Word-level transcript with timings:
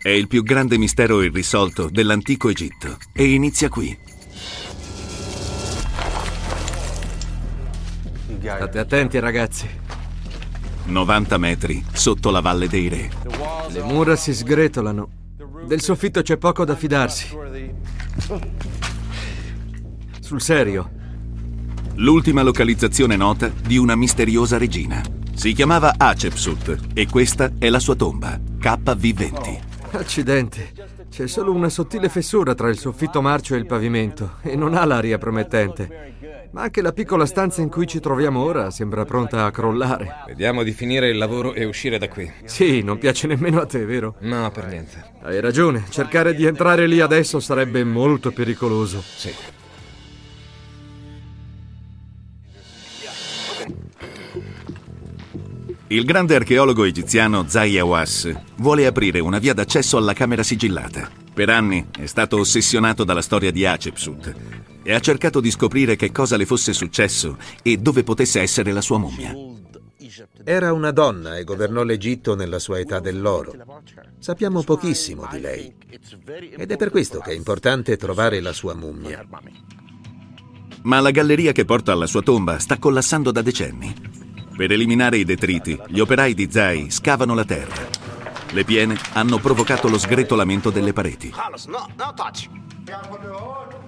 È 0.00 0.10
il 0.10 0.28
più 0.28 0.44
grande 0.44 0.78
mistero 0.78 1.22
irrisolto 1.22 1.88
dell'antico 1.90 2.48
Egitto 2.48 2.98
e 3.12 3.32
inizia 3.32 3.68
qui. 3.68 3.98
State 8.38 8.78
attenti, 8.78 9.18
ragazzi. 9.18 9.68
90 10.84 11.36
metri 11.38 11.84
sotto 11.92 12.30
la 12.30 12.40
Valle 12.40 12.68
dei 12.68 12.86
Re. 12.86 13.10
Le 13.70 13.82
mura 13.82 14.14
si 14.14 14.32
sgretolano. 14.32 15.08
Del 15.66 15.80
soffitto 15.80 16.22
c'è 16.22 16.36
poco 16.36 16.64
da 16.64 16.76
fidarsi. 16.76 17.36
Sul 20.20 20.40
serio. 20.40 20.90
L'ultima 21.96 22.42
localizzazione 22.42 23.16
nota 23.16 23.48
di 23.48 23.76
una 23.76 23.96
misteriosa 23.96 24.58
regina. 24.58 25.02
Si 25.34 25.52
chiamava 25.52 25.94
Hatshepsut 25.96 26.78
e 26.94 27.08
questa 27.08 27.50
è 27.58 27.68
la 27.68 27.80
sua 27.80 27.96
tomba, 27.96 28.38
KV20. 28.60 29.67
Accidenti. 29.90 30.66
C'è 31.10 31.26
solo 31.26 31.52
una 31.52 31.68
sottile 31.68 32.08
fessura 32.08 32.54
tra 32.54 32.68
il 32.68 32.78
soffitto 32.78 33.22
marcio 33.22 33.54
e 33.54 33.58
il 33.58 33.66
pavimento 33.66 34.36
e 34.42 34.54
non 34.56 34.74
ha 34.74 34.84
l'aria 34.84 35.18
promettente. 35.18 36.48
Ma 36.50 36.62
anche 36.62 36.82
la 36.82 36.92
piccola 36.92 37.26
stanza 37.26 37.60
in 37.60 37.68
cui 37.68 37.86
ci 37.86 38.00
troviamo 38.00 38.42
ora 38.42 38.70
sembra 38.70 39.04
pronta 39.04 39.44
a 39.44 39.50
crollare. 39.50 40.24
Vediamo 40.26 40.62
di 40.62 40.72
finire 40.72 41.08
il 41.08 41.18
lavoro 41.18 41.54
e 41.54 41.64
uscire 41.64 41.98
da 41.98 42.08
qui. 42.08 42.30
Sì, 42.44 42.82
non 42.82 42.98
piace 42.98 43.26
nemmeno 43.26 43.60
a 43.60 43.66
te, 43.66 43.84
vero? 43.84 44.16
No, 44.20 44.50
per 44.50 44.66
niente. 44.66 45.12
Hai 45.22 45.40
ragione, 45.40 45.84
cercare 45.90 46.34
di 46.34 46.44
entrare 46.44 46.86
lì 46.86 47.00
adesso 47.00 47.40
sarebbe 47.40 47.84
molto 47.84 48.30
pericoloso. 48.30 49.02
Sì. 49.02 49.34
Il 55.90 56.04
grande 56.04 56.34
archeologo 56.34 56.84
egiziano 56.84 57.46
Hawass 57.50 58.30
vuole 58.56 58.84
aprire 58.84 59.20
una 59.20 59.38
via 59.38 59.54
d'accesso 59.54 59.96
alla 59.96 60.12
camera 60.12 60.42
sigillata. 60.42 61.08
Per 61.32 61.48
anni 61.48 61.86
è 61.98 62.04
stato 62.04 62.36
ossessionato 62.36 63.04
dalla 63.04 63.22
storia 63.22 63.50
di 63.50 63.64
Hatshepsut 63.64 64.34
e 64.82 64.92
ha 64.92 65.00
cercato 65.00 65.40
di 65.40 65.50
scoprire 65.50 65.96
che 65.96 66.12
cosa 66.12 66.36
le 66.36 66.44
fosse 66.44 66.74
successo 66.74 67.38
e 67.62 67.78
dove 67.78 68.02
potesse 68.02 68.38
essere 68.38 68.72
la 68.72 68.82
sua 68.82 68.98
mummia. 68.98 69.34
Era 70.44 70.74
una 70.74 70.90
donna 70.90 71.38
e 71.38 71.44
governò 71.44 71.82
l'Egitto 71.84 72.34
nella 72.34 72.58
sua 72.58 72.80
età 72.80 73.00
dell'oro. 73.00 73.54
Sappiamo 74.18 74.62
pochissimo 74.62 75.26
di 75.30 75.40
lei 75.40 75.74
ed 76.54 76.70
è 76.70 76.76
per 76.76 76.90
questo 76.90 77.20
che 77.20 77.30
è 77.30 77.34
importante 77.34 77.96
trovare 77.96 78.40
la 78.40 78.52
sua 78.52 78.74
mummia. 78.74 79.26
Ma 80.82 81.00
la 81.00 81.10
galleria 81.10 81.52
che 81.52 81.64
porta 81.64 81.92
alla 81.92 82.06
sua 82.06 82.20
tomba 82.20 82.58
sta 82.58 82.78
collassando 82.78 83.32
da 83.32 83.40
decenni. 83.40 84.17
Per 84.58 84.72
eliminare 84.72 85.18
i 85.18 85.24
detriti, 85.24 85.80
gli 85.86 86.00
operai 86.00 86.34
di 86.34 86.50
Zai 86.50 86.90
scavano 86.90 87.32
la 87.32 87.44
terra. 87.44 87.76
Le 88.50 88.64
piene 88.64 88.98
hanno 89.12 89.38
provocato 89.38 89.86
lo 89.88 89.98
sgretolamento 89.98 90.70
delle 90.70 90.92
pareti. 90.92 91.32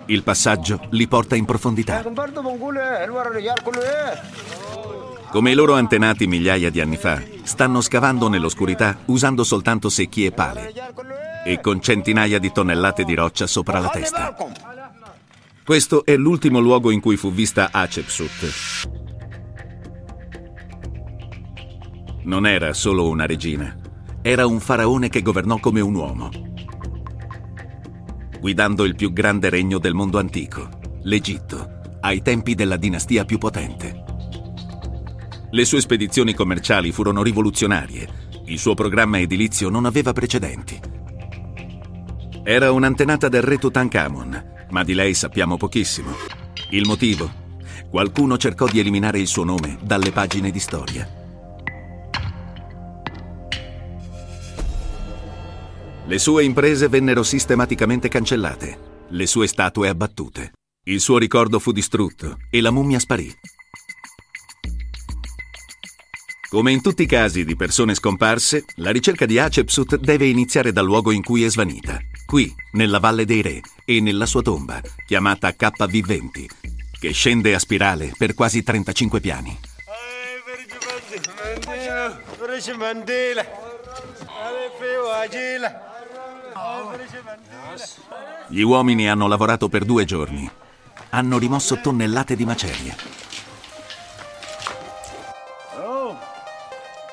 Il 0.07 0.23
passaggio 0.23 0.87
li 0.91 1.09
porta 1.09 1.35
in 1.35 1.45
profondità. 1.45 2.05
Come 5.33 5.51
i 5.51 5.55
loro 5.55 5.75
antenati 5.75 6.29
migliaia 6.29 6.71
di 6.71 6.81
anni 6.81 6.97
fa, 6.97 7.21
stanno 7.43 7.81
scavando 7.81 8.29
nell'oscurità 8.29 8.97
usando 9.07 9.43
soltanto 9.43 9.89
secchi 9.89 10.25
e 10.25 10.31
pale 10.31 10.73
e 11.45 11.61
con 11.61 11.83
centinaia 11.83 12.39
di 12.39 12.53
tonnellate 12.53 13.03
di 13.03 13.17
roccia 13.17 13.49
sopra 13.49 13.81
la 13.81 13.89
testa. 13.89 14.37
Questo 15.65 16.05
è 16.05 16.15
l'ultimo 16.17 16.61
luogo 16.61 16.93
in 16.93 17.01
cui 17.01 17.17
fu 17.17 17.33
vista 17.33 17.71
Hatshepsut. 17.73 19.10
Non 22.23 22.47
era 22.47 22.73
solo 22.75 23.09
una 23.09 23.27
regina, 23.27 23.75
era 24.23 24.47
un 24.47 24.61
faraone 24.61 25.09
che 25.09 25.23
governò 25.23 25.59
come 25.59 25.81
un 25.81 25.95
uomo, 25.95 26.29
guidando 28.41 28.85
il 28.85 28.95
più 28.95 29.13
grande 29.13 29.51
regno 29.51 29.79
del 29.79 29.95
mondo 29.95 30.19
antico, 30.19 30.69
l'Egitto, 31.03 31.99
ai 32.01 32.23
tempi 32.23 32.55
della 32.55 32.77
dinastia 32.77 33.25
più 33.25 33.39
potente. 33.39 34.05
Le 35.51 35.65
sue 35.65 35.81
spedizioni 35.81 36.33
commerciali 36.33 36.91
furono 36.91 37.23
rivoluzionarie, 37.23 38.09
il 38.47 38.59
suo 38.59 38.75
programma 38.75 39.19
edilizio 39.19 39.69
non 39.69 39.85
aveva 39.85 40.13
precedenti. 40.13 40.81
Era 42.43 42.73
un'antenata 42.73 43.29
del 43.29 43.43
re 43.43 43.59
Tutankhamon, 43.59 44.45
ma 44.71 44.85
di 44.85 44.95
lei 44.95 45.13
sappiamo 45.15 45.57
pochissimo. 45.57 46.11
Il 46.71 46.87
motivo? 46.87 47.31
Qualcuno 47.91 48.39
cercò 48.39 48.67
di 48.67 48.79
eliminare 48.79 49.19
il 49.19 49.27
suo 49.27 49.45
nome 49.45 49.77
dalle 49.83 50.13
pagine 50.13 50.51
di 50.51 50.61
storia. 50.61 51.20
Le 56.11 56.19
sue 56.19 56.43
imprese 56.43 56.89
vennero 56.89 57.23
sistematicamente 57.23 58.09
cancellate, 58.09 59.07
le 59.11 59.27
sue 59.27 59.47
statue 59.47 59.89
abbattute. 59.89 60.55
Il 60.87 60.99
suo 60.99 61.19
ricordo 61.19 61.61
fu 61.61 61.71
distrutto 61.71 62.39
e 62.51 62.61
la 62.61 62.73
mummia 62.73 62.99
sparì. 62.99 63.33
Come 66.49 66.73
in 66.73 66.83
tutti 66.83 67.03
i 67.03 67.07
casi 67.07 67.45
di 67.45 67.55
persone 67.55 67.95
scomparse, 67.95 68.65
la 68.79 68.91
ricerca 68.91 69.25
di 69.25 69.39
Hatshepsut 69.39 69.99
deve 69.99 70.27
iniziare 70.27 70.73
dal 70.73 70.85
luogo 70.85 71.13
in 71.13 71.23
cui 71.23 71.45
è 71.45 71.49
svanita, 71.49 72.01
qui, 72.27 72.53
nella 72.73 72.99
Valle 72.99 73.25
dei 73.25 73.41
Re 73.41 73.61
e 73.85 74.01
nella 74.01 74.27
sua 74.27 74.43
tomba, 74.43 74.81
chiamata 75.07 75.51
KV20, 75.51 76.47
che 76.99 77.13
scende 77.13 77.55
a 77.55 77.61
spirale 77.61 78.13
per 78.19 78.35
quasi 78.35 78.65
35 78.65 79.21
piani. 79.21 79.59
Gli 88.49 88.61
uomini 88.61 89.09
hanno 89.09 89.27
lavorato 89.27 89.69
per 89.69 89.85
due 89.85 90.05
giorni. 90.05 90.51
Hanno 91.11 91.39
rimosso 91.39 91.81
tonnellate 91.81 92.37
di 92.37 92.45
macerie. 92.45 92.97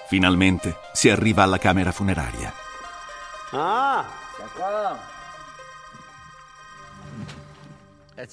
Finalmente 0.07 0.77
si 0.93 1.09
arriva 1.09 1.43
alla 1.43 1.57
camera 1.57 1.91
funeraria. 1.91 2.53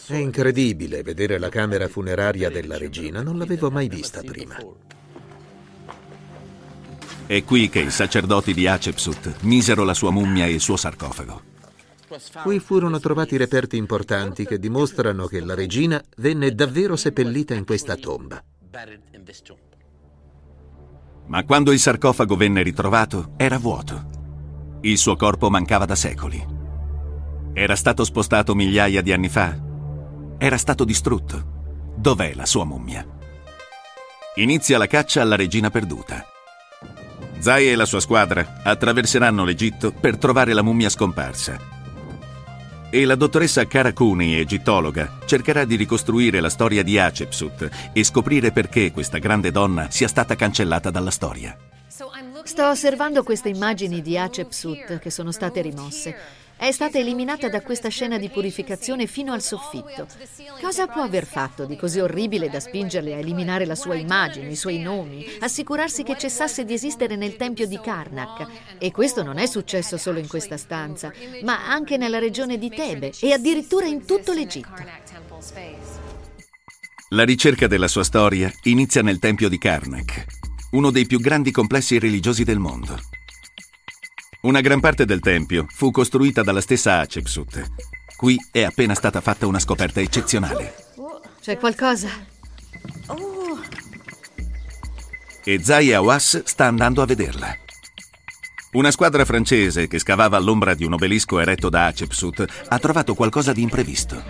È 0.07 0.15
incredibile 0.15 1.03
vedere 1.03 1.39
la 1.39 1.49
camera 1.49 1.89
funeraria 1.89 2.49
della 2.49 2.79
regina, 2.79 3.23
non 3.23 3.37
l'avevo 3.37 3.71
mai 3.71 3.89
vista 3.89 4.23
prima. 4.23 4.57
È 7.27 7.43
qui 7.43 7.71
che 7.71 7.81
i 7.81 7.91
sacerdoti 7.91 8.53
di 8.53 8.67
Hatshepsut 8.67 9.43
misero 9.43 9.83
la 9.83 9.95
sua 9.95 10.11
mummia 10.11 10.45
e 10.45 10.53
il 10.53 10.61
suo 10.61 10.77
sarcofago. 10.77 11.53
Qui 12.43 12.61
furono 12.61 13.01
trovati 13.01 13.39
reperti 13.39 13.79
importanti 13.79 14.45
che 14.45 14.59
dimostrano 14.59 15.27
che 15.27 15.41
la 15.41 15.55
regina 15.55 16.03
venne 16.19 16.55
davvero 16.55 16.97
seppellita 16.97 17.55
in 17.55 17.65
questa 17.65 17.97
tomba. 17.97 18.45
Ma 21.27 21.45
quando 21.45 21.73
il 21.73 21.79
sarcofago 21.79 22.37
venne 22.37 22.63
ritrovato, 22.63 23.33
era 23.39 23.59
vuoto. 23.59 24.79
Il 24.83 24.99
suo 24.99 25.17
corpo 25.17 25.49
mancava 25.49 25.87
da 25.87 25.95
secoli. 25.95 26.47
Era 27.55 27.75
stato 27.75 28.05
spostato 28.05 28.55
migliaia 28.55 29.01
di 29.01 29.13
anni 29.13 29.31
fa. 29.31 29.57
Era 30.37 30.59
stato 30.59 30.85
distrutto. 30.85 31.93
Dov'è 31.97 32.35
la 32.35 32.45
sua 32.45 32.65
mummia? 32.65 33.07
Inizia 34.37 34.77
la 34.77 34.87
caccia 34.87 35.23
alla 35.23 35.37
regina 35.37 35.71
perduta. 35.71 36.27
Zai 37.45 37.69
e 37.69 37.75
la 37.75 37.85
sua 37.85 38.01
squadra 38.01 38.63
attraverseranno 38.63 39.45
l'Egitto 39.45 39.93
per 39.93 40.17
trovare 40.17 40.55
la 40.55 40.63
mummia 40.63 40.89
scomparsa. 40.89 41.59
E 42.89 43.05
la 43.05 43.17
dottoressa 43.17 43.67
Karakuni, 43.67 44.39
egittologa, 44.39 45.19
cercherà 45.27 45.67
di 45.67 45.77
ricostruire 45.77 46.41
la 46.41 46.49
storia 46.49 46.83
di 46.83 46.99
Hatshepsut 46.99 47.91
e 47.93 48.03
scoprire 48.03 48.51
perché 48.51 48.93
questa 48.93 49.19
grande 49.19 49.51
donna 49.51 49.89
sia 49.91 50.09
stata 50.09 50.37
cancellata 50.37 50.89
dalla 50.89 51.11
storia. 51.11 51.55
Sto 52.45 52.67
osservando 52.67 53.23
queste 53.23 53.51
immagini 53.51 54.01
di 54.01 54.17
Hatshepsut 54.17 54.99
che 54.99 55.11
sono 55.11 55.31
state 55.31 55.61
rimosse. 55.61 56.17
È 56.65 56.73
stata 56.73 56.97
eliminata 56.97 57.51
da 57.51 57.61
questa 57.61 57.91
scena 57.91 58.17
di 58.17 58.31
purificazione 58.31 59.07
fino 59.07 59.35
al 59.35 59.43
soffitto. 59.43 60.07
Cosa 60.63 60.87
può 60.87 61.03
aver 61.03 61.27
fatto 61.27 61.67
di 61.67 61.77
così 61.77 62.01
orribile 62.01 62.49
da 62.49 62.59
spingerle 62.59 63.13
a 63.13 63.19
eliminare 63.19 63.67
la 63.67 63.75
sua 63.75 63.97
immagine, 63.97 64.49
i 64.49 64.57
suoi 64.57 64.79
nomi, 64.79 65.27
assicurarsi 65.41 66.05
che 66.05 66.17
cessasse 66.17 66.65
di 66.65 66.73
esistere 66.73 67.17
nel 67.17 67.37
tempio 67.37 67.67
di 67.67 67.79
Karnak? 67.79 68.47
E 68.79 68.91
questo 68.93 69.23
non 69.23 69.37
è 69.37 69.45
successo 69.45 69.99
solo 69.99 70.19
in 70.19 70.27
questa 70.27 70.57
stanza, 70.57 71.13
ma 71.43 71.69
anche 71.69 71.99
nella 71.99 72.19
regione 72.19 72.57
di 72.57 72.71
Tebe 72.71 73.13
e 73.21 73.33
addirittura 73.35 73.85
in 73.85 74.07
tutto 74.07 74.33
l'Egitto. 74.33 74.85
La 77.11 77.25
ricerca 77.25 77.67
della 77.67 77.89
sua 77.89 78.05
storia 78.05 78.51
inizia 78.63 79.03
nel 79.03 79.19
tempio 79.19 79.51
di 79.51 79.59
Karnak, 79.59 80.25
uno 80.71 80.91
dei 80.91 81.05
più 81.05 81.21
grandi 81.21 81.51
complessi 81.51 81.99
religiosi 81.99 82.43
del 82.43 82.59
mondo. 82.59 82.99
Una 84.45 84.61
gran 84.61 84.79
parte 84.79 85.07
del 85.07 85.21
tempio 85.21 85.65
fu 85.71 85.91
costruita 85.91 86.43
dalla 86.43 86.61
stessa 86.61 86.99
Hatshepsut. 86.99 87.71
Qui 88.15 88.37
è 88.51 88.63
appena 88.63 88.95
stata 88.95 89.23
fatta 89.23 89.47
una 89.47 89.59
scoperta 89.59 90.01
eccezionale. 90.01 90.75
C'è 91.41 91.57
qualcosa? 91.57 92.11
E 95.43 95.63
Zai 95.63 95.95
Hawass 95.95 96.43
sta 96.45 96.67
andando 96.67 97.01
a 97.01 97.07
vederla. 97.07 97.57
Una 98.73 98.91
squadra 98.91 99.25
francese 99.25 99.89
che 99.89 99.99
scavava 99.99 100.37
all'ombra 100.37 100.75
di 100.75 100.85
un 100.85 100.93
obelisco 100.93 101.41
eretto 101.41 101.71
da 101.71 101.87
Hatshepsut 101.87 102.67
ha 102.69 102.79
trovato 102.79 103.15
qualcosa 103.15 103.55
di 103.55 103.63
imprevisto. 103.63 104.23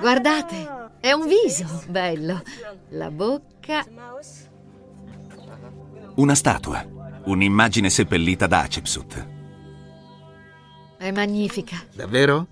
Guardate, 0.00 0.90
è 0.98 1.12
un 1.12 1.28
viso, 1.28 1.84
bello. 1.86 2.42
La 2.88 3.12
bocca. 3.12 3.86
Una 6.18 6.34
statua, 6.34 6.84
un'immagine 7.26 7.88
seppellita 7.88 8.48
da 8.48 8.62
Hatshepsut. 8.62 9.26
È 10.98 11.12
magnifica. 11.12 11.80
Davvero? 11.94 12.46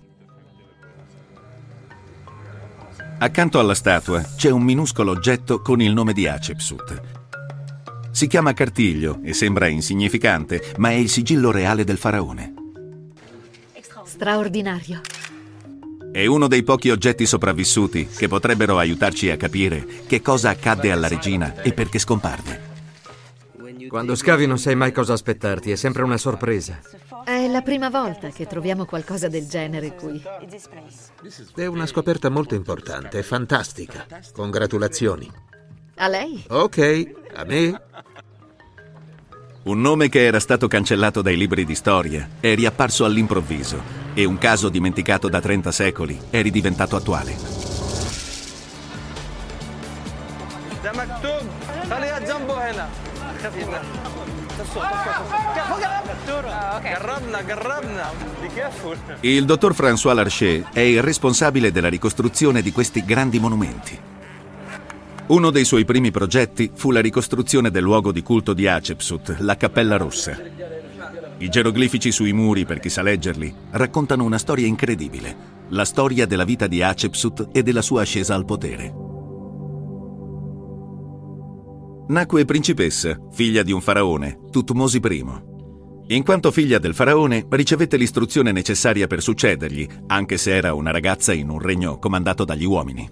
Accanto 3.19 3.59
alla 3.59 3.75
statua 3.75 4.21
c'è 4.21 4.51
un 4.51 4.61
minuscolo 4.61 5.11
oggetto 5.11 5.61
con 5.61 5.81
il 5.81 5.91
nome 5.91 6.13
di 6.13 6.29
Hatshepsut. 6.29 7.01
Si 8.11 8.27
chiama 8.27 8.53
cartiglio 8.53 9.19
e 9.21 9.33
sembra 9.33 9.67
insignificante, 9.67 10.71
ma 10.77 10.91
è 10.91 10.95
il 10.95 11.09
sigillo 11.09 11.51
reale 11.51 11.83
del 11.83 11.97
faraone. 11.97 12.53
Straordinario. 14.05 15.01
È 16.09 16.25
uno 16.25 16.47
dei 16.47 16.63
pochi 16.63 16.89
oggetti 16.89 17.25
sopravvissuti 17.25 18.07
che 18.07 18.29
potrebbero 18.29 18.77
aiutarci 18.77 19.29
a 19.29 19.35
capire 19.35 19.85
che 20.07 20.21
cosa 20.21 20.51
accadde 20.51 20.89
alla 20.89 21.09
regina 21.09 21.61
e 21.61 21.73
perché 21.73 21.99
scomparve. 21.99 22.66
Quando 23.87 24.15
scavi 24.15 24.45
non 24.45 24.57
sai 24.57 24.75
mai 24.75 24.91
cosa 24.91 25.13
aspettarti, 25.13 25.71
è 25.71 25.75
sempre 25.75 26.03
una 26.03 26.17
sorpresa. 26.17 26.79
È 27.23 27.47
la 27.47 27.61
prima 27.61 27.89
volta 27.89 28.29
che 28.29 28.45
troviamo 28.45 28.85
qualcosa 28.85 29.27
del 29.27 29.47
genere 29.47 29.95
qui. 29.95 30.21
È 31.55 31.65
una 31.65 31.85
scoperta 31.85 32.29
molto 32.29 32.55
importante, 32.55 33.23
fantastica. 33.23 34.05
Congratulazioni. 34.33 35.31
A 35.95 36.07
lei? 36.07 36.43
Ok, 36.49 37.11
a 37.33 37.43
me? 37.43 37.81
Un 39.63 39.81
nome 39.81 40.07
che 40.09 40.25
era 40.25 40.39
stato 40.39 40.67
cancellato 40.67 41.21
dai 41.21 41.35
libri 41.35 41.65
di 41.65 41.75
storia 41.75 42.29
è 42.39 42.55
riapparso 42.55 43.03
all'improvviso 43.03 44.05
e 44.13 44.23
un 44.23 44.37
caso 44.37 44.69
dimenticato 44.69 45.27
da 45.27 45.41
30 45.41 45.71
secoli 45.71 46.17
è 46.29 46.41
ridiventato 46.41 46.95
attuale. 46.95 47.35
Da 50.81 50.93
Maktub, 50.93 51.43
خليها 53.46 53.82
جنبه 54.62 55.62
هنا 55.70 56.02
قربنا 56.96 57.38
قربنا 57.38 58.10
Be 58.42 58.48
careful. 58.54 58.96
Il 59.20 59.44
dottor 59.44 59.74
François 59.74 60.14
Larcher 60.14 60.68
è 60.72 60.80
il 60.80 61.02
responsabile 61.02 61.72
della 61.72 61.88
ricostruzione 61.88 62.62
di 62.62 62.72
questi 62.72 63.04
grandi 63.04 63.38
monumenti. 63.38 63.98
Uno 65.26 65.50
dei 65.50 65.64
suoi 65.64 65.84
primi 65.84 66.10
progetti 66.10 66.70
fu 66.74 66.90
la 66.90 67.00
ricostruzione 67.00 67.70
del 67.70 67.82
luogo 67.82 68.12
di 68.12 68.22
culto 68.22 68.52
di 68.52 68.66
Hatshepsut, 68.66 69.36
la 69.38 69.56
Cappella 69.56 69.96
Rossa. 69.96 70.36
I 71.38 71.48
geroglifici 71.48 72.12
sui 72.12 72.32
muri, 72.32 72.64
per 72.64 72.78
chi 72.80 72.88
sa 72.88 73.02
leggerli, 73.02 73.54
raccontano 73.70 74.24
una 74.24 74.38
storia 74.38 74.66
incredibile, 74.66 75.36
la 75.68 75.84
storia 75.84 76.26
della 76.26 76.44
vita 76.44 76.66
di 76.66 76.82
Hatshepsut 76.82 77.48
e 77.52 77.62
della 77.62 77.82
sua 77.82 78.02
ascesa 78.02 78.34
al 78.34 78.44
potere. 78.44 79.05
Nacque 82.09 82.45
principessa, 82.45 83.19
figlia 83.33 83.63
di 83.63 83.73
un 83.73 83.81
faraone, 83.81 84.39
Tutmosi 84.49 85.01
I. 85.03 85.25
In 86.07 86.23
quanto 86.23 86.51
figlia 86.51 86.77
del 86.79 86.93
faraone, 86.93 87.45
ricevette 87.49 87.97
l'istruzione 87.97 88.53
necessaria 88.53 89.07
per 89.07 89.21
succedergli, 89.21 89.85
anche 90.07 90.37
se 90.37 90.55
era 90.55 90.73
una 90.73 90.91
ragazza 90.91 91.33
in 91.33 91.49
un 91.49 91.59
regno 91.59 91.99
comandato 91.99 92.45
dagli 92.45 92.63
uomini. 92.63 93.09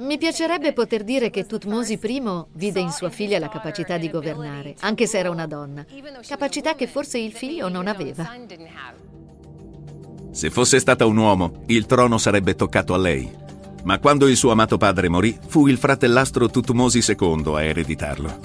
Mi 0.00 0.18
piacerebbe 0.18 0.74
poter 0.74 1.04
dire 1.04 1.30
che 1.30 1.46
Tutmosi 1.46 1.98
I 2.02 2.44
vide 2.52 2.80
in 2.80 2.90
sua 2.90 3.08
figlia 3.08 3.38
la 3.38 3.48
capacità 3.48 3.96
di 3.96 4.10
governare, 4.10 4.74
anche 4.80 5.06
se 5.06 5.16
era 5.16 5.30
una 5.30 5.46
donna, 5.46 5.86
capacità 6.28 6.74
che 6.74 6.86
forse 6.86 7.18
il 7.18 7.32
figlio 7.32 7.70
non 7.70 7.86
aveva. 7.86 8.28
Se 10.32 10.50
fosse 10.50 10.78
stata 10.80 11.06
un 11.06 11.16
uomo, 11.16 11.62
il 11.68 11.86
trono 11.86 12.18
sarebbe 12.18 12.56
toccato 12.56 12.92
a 12.92 12.98
lei. 12.98 13.43
Ma 13.84 13.98
quando 13.98 14.26
il 14.26 14.36
suo 14.36 14.50
amato 14.50 14.76
padre 14.76 15.08
morì, 15.08 15.38
fu 15.46 15.66
il 15.66 15.78
fratellastro 15.78 16.48
Tutmosi 16.48 17.04
II 17.06 17.54
a 17.54 17.62
ereditarlo. 17.62 18.38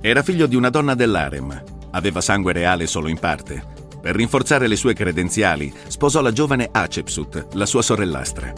Era 0.00 0.22
figlio 0.22 0.46
di 0.46 0.56
una 0.56 0.70
donna 0.70 0.94
dell'harem, 0.94 1.62
aveva 1.90 2.20
sangue 2.20 2.52
reale 2.52 2.86
solo 2.86 3.08
in 3.08 3.18
parte. 3.18 3.62
Per 4.00 4.16
rinforzare 4.16 4.66
le 4.66 4.76
sue 4.76 4.94
credenziali, 4.94 5.72
sposò 5.86 6.20
la 6.20 6.32
giovane 6.32 6.68
Hatshepsut, 6.72 7.48
la 7.52 7.66
sua 7.66 7.82
sorellastra. 7.82 8.52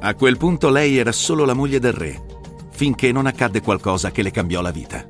A 0.00 0.14
quel 0.14 0.38
punto 0.38 0.70
lei 0.70 0.96
era 0.96 1.12
solo 1.12 1.44
la 1.44 1.52
moglie 1.52 1.78
del 1.78 1.92
re, 1.92 2.20
finché 2.70 3.12
non 3.12 3.26
accadde 3.26 3.60
qualcosa 3.60 4.10
che 4.10 4.22
le 4.22 4.30
cambiò 4.30 4.62
la 4.62 4.70
vita. 4.70 5.09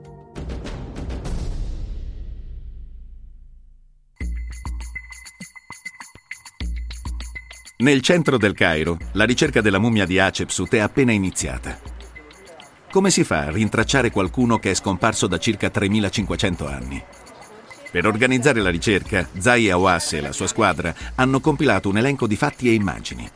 Nel 7.80 8.02
centro 8.02 8.36
del 8.36 8.52
Cairo, 8.52 8.98
la 9.12 9.24
ricerca 9.24 9.62
della 9.62 9.78
mummia 9.78 10.04
di 10.04 10.18
Hatshepsut 10.18 10.74
è 10.74 10.80
appena 10.80 11.12
iniziata. 11.12 11.80
Come 12.90 13.08
si 13.08 13.24
fa 13.24 13.44
a 13.44 13.50
rintracciare 13.50 14.10
qualcuno 14.10 14.58
che 14.58 14.72
è 14.72 14.74
scomparso 14.74 15.26
da 15.26 15.38
circa 15.38 15.70
3500 15.70 16.68
anni? 16.68 17.02
Per 17.90 18.06
organizzare 18.06 18.60
la 18.60 18.68
ricerca, 18.68 19.26
Zai 19.38 19.70
Awas 19.70 20.12
e 20.12 20.20
la 20.20 20.32
sua 20.32 20.46
squadra 20.46 20.94
hanno 21.14 21.40
compilato 21.40 21.88
un 21.88 21.96
elenco 21.96 22.26
di 22.26 22.36
fatti 22.36 22.68
e 22.68 22.74
immagini. 22.74 23.26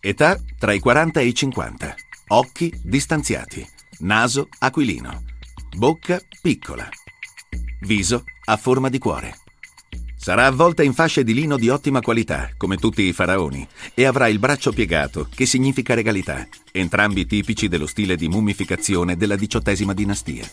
Età 0.00 0.40
tra 0.58 0.72
i 0.72 0.78
40 0.78 1.20
e 1.20 1.26
i 1.26 1.34
50. 1.34 1.94
Occhi 2.28 2.72
distanziati. 2.82 3.66
Naso 3.98 4.48
aquilino. 4.58 5.22
Bocca 5.76 6.18
piccola. 6.40 6.88
Viso 7.80 8.24
a 8.46 8.56
forma 8.56 8.88
di 8.88 8.98
cuore. 8.98 9.41
Sarà 10.22 10.46
avvolta 10.46 10.84
in 10.84 10.92
fasce 10.92 11.24
di 11.24 11.34
lino 11.34 11.56
di 11.56 11.68
ottima 11.68 12.00
qualità, 12.00 12.50
come 12.56 12.76
tutti 12.76 13.02
i 13.02 13.12
faraoni, 13.12 13.66
e 13.92 14.04
avrà 14.04 14.28
il 14.28 14.38
braccio 14.38 14.70
piegato, 14.70 15.26
che 15.28 15.46
significa 15.46 15.94
regalità, 15.94 16.46
entrambi 16.70 17.26
tipici 17.26 17.66
dello 17.66 17.88
stile 17.88 18.14
di 18.14 18.28
mummificazione 18.28 19.16
della 19.16 19.34
diciottesima 19.34 19.92
dinastia. 19.92 20.48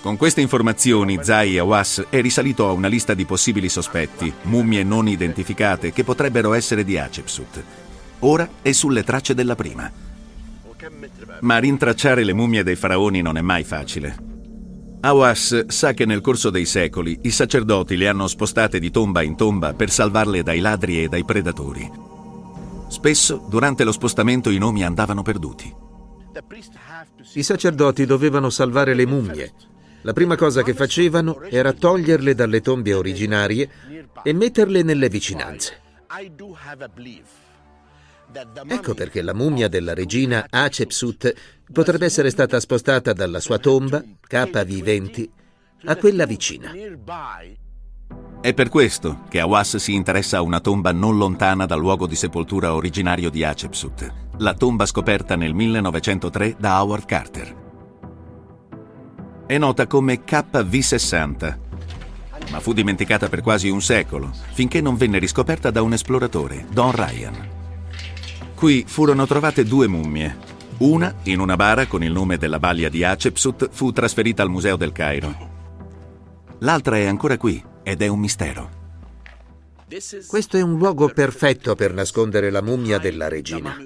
Con 0.00 0.16
queste 0.16 0.40
informazioni, 0.40 1.18
Zai 1.20 1.58
Awas 1.58 2.06
è 2.08 2.20
risalito 2.20 2.68
a 2.68 2.70
una 2.70 2.86
lista 2.86 3.14
di 3.14 3.24
possibili 3.24 3.68
sospetti, 3.68 4.32
mummie 4.42 4.84
non 4.84 5.08
identificate 5.08 5.92
che 5.92 6.04
potrebbero 6.04 6.52
essere 6.52 6.84
di 6.84 6.96
Hatshepsut. 6.96 7.64
Ora 8.20 8.48
è 8.62 8.70
sulle 8.70 9.02
tracce 9.02 9.34
della 9.34 9.56
prima. 9.56 9.90
Ma 11.40 11.58
rintracciare 11.58 12.22
le 12.22 12.34
mummie 12.34 12.62
dei 12.62 12.76
faraoni 12.76 13.20
non 13.20 13.36
è 13.36 13.40
mai 13.40 13.64
facile. 13.64 14.27
Awas 15.00 15.66
sa 15.66 15.92
che 15.92 16.04
nel 16.04 16.20
corso 16.20 16.50
dei 16.50 16.64
secoli 16.64 17.20
i 17.22 17.30
sacerdoti 17.30 17.96
le 17.96 18.08
hanno 18.08 18.26
spostate 18.26 18.80
di 18.80 18.90
tomba 18.90 19.22
in 19.22 19.36
tomba 19.36 19.72
per 19.72 19.90
salvarle 19.90 20.42
dai 20.42 20.58
ladri 20.58 21.04
e 21.04 21.08
dai 21.08 21.24
predatori. 21.24 21.88
Spesso, 22.88 23.46
durante 23.48 23.84
lo 23.84 23.92
spostamento, 23.92 24.50
i 24.50 24.58
nomi 24.58 24.84
andavano 24.84 25.22
perduti. 25.22 25.72
I 27.34 27.42
sacerdoti 27.42 28.06
dovevano 28.06 28.50
salvare 28.50 28.94
le 28.94 29.06
mummie. 29.06 29.52
La 30.02 30.12
prima 30.12 30.34
cosa 30.36 30.62
che 30.62 30.74
facevano 30.74 31.42
era 31.42 31.72
toglierle 31.72 32.34
dalle 32.34 32.60
tombe 32.60 32.92
originarie 32.92 33.70
e 34.22 34.32
metterle 34.32 34.82
nelle 34.82 35.08
vicinanze. 35.08 35.80
Ecco 38.68 38.94
perché 38.94 39.22
la 39.22 39.34
mummia 39.34 39.68
della 39.68 39.94
regina 39.94 40.46
Hatshepsut 40.48 41.34
potrebbe 41.72 42.04
essere 42.04 42.30
stata 42.30 42.60
spostata 42.60 43.12
dalla 43.12 43.40
sua 43.40 43.58
tomba, 43.58 44.02
KV20, 44.28 45.28
a 45.84 45.96
quella 45.96 46.26
vicina. 46.26 46.72
È 48.40 48.54
per 48.54 48.68
questo 48.68 49.22
che 49.28 49.40
Awas 49.40 49.76
si 49.76 49.94
interessa 49.94 50.38
a 50.38 50.42
una 50.42 50.60
tomba 50.60 50.92
non 50.92 51.16
lontana 51.16 51.66
dal 51.66 51.80
luogo 51.80 52.06
di 52.06 52.14
sepoltura 52.14 52.74
originario 52.74 53.30
di 53.30 53.42
Hatshepsut, 53.42 54.12
la 54.38 54.54
tomba 54.54 54.86
scoperta 54.86 55.34
nel 55.34 55.54
1903 55.54 56.56
da 56.58 56.80
Howard 56.82 57.04
Carter. 57.04 57.66
È 59.46 59.58
nota 59.58 59.86
come 59.86 60.24
KV60, 60.24 61.58
ma 62.50 62.60
fu 62.60 62.72
dimenticata 62.72 63.28
per 63.28 63.40
quasi 63.40 63.68
un 63.68 63.80
secolo, 63.80 64.30
finché 64.52 64.80
non 64.80 64.96
venne 64.96 65.18
riscoperta 65.18 65.70
da 65.70 65.82
un 65.82 65.94
esploratore, 65.94 66.66
Don 66.70 66.92
Ryan. 66.92 67.56
Qui 68.58 68.84
furono 68.88 69.24
trovate 69.24 69.62
due 69.62 69.86
mummie. 69.86 70.36
Una, 70.78 71.14
in 71.24 71.38
una 71.38 71.54
bara 71.54 71.86
con 71.86 72.02
il 72.02 72.10
nome 72.10 72.38
della 72.38 72.58
balia 72.58 72.88
di 72.88 73.04
Hatshepsut, 73.04 73.68
fu 73.70 73.92
trasferita 73.92 74.42
al 74.42 74.50
Museo 74.50 74.74
del 74.74 74.90
Cairo. 74.90 76.56
L'altra 76.58 76.96
è 76.96 77.06
ancora 77.06 77.36
qui 77.36 77.62
ed 77.84 78.02
è 78.02 78.08
un 78.08 78.18
mistero. 78.18 78.68
Questo 80.26 80.56
è 80.56 80.60
un 80.60 80.76
luogo 80.76 81.08
perfetto 81.08 81.76
per 81.76 81.94
nascondere 81.94 82.50
la 82.50 82.60
mummia 82.60 82.98
della 82.98 83.28
regina. 83.28 83.76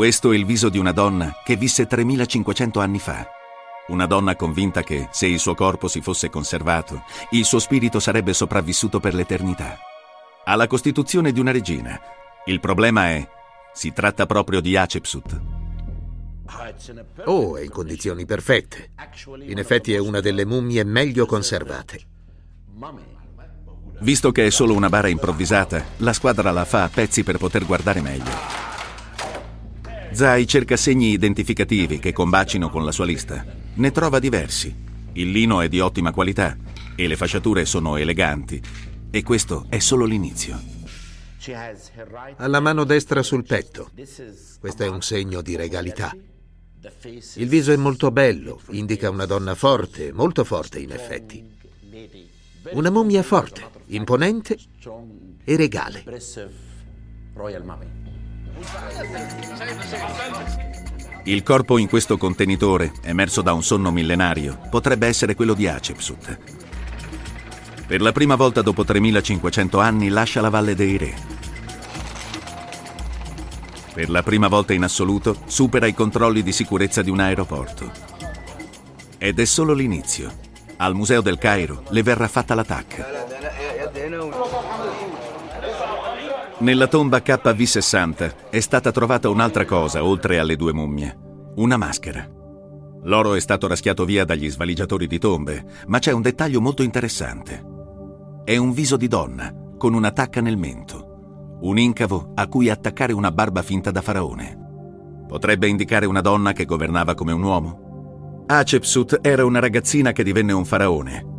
Questo 0.00 0.32
è 0.32 0.34
il 0.34 0.46
viso 0.46 0.70
di 0.70 0.78
una 0.78 0.92
donna 0.92 1.42
che 1.44 1.56
visse 1.56 1.86
3500 1.86 2.80
anni 2.80 2.98
fa. 2.98 3.28
Una 3.88 4.06
donna 4.06 4.34
convinta 4.34 4.82
che, 4.82 5.08
se 5.10 5.26
il 5.26 5.38
suo 5.38 5.54
corpo 5.54 5.88
si 5.88 6.00
fosse 6.00 6.30
conservato, 6.30 7.02
il 7.32 7.44
suo 7.44 7.58
spirito 7.58 8.00
sarebbe 8.00 8.32
sopravvissuto 8.32 8.98
per 8.98 9.12
l'eternità. 9.12 9.76
Ha 10.46 10.54
la 10.54 10.66
costituzione 10.68 11.32
di 11.32 11.40
una 11.40 11.50
regina. 11.50 12.00
Il 12.46 12.60
problema 12.60 13.08
è, 13.10 13.28
si 13.74 13.92
tratta 13.92 14.24
proprio 14.24 14.60
di 14.60 14.74
Hatshepsut. 14.74 15.40
Oh, 17.24 17.58
è 17.58 17.62
in 17.62 17.70
condizioni 17.70 18.24
perfette. 18.24 18.92
In 19.48 19.58
effetti 19.58 19.92
è 19.92 19.98
una 19.98 20.20
delle 20.20 20.46
mummie 20.46 20.82
meglio 20.82 21.26
conservate. 21.26 22.00
Visto 23.98 24.32
che 24.32 24.46
è 24.46 24.50
solo 24.50 24.72
una 24.72 24.88
bara 24.88 25.08
improvvisata, 25.08 25.84
la 25.98 26.14
squadra 26.14 26.52
la 26.52 26.64
fa 26.64 26.84
a 26.84 26.88
pezzi 26.88 27.22
per 27.22 27.36
poter 27.36 27.66
guardare 27.66 28.00
meglio. 28.00 28.69
Zai 30.12 30.46
cerca 30.46 30.76
segni 30.76 31.12
identificativi 31.12 31.98
che 31.98 32.12
combacino 32.12 32.68
con 32.68 32.84
la 32.84 32.92
sua 32.92 33.04
lista. 33.04 33.44
Ne 33.74 33.90
trova 33.92 34.18
diversi. 34.18 34.74
Il 35.12 35.30
lino 35.30 35.60
è 35.60 35.68
di 35.68 35.80
ottima 35.80 36.12
qualità 36.12 36.56
e 36.96 37.06
le 37.06 37.16
fasciature 37.16 37.64
sono 37.64 37.96
eleganti. 37.96 38.60
E 39.10 39.22
questo 39.22 39.66
è 39.68 39.78
solo 39.78 40.04
l'inizio. 40.04 40.60
Ha 42.36 42.46
la 42.46 42.60
mano 42.60 42.84
destra 42.84 43.22
sul 43.22 43.44
petto. 43.44 43.90
Questo 44.58 44.82
è 44.82 44.88
un 44.88 45.00
segno 45.00 45.40
di 45.42 45.56
regalità. 45.56 46.14
Il 47.34 47.48
viso 47.48 47.72
è 47.72 47.76
molto 47.76 48.10
bello, 48.10 48.60
indica 48.70 49.10
una 49.10 49.26
donna 49.26 49.54
forte, 49.54 50.12
molto 50.12 50.44
forte 50.44 50.80
in 50.80 50.90
effetti. 50.90 51.44
Una 52.72 52.90
mummia 52.90 53.22
forte, 53.22 53.62
imponente 53.86 54.58
e 55.44 55.56
regale. 55.56 56.04
Il 61.24 61.42
corpo 61.42 61.78
in 61.78 61.88
questo 61.88 62.16
contenitore, 62.16 62.92
emerso 63.02 63.42
da 63.42 63.52
un 63.52 63.62
sonno 63.62 63.90
millenario, 63.90 64.58
potrebbe 64.70 65.06
essere 65.06 65.34
quello 65.34 65.54
di 65.54 65.68
Hatshepsut. 65.68 66.38
Per 67.86 68.00
la 68.00 68.12
prima 68.12 68.36
volta 68.36 68.62
dopo 68.62 68.84
3500 68.84 69.78
anni 69.80 70.08
lascia 70.08 70.40
la 70.40 70.48
Valle 70.48 70.74
dei 70.74 70.96
Re. 70.96 71.14
Per 73.92 74.08
la 74.08 74.22
prima 74.22 74.48
volta 74.48 74.72
in 74.72 74.84
assoluto 74.84 75.36
supera 75.46 75.86
i 75.86 75.94
controlli 75.94 76.42
di 76.42 76.52
sicurezza 76.52 77.02
di 77.02 77.10
un 77.10 77.20
aeroporto. 77.20 77.90
Ed 79.18 79.38
è 79.38 79.44
solo 79.44 79.72
l'inizio. 79.72 80.32
Al 80.76 80.94
Museo 80.94 81.20
del 81.20 81.36
Cairo 81.36 81.82
le 81.90 82.02
verrà 82.02 82.28
fatta 82.28 82.54
l'attacca. 82.54 83.06
Nella 86.60 86.88
tomba 86.88 87.22
KV60 87.22 88.50
è 88.50 88.60
stata 88.60 88.92
trovata 88.92 89.30
un'altra 89.30 89.64
cosa 89.64 90.04
oltre 90.04 90.38
alle 90.38 90.56
due 90.56 90.74
mummie. 90.74 91.16
Una 91.56 91.78
maschera. 91.78 92.28
L'oro 93.04 93.32
è 93.32 93.40
stato 93.40 93.66
raschiato 93.66 94.04
via 94.04 94.26
dagli 94.26 94.50
svaligiatori 94.50 95.06
di 95.06 95.18
tombe, 95.18 95.64
ma 95.86 95.98
c'è 95.98 96.12
un 96.12 96.20
dettaglio 96.20 96.60
molto 96.60 96.82
interessante. 96.82 97.64
È 98.44 98.58
un 98.58 98.72
viso 98.72 98.98
di 98.98 99.08
donna, 99.08 99.50
con 99.78 99.94
una 99.94 100.10
tacca 100.10 100.42
nel 100.42 100.58
mento. 100.58 101.56
Un 101.62 101.78
incavo 101.78 102.32
a 102.34 102.46
cui 102.46 102.68
attaccare 102.68 103.14
una 103.14 103.32
barba 103.32 103.62
finta 103.62 103.90
da 103.90 104.02
faraone. 104.02 105.24
Potrebbe 105.28 105.66
indicare 105.66 106.04
una 106.04 106.20
donna 106.20 106.52
che 106.52 106.66
governava 106.66 107.14
come 107.14 107.32
un 107.32 107.42
uomo? 107.42 108.44
Hatshepsut 108.46 109.20
era 109.22 109.46
una 109.46 109.60
ragazzina 109.60 110.12
che 110.12 110.22
divenne 110.22 110.52
un 110.52 110.66
faraone. 110.66 111.29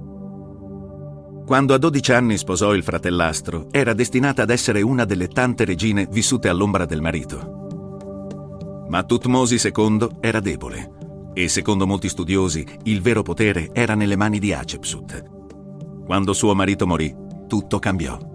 Quando 1.51 1.73
a 1.73 1.77
12 1.77 2.13
anni 2.13 2.37
sposò 2.37 2.73
il 2.73 2.81
fratellastro, 2.81 3.67
era 3.71 3.91
destinata 3.91 4.43
ad 4.43 4.49
essere 4.51 4.81
una 4.81 5.03
delle 5.03 5.27
tante 5.27 5.65
regine 5.65 6.07
vissute 6.09 6.47
all'ombra 6.47 6.85
del 6.85 7.01
marito. 7.01 8.85
Ma 8.87 9.03
Tutmosi 9.03 9.57
II 9.61 10.07
era 10.21 10.39
debole 10.39 10.93
e, 11.33 11.49
secondo 11.49 11.85
molti 11.85 12.07
studiosi, 12.07 12.65
il 12.83 13.01
vero 13.01 13.21
potere 13.21 13.67
era 13.73 13.95
nelle 13.95 14.15
mani 14.15 14.39
di 14.39 14.53
Hatshepsut. 14.53 15.23
Quando 16.05 16.31
suo 16.31 16.55
marito 16.55 16.87
morì, 16.87 17.13
tutto 17.49 17.79
cambiò. 17.79 18.30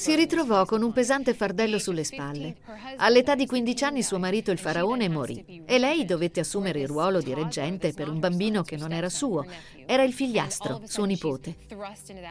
Si 0.00 0.14
ritrovò 0.14 0.64
con 0.64 0.82
un 0.82 0.94
pesante 0.94 1.34
fardello 1.34 1.78
sulle 1.78 2.04
spalle. 2.04 2.56
All'età 2.96 3.34
di 3.34 3.44
15 3.44 3.84
anni 3.84 4.02
suo 4.02 4.18
marito, 4.18 4.50
il 4.50 4.56
faraone, 4.56 5.10
morì 5.10 5.62
e 5.66 5.78
lei 5.78 6.06
dovette 6.06 6.40
assumere 6.40 6.80
il 6.80 6.86
ruolo 6.86 7.20
di 7.20 7.34
reggente 7.34 7.92
per 7.92 8.08
un 8.08 8.18
bambino 8.18 8.62
che 8.62 8.78
non 8.78 8.92
era 8.92 9.10
suo, 9.10 9.44
era 9.84 10.02
il 10.02 10.14
figliastro, 10.14 10.80
suo 10.86 11.04
nipote. 11.04 11.54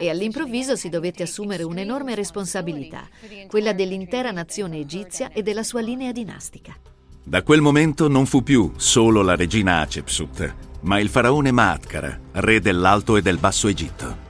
E 0.00 0.10
all'improvviso 0.10 0.74
si 0.74 0.88
dovette 0.88 1.22
assumere 1.22 1.62
un'enorme 1.62 2.16
responsabilità, 2.16 3.08
quella 3.46 3.72
dell'intera 3.72 4.32
nazione 4.32 4.78
egizia 4.78 5.30
e 5.30 5.42
della 5.44 5.62
sua 5.62 5.80
linea 5.80 6.10
dinastica. 6.10 6.76
Da 7.22 7.44
quel 7.44 7.60
momento 7.60 8.08
non 8.08 8.26
fu 8.26 8.42
più 8.42 8.72
solo 8.78 9.22
la 9.22 9.36
regina 9.36 9.78
Hatshepsut, 9.78 10.54
ma 10.80 10.98
il 10.98 11.08
faraone 11.08 11.52
Maatkara, 11.52 12.18
re 12.32 12.58
dell'Alto 12.58 13.16
e 13.16 13.22
del 13.22 13.38
Basso 13.38 13.68
Egitto. 13.68 14.29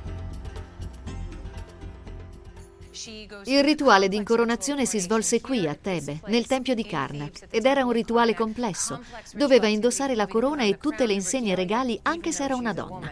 Il 3.44 3.64
rituale 3.64 4.08
di 4.08 4.16
incoronazione 4.16 4.86
si 4.86 4.98
svolse 4.98 5.40
qui, 5.40 5.66
a 5.66 5.76
Tebe, 5.80 6.20
nel 6.26 6.46
tempio 6.46 6.74
di 6.74 6.84
Karnak, 6.84 7.46
ed 7.50 7.64
era 7.64 7.84
un 7.84 7.92
rituale 7.92 8.34
complesso. 8.34 9.00
Doveva 9.34 9.66
indossare 9.66 10.14
la 10.14 10.26
corona 10.26 10.64
e 10.64 10.78
tutte 10.78 11.06
le 11.06 11.12
insegne 11.12 11.54
regali 11.54 11.98
anche 12.02 12.32
se 12.32 12.44
era 12.44 12.56
una 12.56 12.72
donna. 12.72 13.10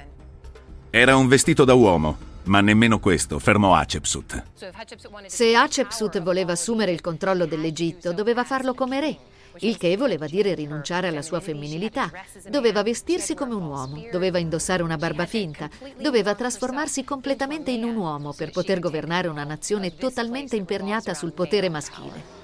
Era 0.90 1.16
un 1.16 1.28
vestito 1.28 1.64
da 1.64 1.74
uomo, 1.74 2.16
ma 2.44 2.60
nemmeno 2.60 2.98
questo 2.98 3.38
fermò 3.38 3.74
Hatshepsut. 3.74 4.44
Se 5.26 5.54
Hatshepsut 5.54 6.20
voleva 6.22 6.52
assumere 6.52 6.92
il 6.92 7.00
controllo 7.00 7.46
dell'Egitto, 7.46 8.12
doveva 8.12 8.44
farlo 8.44 8.74
come 8.74 9.00
re, 9.00 9.18
il 9.60 9.76
che 9.76 9.96
voleva 9.96 10.26
dire 10.26 10.54
rinunciare 10.54 11.08
alla 11.08 11.22
sua 11.22 11.40
femminilità. 11.40 12.10
Doveva 12.48 12.82
vestirsi 12.82 13.34
come 13.34 13.54
un 13.54 13.64
uomo, 13.64 14.04
doveva 14.10 14.38
indossare 14.38 14.82
una 14.82 14.96
barba 14.96 15.26
finta, 15.26 15.68
doveva 16.00 16.34
trasformarsi 16.34 17.04
completamente 17.04 17.70
in 17.70 17.84
un 17.84 17.96
uomo 17.96 18.32
per 18.32 18.50
poter 18.50 18.78
governare 18.78 19.28
una 19.28 19.44
nazione 19.44 19.94
totalmente 19.96 20.56
imperniata 20.56 21.14
sul 21.14 21.32
potere 21.32 21.68
maschile. 21.68 22.36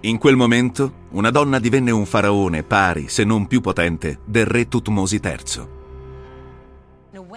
In 0.00 0.18
quel 0.18 0.36
momento, 0.36 1.06
una 1.10 1.30
donna 1.30 1.58
divenne 1.58 1.90
un 1.90 2.06
faraone 2.06 2.62
pari, 2.62 3.08
se 3.08 3.24
non 3.24 3.46
più 3.46 3.60
potente, 3.60 4.20
del 4.24 4.46
re 4.46 4.68
Tutmosi 4.68 5.20
III. 5.22 5.77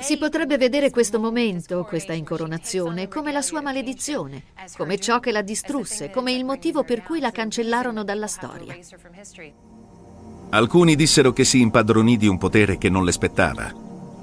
Si 0.01 0.17
potrebbe 0.17 0.58
vedere 0.58 0.89
questo 0.89 1.20
momento, 1.20 1.84
questa 1.84 2.13
incoronazione, 2.13 3.08
come 3.08 3.31
la 3.31 3.41
sua 3.41 3.62
maledizione, 3.62 4.43
come 4.75 4.98
ciò 4.98 5.20
che 5.20 5.31
la 5.31 5.43
distrusse, 5.43 6.10
come 6.10 6.31
il 6.31 6.43
motivo 6.43 6.84
per 6.84 7.03
cui 7.03 7.20
la 7.20 7.31
cancellarono 7.31 8.03
dalla 8.03 8.27
storia. 8.27 8.75
Alcuni 10.50 10.96
dissero 10.96 11.31
che 11.31 11.43
si 11.43 11.62
impadronì 11.62 12.17
di 12.17 12.27
un 12.27 12.38
potere 12.38 12.77
che 12.77 12.89
non 12.89 13.05
le 13.05 13.12
spettava. 13.12 13.72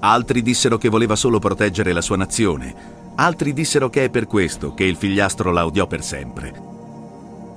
Altri 0.00 0.42
dissero 0.42 0.78
che 0.78 0.88
voleva 0.88 1.16
solo 1.16 1.38
proteggere 1.38 1.92
la 1.92 2.02
sua 2.02 2.16
nazione. 2.16 2.74
Altri 3.14 3.52
dissero 3.52 3.88
che 3.88 4.04
è 4.04 4.10
per 4.10 4.26
questo 4.26 4.74
che 4.74 4.84
il 4.84 4.96
figliastro 4.96 5.52
la 5.52 5.64
odiò 5.64 5.86
per 5.86 6.02
sempre. 6.02 6.52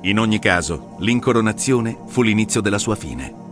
In 0.01 0.19
ogni 0.19 0.39
caso, 0.39 0.95
l'incoronazione 0.99 1.97
fu 2.05 2.21
l'inizio 2.21 2.61
della 2.61 2.79
sua 2.79 2.95
fine. 2.95 3.50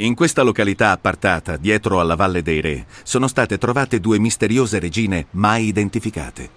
In 0.00 0.14
questa 0.14 0.40
località 0.40 0.92
appartata, 0.92 1.58
dietro 1.58 2.00
alla 2.00 2.14
Valle 2.14 2.40
dei 2.40 2.62
Re, 2.62 2.86
sono 3.02 3.28
state 3.28 3.58
trovate 3.58 4.00
due 4.00 4.18
misteriose 4.18 4.78
regine 4.78 5.26
mai 5.32 5.66
identificate. 5.66 6.48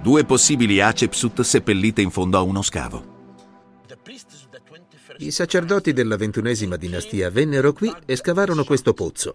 Due 0.00 0.24
possibili 0.24 0.80
Hatshepsut 0.80 1.42
seppellite 1.42 2.00
in 2.00 2.10
fondo 2.10 2.38
a 2.38 2.40
uno 2.40 2.62
scavo. 2.62 3.12
I 5.18 5.30
sacerdoti 5.30 5.92
della 5.92 6.16
ventunesima 6.16 6.76
dinastia 6.76 7.28
vennero 7.30 7.74
qui 7.74 7.94
e 8.06 8.16
scavarono 8.16 8.64
questo 8.64 8.94
pozzo, 8.94 9.34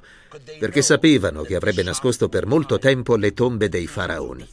perché 0.58 0.82
sapevano 0.82 1.44
che 1.44 1.56
avrebbe 1.56 1.84
nascosto 1.84 2.28
per 2.28 2.48
molto 2.48 2.80
tempo 2.80 3.16
le 3.18 3.34
tombe 3.34 3.70
dei 3.70 3.86
faraoni. 3.86 4.48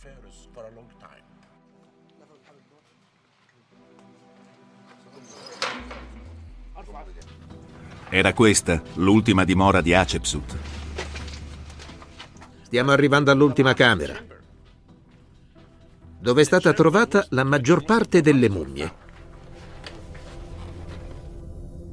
Era 8.08 8.32
questa 8.34 8.80
l'ultima 8.94 9.44
dimora 9.44 9.80
di 9.80 9.92
Hatshepsut. 9.92 10.56
Stiamo 12.62 12.92
arrivando 12.92 13.32
all'ultima 13.32 13.74
camera, 13.74 14.14
dove 16.20 16.40
è 16.40 16.44
stata 16.44 16.72
trovata 16.72 17.26
la 17.30 17.42
maggior 17.42 17.84
parte 17.84 18.20
delle 18.20 18.48
mummie. 18.48 19.04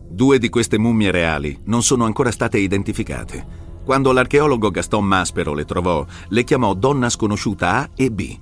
Due 0.07 0.37
di 0.37 0.49
queste 0.49 0.77
mummie 0.77 1.09
reali 1.09 1.59
non 1.65 1.81
sono 1.81 2.05
ancora 2.05 2.29
state 2.29 2.59
identificate. 2.59 3.61
Quando 3.83 4.11
l'archeologo 4.11 4.69
Gaston 4.69 5.05
Maspero 5.05 5.53
le 5.53 5.65
trovò, 5.65 6.05
le 6.29 6.43
chiamò 6.43 6.75
donna 6.75 7.09
sconosciuta 7.09 7.77
A 7.77 7.89
e 7.95 8.11
B. 8.11 8.39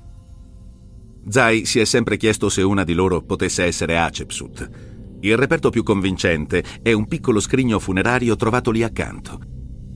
Zai 1.28 1.66
si 1.66 1.80
è 1.80 1.86
sempre 1.86 2.18
chiesto 2.18 2.50
se 2.50 2.62
una 2.62 2.84
di 2.84 2.94
loro 2.94 3.22
potesse 3.22 3.64
essere 3.64 3.98
Hatshepsut. 3.98 4.91
Il 5.24 5.38
reperto 5.38 5.70
più 5.70 5.84
convincente 5.84 6.64
è 6.82 6.92
un 6.94 7.08
piccolo 7.08 7.40
scrigno 7.40 7.78
funerario 7.78 8.36
trovato 8.36 8.72
lì 8.72 8.82
accanto. 8.82 9.40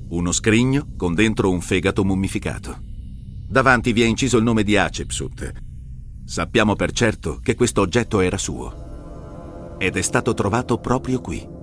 Uno 0.09 0.31
scrigno 0.31 0.93
con 0.95 1.15
dentro 1.15 1.49
un 1.49 1.61
fegato 1.61 2.03
mummificato. 2.03 2.79
Davanti 3.47 3.91
vi 3.91 4.03
è 4.03 4.05
inciso 4.05 4.37
il 4.37 4.43
nome 4.43 4.63
di 4.63 4.77
Hatshepsut. 4.77 5.51
Sappiamo 6.25 6.75
per 6.75 6.91
certo 6.91 7.39
che 7.41 7.55
questo 7.55 7.81
oggetto 7.81 8.19
era 8.19 8.37
suo 8.37 9.75
ed 9.79 9.97
è 9.97 10.01
stato 10.01 10.33
trovato 10.35 10.77
proprio 10.77 11.19
qui. 11.19 11.53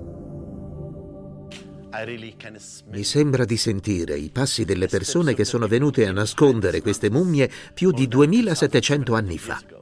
Mi 2.91 3.05
sembra 3.05 3.45
di 3.45 3.57
sentire 3.57 4.17
i 4.17 4.31
passi 4.31 4.65
delle 4.65 4.89
persone 4.89 5.35
che 5.35 5.45
sono 5.45 5.69
venute 5.69 6.07
a 6.07 6.13
nascondere 6.13 6.81
queste 6.81 7.11
mummie 7.11 7.51
più 7.73 7.93
di 7.93 8.09
2700 8.09 9.15
anni 9.15 9.39
fa. 9.39 9.82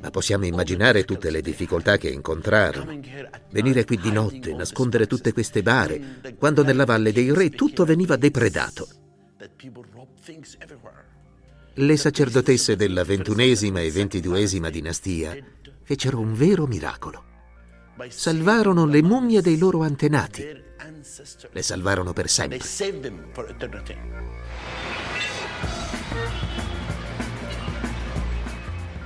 Ma 0.00 0.10
possiamo 0.10 0.46
immaginare 0.46 1.04
tutte 1.04 1.30
le 1.30 1.40
difficoltà 1.40 1.96
che 1.96 2.08
incontrarono. 2.08 3.00
Venire 3.50 3.84
qui 3.84 3.98
di 3.98 4.10
notte, 4.10 4.54
nascondere 4.54 5.06
tutte 5.06 5.32
queste 5.32 5.62
bare, 5.62 6.20
quando 6.38 6.62
nella 6.62 6.84
Valle 6.84 7.12
dei 7.12 7.32
Re 7.32 7.50
tutto 7.50 7.84
veniva 7.84 8.16
depredato. 8.16 8.88
Le 11.74 11.96
sacerdotesse 11.96 12.76
della 12.76 13.04
ventunesima 13.04 13.80
e 13.80 13.90
ventiduesima 13.90 14.70
dinastia 14.70 15.36
fecero 15.82 16.18
un 16.20 16.34
vero 16.34 16.66
miracolo 16.66 17.28
salvarono 18.08 18.86
le 18.86 19.02
mummie 19.02 19.42
dei 19.42 19.58
loro 19.58 19.82
antenati. 19.82 20.46
Le 21.50 21.62
salvarono 21.62 22.12
per 22.12 22.28
sempre. 22.28 22.58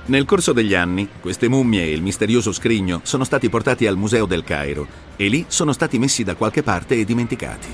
Nel 0.07 0.25
corso 0.25 0.53
degli 0.53 0.73
anni, 0.73 1.09
queste 1.19 1.47
mummie 1.47 1.83
e 1.83 1.91
il 1.91 2.01
misterioso 2.01 2.51
scrigno 2.51 3.01
sono 3.03 3.23
stati 3.23 3.49
portati 3.49 3.87
al 3.87 3.97
Museo 3.97 4.25
del 4.25 4.43
Cairo 4.43 4.87
e 5.15 5.27
lì 5.27 5.45
sono 5.47 5.71
stati 5.71 5.97
messi 5.97 6.23
da 6.23 6.35
qualche 6.35 6.61
parte 6.61 6.95
e 6.95 7.05
dimenticati. 7.05 7.67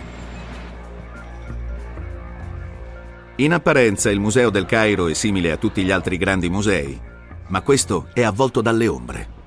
In 3.38 3.54
apparenza 3.54 4.10
il 4.10 4.20
Museo 4.20 4.50
del 4.50 4.66
Cairo 4.66 5.08
è 5.08 5.14
simile 5.14 5.52
a 5.52 5.58
tutti 5.58 5.84
gli 5.84 5.92
altri 5.92 6.18
grandi 6.18 6.50
musei, 6.50 7.00
ma 7.48 7.62
questo 7.62 8.08
è 8.14 8.22
avvolto 8.22 8.62
dalle 8.62 8.88
ombre 8.88 9.40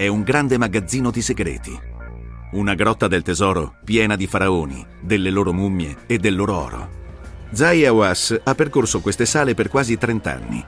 è 0.00 0.06
un 0.06 0.22
grande 0.22 0.56
magazzino 0.56 1.10
di 1.10 1.20
segreti. 1.20 1.78
Una 2.52 2.72
grotta 2.72 3.06
del 3.06 3.20
tesoro 3.20 3.74
piena 3.84 4.16
di 4.16 4.26
faraoni, 4.26 4.82
delle 4.98 5.28
loro 5.28 5.52
mummie 5.52 5.94
e 6.06 6.16
del 6.16 6.36
loro 6.36 6.56
oro. 6.56 6.90
Zai 7.50 7.84
Awas 7.84 8.40
ha 8.42 8.54
percorso 8.54 9.00
queste 9.00 9.26
sale 9.26 9.52
per 9.52 9.68
quasi 9.68 9.98
30 9.98 10.32
anni. 10.32 10.64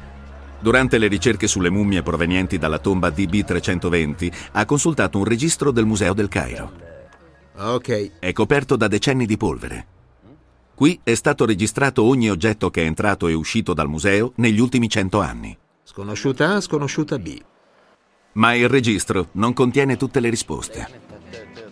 Durante 0.62 0.96
le 0.98 1.08
ricerche 1.08 1.48
sulle 1.48 1.70
mummie 1.70 2.02
provenienti 2.02 2.56
dalla 2.56 2.78
tomba 2.78 3.08
DB320 3.08 4.32
ha 4.52 4.64
consultato 4.64 5.18
un 5.18 5.24
registro 5.24 5.72
del 5.72 5.84
Museo 5.84 6.14
del 6.14 6.28
Cairo. 6.28 6.72
Ok. 7.56 8.12
È 8.20 8.32
coperto 8.32 8.76
da 8.76 8.86
decenni 8.86 9.26
di 9.26 9.36
polvere. 9.36 9.86
Qui 10.72 11.00
è 11.02 11.14
stato 11.14 11.44
registrato 11.44 12.04
ogni 12.04 12.30
oggetto 12.30 12.70
che 12.70 12.82
è 12.82 12.86
entrato 12.86 13.26
e 13.26 13.34
uscito 13.34 13.74
dal 13.74 13.88
museo 13.88 14.34
negli 14.36 14.60
ultimi 14.60 14.88
100 14.88 15.20
anni. 15.20 15.58
Sconosciuta 15.82 16.54
A, 16.54 16.60
sconosciuta 16.60 17.18
B. 17.18 17.40
Ma 18.34 18.54
il 18.54 18.68
registro 18.68 19.30
non 19.32 19.52
contiene 19.54 19.96
tutte 19.96 20.20
le 20.20 20.30
risposte. 20.30 20.88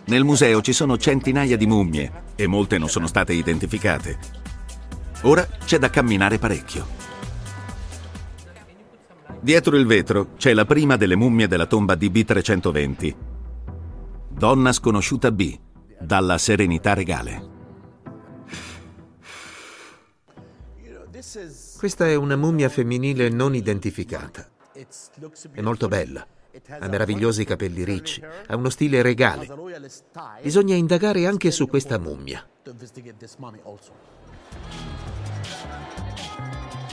Nel 0.07 0.25
museo 0.25 0.61
ci 0.61 0.73
sono 0.73 0.97
centinaia 0.97 1.55
di 1.55 1.65
mummie 1.65 2.23
e 2.35 2.45
molte 2.45 2.77
non 2.77 2.89
sono 2.89 3.07
state 3.07 3.31
identificate. 3.31 4.19
Ora 5.21 5.47
c'è 5.63 5.77
da 5.77 5.89
camminare 5.89 6.39
parecchio. 6.39 7.10
Dietro 9.43 9.75
il 9.75 9.87
vetro 9.87 10.33
c'è 10.37 10.53
la 10.53 10.65
prima 10.65 10.97
delle 10.97 11.15
mummie 11.15 11.47
della 11.47 11.65
tomba 11.65 11.95
di 11.95 12.11
B320. 12.11 13.15
Donna 14.29 14.71
sconosciuta 14.71 15.31
B, 15.31 15.57
dalla 15.99 16.37
serenità 16.37 16.93
regale. 16.93 17.49
Questa 21.75 22.07
è 22.07 22.13
una 22.13 22.35
mummia 22.35 22.69
femminile 22.69 23.29
non 23.29 23.55
identificata. 23.55 24.47
È 25.51 25.61
molto 25.61 25.87
bella. 25.87 26.23
Ha 26.79 26.87
meravigliosi 26.87 27.43
capelli 27.43 27.83
ricci, 27.83 28.21
ha 28.45 28.55
uno 28.55 28.69
stile 28.69 29.01
regale. 29.01 29.47
Bisogna 30.43 30.75
indagare 30.75 31.25
anche 31.25 31.49
su 31.49 31.67
questa 31.67 31.97
mummia. 31.97 32.47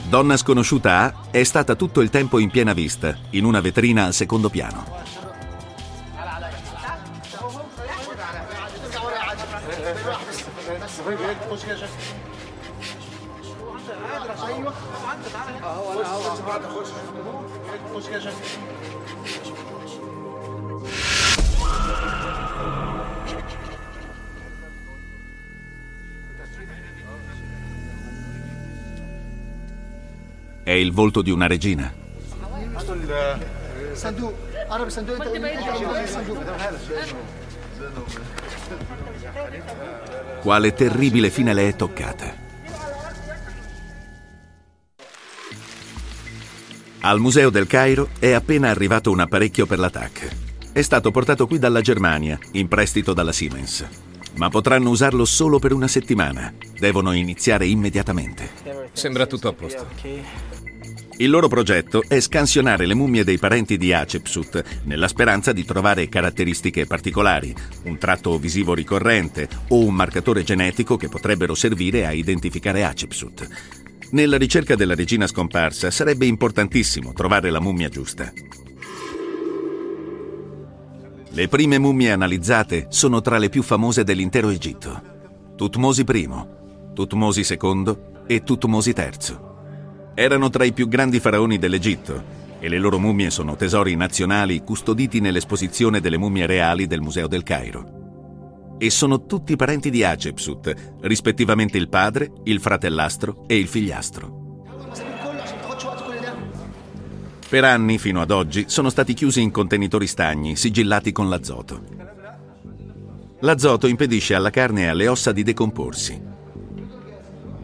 Donna 0.08 0.38
sconosciuta 0.38 1.02
A 1.02 1.14
è 1.30 1.44
stata 1.44 1.74
tutto 1.74 2.00
il 2.00 2.08
tempo 2.08 2.38
in 2.38 2.48
piena 2.48 2.72
vista, 2.72 3.14
in 3.32 3.44
una 3.44 3.60
vetrina 3.60 4.06
al 4.06 4.14
secondo 4.14 4.48
piano. 4.48 4.86
È 30.68 30.72
il 30.72 30.92
volto 30.92 31.22
di 31.22 31.31
una 31.31 31.46
regina. 31.46 31.90
Quale 40.42 40.74
terribile 40.74 41.31
fine 41.31 41.54
le 41.54 41.68
è 41.68 41.74
toccata. 41.74 42.35
Al 47.00 47.18
Museo 47.18 47.48
del 47.48 47.66
Cairo 47.66 48.11
è 48.18 48.33
appena 48.33 48.68
arrivato 48.68 49.11
un 49.11 49.20
apparecchio 49.20 49.64
per 49.64 49.78
l'attacco. 49.78 50.26
È 50.70 50.83
stato 50.83 51.11
portato 51.11 51.46
qui 51.46 51.59
dalla 51.59 51.81
Germania, 51.81 52.38
in 52.52 52.68
prestito 52.68 53.14
dalla 53.14 53.33
Siemens. 53.33 53.87
Ma 54.35 54.50
potranno 54.50 54.90
usarlo 54.90 55.24
solo 55.24 55.59
per 55.59 55.72
una 55.72 55.88
settimana. 55.88 56.52
Devono 56.78 57.12
iniziare 57.12 57.66
immediatamente. 57.66 58.50
Sembra 58.92 59.26
tutto 59.26 59.48
a 59.48 59.52
posto. 59.52 59.87
Il 61.20 61.31
loro 61.31 61.48
progetto 61.48 62.04
è 62.07 62.20
scansionare 62.20 62.87
le 62.87 62.94
mummie 62.94 63.24
dei 63.24 63.38
parenti 63.38 63.76
di 63.76 63.92
Hatshepsut 63.92 64.83
nella 64.85 65.09
speranza 65.09 65.52
di 65.52 65.64
trovare 65.64 66.09
caratteristiche 66.09 66.87
particolari, 66.87 67.52
un 67.85 67.98
tratto 67.98 68.38
visivo 68.38 68.72
ricorrente 68.72 69.48
o 69.70 69.85
un 69.85 69.94
marcatore 69.94 70.44
genetico 70.44 70.96
che 70.96 71.09
potrebbero 71.09 71.57
servire 71.57 72.07
a 72.07 72.12
identificare 72.12 72.85
Hatshepsut. 72.85 73.48
Nella 74.11 74.37
ricerca 74.37 74.76
della 74.76 74.94
regina 74.94 75.26
scomparsa 75.26 75.90
sarebbe 75.90 76.26
importantissimo 76.26 77.12
trovare 77.12 77.50
la 77.50 77.61
mummia 77.61 77.88
giusta. 77.88 78.33
Le 81.31 81.48
prime 81.48 81.78
mummie 81.78 82.12
analizzate 82.12 82.87
sono 82.90 83.20
tra 83.20 83.38
le 83.38 83.48
più 83.48 83.64
famose 83.64 84.04
dell'intero 84.04 84.50
Egitto. 84.50 85.02
Tutmosi 85.57 86.04
I, 86.09 86.28
Tutmosi 86.94 87.44
II 87.61 87.96
e 88.28 88.44
Tutmosi 88.44 88.94
III. 88.96 89.47
Erano 90.20 90.50
tra 90.50 90.64
i 90.64 90.72
più 90.72 90.88
grandi 90.88 91.20
faraoni 91.20 91.59
dell'Egitto 91.59 92.24
e 92.59 92.68
le 92.68 92.78
loro 92.78 92.98
mummie 92.98 93.31
sono 93.31 93.54
tesori 93.54 93.94
nazionali 93.94 94.64
custoditi 94.64 95.20
nell'esposizione 95.20 96.00
delle 96.00 96.18
mummie 96.18 96.44
reali 96.44 96.88
del 96.88 97.00
Museo 97.00 97.28
del 97.28 97.44
Cairo. 97.44 98.74
E 98.78 98.90
sono 98.90 99.26
tutti 99.26 99.54
parenti 99.54 99.90
di 99.90 100.02
Hatshepsut, 100.02 100.96
rispettivamente 101.02 101.78
il 101.78 101.88
padre, 101.88 102.33
il 102.46 102.59
fratellastro 102.59 103.44
e 103.46 103.59
il 103.59 103.68
figliastro. 103.68 104.64
Per 107.48 107.62
anni, 107.62 107.98
fino 107.98 108.20
ad 108.20 108.33
oggi, 108.33 108.64
sono 108.66 108.90
stati 108.90 109.14
chiusi 109.14 109.40
in 109.40 109.52
contenitori 109.52 110.09
stagni, 110.09 110.57
sigillati 110.57 111.12
con 111.12 111.28
l'azoto. 111.28 111.81
L'azoto 113.42 113.87
impedisce 113.87 114.35
alla 114.35 114.50
carne 114.50 114.83
e 114.83 114.87
alle 114.88 115.07
ossa 115.07 115.31
di 115.31 115.44
decomporsi 115.44 116.37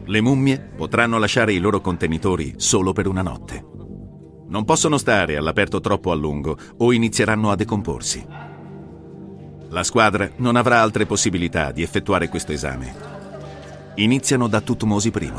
le 0.05 0.21
mummie 0.21 0.59
potranno 0.59 1.17
lasciare 1.17 1.53
i 1.53 1.59
loro 1.59 1.81
contenitori 1.81 2.53
solo 2.57 2.93
per 2.93 3.07
una 3.07 3.21
notte. 3.21 3.63
Non 4.47 4.63
possono 4.63 4.97
stare 4.97 5.37
all'aperto 5.37 5.79
troppo 5.79 6.11
a 6.11 6.15
lungo 6.15 6.57
o 6.77 6.91
inizieranno 6.91 7.49
a 7.49 7.55
decomporsi. 7.55 8.25
La 9.69 9.83
squadra 9.83 10.29
non 10.37 10.55
avrà 10.55 10.81
altre 10.81 11.05
possibilità 11.05 11.71
di 11.71 11.81
effettuare 11.81 12.29
questo 12.29 12.51
esame. 12.51 12.93
Iniziano 13.95 14.47
da 14.47 14.61
Tutmosi 14.61 15.11
I. 15.13 15.31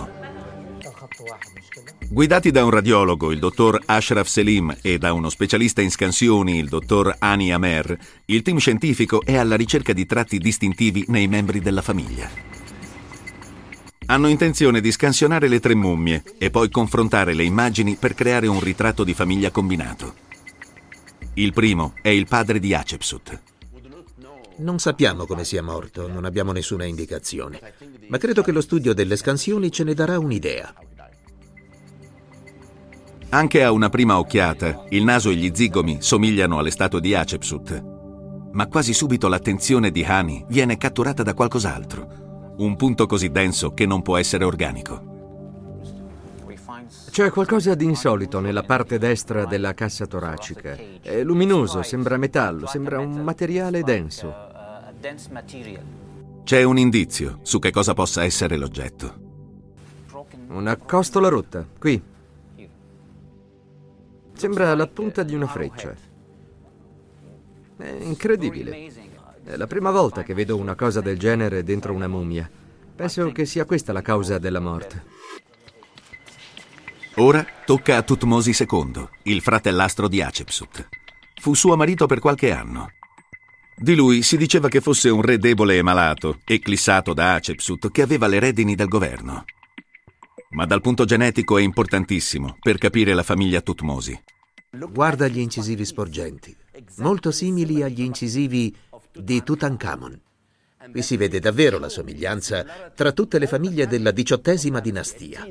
Guidati 2.08 2.50
da 2.50 2.64
un 2.64 2.70
radiologo, 2.70 3.32
il 3.32 3.38
dottor 3.38 3.80
Ashraf 3.84 4.26
Selim, 4.26 4.76
e 4.80 4.98
da 4.98 5.12
uno 5.12 5.28
specialista 5.28 5.82
in 5.82 5.90
scansioni, 5.90 6.56
il 6.58 6.68
dottor 6.68 7.16
Ani 7.18 7.52
Amer, 7.52 7.98
il 8.26 8.42
team 8.42 8.58
scientifico 8.58 9.22
è 9.24 9.36
alla 9.36 9.56
ricerca 9.56 9.92
di 9.92 10.06
tratti 10.06 10.38
distintivi 10.38 11.04
nei 11.08 11.26
membri 11.26 11.60
della 11.60 11.82
famiglia. 11.82 12.55
Hanno 14.08 14.28
intenzione 14.28 14.80
di 14.80 14.92
scansionare 14.92 15.48
le 15.48 15.58
tre 15.58 15.74
mummie 15.74 16.22
e 16.38 16.50
poi 16.50 16.70
confrontare 16.70 17.34
le 17.34 17.42
immagini 17.42 17.96
per 17.96 18.14
creare 18.14 18.46
un 18.46 18.60
ritratto 18.60 19.02
di 19.02 19.14
famiglia 19.14 19.50
combinato. 19.50 20.14
Il 21.34 21.52
primo 21.52 21.94
è 22.02 22.08
il 22.08 22.26
padre 22.28 22.60
di 22.60 22.72
Hatshepsut. 22.72 23.42
Non 24.58 24.78
sappiamo 24.78 25.26
come 25.26 25.44
sia 25.44 25.62
morto, 25.62 26.06
non 26.06 26.24
abbiamo 26.24 26.52
nessuna 26.52 26.84
indicazione, 26.84 27.60
ma 28.06 28.16
credo 28.16 28.42
che 28.42 28.52
lo 28.52 28.60
studio 28.60 28.94
delle 28.94 29.16
scansioni 29.16 29.72
ce 29.72 29.82
ne 29.82 29.92
darà 29.92 30.20
un'idea. 30.20 30.72
Anche 33.30 33.64
a 33.64 33.72
una 33.72 33.88
prima 33.88 34.18
occhiata, 34.18 34.84
il 34.90 35.02
naso 35.02 35.30
e 35.30 35.34
gli 35.34 35.50
zigomi 35.52 35.98
somigliano 36.00 36.58
alle 36.58 36.70
statue 36.70 37.00
di 37.00 37.12
Hatshepsut. 37.12 37.84
Ma 38.52 38.68
quasi 38.68 38.94
subito 38.94 39.26
l'attenzione 39.26 39.90
di 39.90 40.04
Hani 40.04 40.44
viene 40.48 40.78
catturata 40.78 41.24
da 41.24 41.34
qualcos'altro. 41.34 42.25
Un 42.58 42.76
punto 42.76 43.06
così 43.06 43.30
denso 43.30 43.74
che 43.74 43.84
non 43.84 44.00
può 44.00 44.16
essere 44.16 44.44
organico. 44.44 45.14
C'è 47.10 47.30
qualcosa 47.30 47.74
di 47.74 47.84
insolito 47.84 48.40
nella 48.40 48.62
parte 48.62 48.98
destra 48.98 49.44
della 49.44 49.74
cassa 49.74 50.06
toracica. 50.06 50.76
È 51.00 51.22
luminoso, 51.22 51.82
sembra 51.82 52.16
metallo, 52.16 52.66
sembra 52.66 52.98
un 52.98 53.22
materiale 53.22 53.82
denso. 53.82 54.34
C'è 56.44 56.62
un 56.62 56.78
indizio 56.78 57.38
su 57.42 57.58
che 57.58 57.70
cosa 57.70 57.92
possa 57.94 58.24
essere 58.24 58.56
l'oggetto. 58.56 59.24
Una 60.48 60.76
costola 60.76 61.28
rotta, 61.28 61.66
qui. 61.78 62.00
Sembra 64.32 64.74
la 64.74 64.86
punta 64.86 65.22
di 65.22 65.34
una 65.34 65.46
freccia. 65.46 65.94
È 67.76 67.96
incredibile. 68.00 68.95
È 69.46 69.54
la 69.54 69.68
prima 69.68 69.92
volta 69.92 70.24
che 70.24 70.34
vedo 70.34 70.56
una 70.56 70.74
cosa 70.74 71.00
del 71.00 71.20
genere 71.20 71.62
dentro 71.62 71.92
una 71.92 72.08
mummia. 72.08 72.50
Penso 72.96 73.30
che 73.30 73.44
sia 73.44 73.64
questa 73.64 73.92
la 73.92 74.02
causa 74.02 74.38
della 74.38 74.58
morte. 74.58 75.04
Ora 77.18 77.46
tocca 77.64 77.96
a 77.96 78.02
Tutmosi 78.02 78.50
II, 78.50 79.08
il 79.22 79.40
fratellastro 79.40 80.08
di 80.08 80.20
Hatshepsut. 80.20 80.88
Fu 81.40 81.54
suo 81.54 81.76
marito 81.76 82.06
per 82.06 82.18
qualche 82.18 82.50
anno. 82.50 82.88
Di 83.76 83.94
lui 83.94 84.22
si 84.22 84.36
diceva 84.36 84.66
che 84.68 84.80
fosse 84.80 85.10
un 85.10 85.22
re 85.22 85.38
debole 85.38 85.76
e 85.76 85.82
malato, 85.82 86.40
eclissato 86.44 87.14
da 87.14 87.34
Hatshepsut, 87.34 87.92
che 87.92 88.02
aveva 88.02 88.26
le 88.26 88.40
redini 88.40 88.74
del 88.74 88.88
governo. 88.88 89.44
Ma 90.50 90.66
dal 90.66 90.80
punto 90.80 91.04
genetico 91.04 91.56
è 91.56 91.62
importantissimo 91.62 92.56
per 92.60 92.78
capire 92.78 93.14
la 93.14 93.22
famiglia 93.22 93.60
Tutmosi. 93.60 94.20
Guarda 94.70 95.28
gli 95.28 95.38
incisivi 95.38 95.84
sporgenti, 95.84 96.54
molto 96.98 97.30
simili 97.30 97.82
agli 97.82 98.02
incisivi 98.02 98.74
di 99.18 99.42
Tutankhamon. 99.42 100.20
Qui 100.90 101.02
si 101.02 101.16
vede 101.16 101.40
davvero 101.40 101.78
la 101.78 101.88
somiglianza 101.88 102.64
tra 102.94 103.12
tutte 103.12 103.38
le 103.38 103.46
famiglie 103.46 103.86
della 103.86 104.12
diciottesima 104.12 104.80
dinastia. 104.80 105.46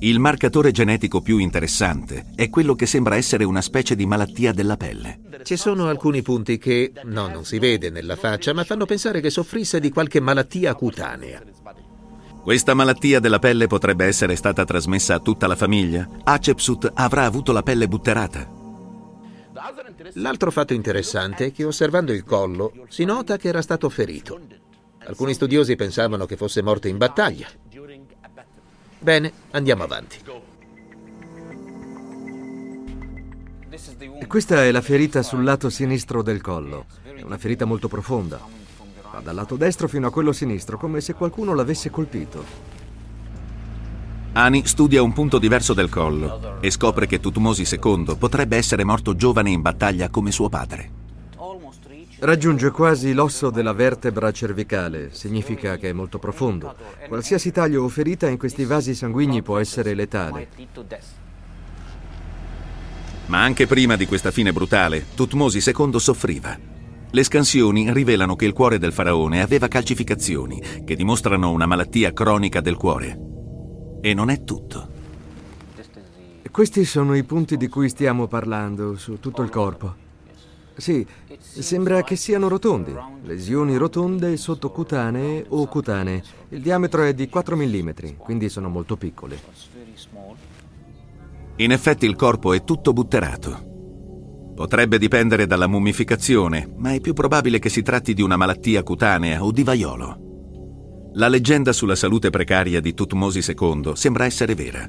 Il 0.00 0.18
marcatore 0.18 0.72
genetico 0.72 1.20
più 1.20 1.38
interessante 1.38 2.32
è 2.34 2.48
quello 2.48 2.74
che 2.74 2.86
sembra 2.86 3.14
essere 3.14 3.44
una 3.44 3.60
specie 3.60 3.94
di 3.94 4.04
malattia 4.04 4.52
della 4.52 4.76
pelle. 4.76 5.20
Ci 5.44 5.56
sono 5.56 5.86
alcuni 5.86 6.22
punti 6.22 6.58
che, 6.58 6.92
no, 7.04 7.28
non 7.28 7.44
si 7.44 7.60
vede 7.60 7.88
nella 7.88 8.16
faccia, 8.16 8.52
ma 8.52 8.64
fanno 8.64 8.84
pensare 8.84 9.20
che 9.20 9.30
soffrisse 9.30 9.78
di 9.78 9.90
qualche 9.90 10.18
malattia 10.18 10.74
cutanea. 10.74 11.40
Questa 12.42 12.74
malattia 12.74 13.20
della 13.20 13.38
pelle 13.38 13.68
potrebbe 13.68 14.04
essere 14.06 14.34
stata 14.34 14.64
trasmessa 14.64 15.14
a 15.14 15.20
tutta 15.20 15.46
la 15.46 15.54
famiglia? 15.54 16.08
Hatshepsut 16.24 16.90
avrà 16.94 17.24
avuto 17.24 17.52
la 17.52 17.62
pelle 17.62 17.86
butterata? 17.86 18.61
L'altro 20.14 20.50
fatto 20.50 20.72
interessante 20.74 21.46
è 21.46 21.52
che 21.52 21.64
osservando 21.64 22.12
il 22.12 22.24
collo 22.24 22.72
si 22.88 23.04
nota 23.04 23.36
che 23.36 23.48
era 23.48 23.62
stato 23.62 23.88
ferito. 23.88 24.40
Alcuni 25.04 25.34
studiosi 25.34 25.76
pensavano 25.76 26.26
che 26.26 26.36
fosse 26.36 26.62
morto 26.62 26.88
in 26.88 26.96
battaglia. 26.96 27.48
Bene, 28.98 29.32
andiamo 29.50 29.82
avanti. 29.82 30.18
Questa 34.26 34.64
è 34.64 34.70
la 34.70 34.80
ferita 34.80 35.22
sul 35.22 35.44
lato 35.44 35.70
sinistro 35.70 36.22
del 36.22 36.40
collo. 36.40 36.86
È 37.02 37.22
una 37.22 37.38
ferita 37.38 37.64
molto 37.64 37.88
profonda. 37.88 38.40
Va 39.12 39.20
dal 39.20 39.34
lato 39.34 39.56
destro 39.56 39.88
fino 39.88 40.06
a 40.06 40.10
quello 40.10 40.32
sinistro, 40.32 40.78
come 40.78 41.00
se 41.00 41.14
qualcuno 41.14 41.54
l'avesse 41.54 41.90
colpito. 41.90 42.71
Ani 44.34 44.66
studia 44.66 45.02
un 45.02 45.12
punto 45.12 45.38
diverso 45.38 45.74
del 45.74 45.90
collo 45.90 46.58
e 46.60 46.70
scopre 46.70 47.06
che 47.06 47.20
Tutmosi 47.20 47.66
II 47.70 48.16
potrebbe 48.18 48.56
essere 48.56 48.82
morto 48.82 49.14
giovane 49.14 49.50
in 49.50 49.60
battaglia 49.60 50.08
come 50.08 50.30
suo 50.30 50.48
padre. 50.48 51.00
Raggiunge 52.20 52.70
quasi 52.70 53.12
l'osso 53.12 53.50
della 53.50 53.74
vertebra 53.74 54.30
cervicale, 54.30 55.10
significa 55.12 55.76
che 55.76 55.90
è 55.90 55.92
molto 55.92 56.18
profondo. 56.18 56.74
Qualsiasi 57.08 57.50
taglio 57.50 57.82
o 57.82 57.88
ferita 57.88 58.26
in 58.28 58.38
questi 58.38 58.64
vasi 58.64 58.94
sanguigni 58.94 59.42
può 59.42 59.58
essere 59.58 59.92
letale. 59.92 60.48
Ma 63.26 63.42
anche 63.42 63.66
prima 63.66 63.96
di 63.96 64.06
questa 64.06 64.30
fine 64.30 64.52
brutale, 64.52 65.08
Tutmosi 65.14 65.58
II 65.58 66.00
soffriva. 66.00 66.58
Le 67.10 67.24
scansioni 67.24 67.92
rivelano 67.92 68.34
che 68.36 68.46
il 68.46 68.54
cuore 68.54 68.78
del 68.78 68.94
faraone 68.94 69.42
aveva 69.42 69.68
calcificazioni, 69.68 70.62
che 70.86 70.96
dimostrano 70.96 71.50
una 71.50 71.66
malattia 71.66 72.14
cronica 72.14 72.62
del 72.62 72.76
cuore. 72.76 73.31
E 74.04 74.14
non 74.14 74.30
è 74.30 74.42
tutto. 74.42 74.88
Questi 76.50 76.84
sono 76.84 77.14
i 77.14 77.22
punti 77.22 77.56
di 77.56 77.68
cui 77.68 77.88
stiamo 77.88 78.26
parlando 78.26 78.96
su 78.96 79.20
tutto 79.20 79.42
il 79.42 79.48
corpo. 79.48 79.94
Sì, 80.74 81.06
sembra 81.38 82.02
che 82.02 82.16
siano 82.16 82.48
rotondi, 82.48 82.92
lesioni 83.22 83.76
rotonde 83.76 84.36
sottocutanee 84.36 85.46
o 85.50 85.66
cutanee. 85.66 86.22
Il 86.48 86.60
diametro 86.60 87.04
è 87.04 87.14
di 87.14 87.28
4 87.28 87.56
mm, 87.56 87.90
quindi 88.18 88.48
sono 88.48 88.68
molto 88.68 88.96
piccole. 88.96 89.38
In 91.56 91.70
effetti 91.70 92.04
il 92.04 92.16
corpo 92.16 92.54
è 92.54 92.64
tutto 92.64 92.92
butterato. 92.92 94.52
Potrebbe 94.56 94.98
dipendere 94.98 95.46
dalla 95.46 95.68
mummificazione, 95.68 96.68
ma 96.76 96.92
è 96.92 97.00
più 97.00 97.12
probabile 97.12 97.60
che 97.60 97.68
si 97.68 97.82
tratti 97.82 98.14
di 98.14 98.22
una 98.22 98.36
malattia 98.36 98.82
cutanea 98.82 99.44
o 99.44 99.52
di 99.52 99.62
vaiolo. 99.62 100.31
La 101.14 101.28
leggenda 101.28 101.74
sulla 101.74 101.94
salute 101.94 102.30
precaria 102.30 102.80
di 102.80 102.94
Tutmosi 102.94 103.40
II 103.46 103.92
sembra 103.94 104.24
essere 104.24 104.54
vera. 104.54 104.88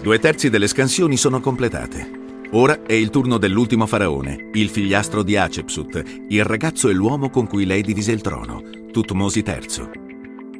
Due 0.00 0.18
terzi 0.20 0.48
delle 0.50 0.68
scansioni 0.68 1.16
sono 1.16 1.40
completate. 1.40 2.16
Ora 2.52 2.84
è 2.84 2.92
il 2.92 3.10
turno 3.10 3.36
dell'ultimo 3.36 3.86
faraone, 3.86 4.50
il 4.52 4.68
figliastro 4.68 5.24
di 5.24 5.36
Hatshepsut, 5.36 6.02
il 6.28 6.44
ragazzo 6.44 6.88
e 6.88 6.92
l'uomo 6.92 7.28
con 7.28 7.48
cui 7.48 7.66
lei 7.66 7.82
divise 7.82 8.12
il 8.12 8.20
trono, 8.20 8.62
Tutmosi 8.92 9.42
III. 9.44 10.06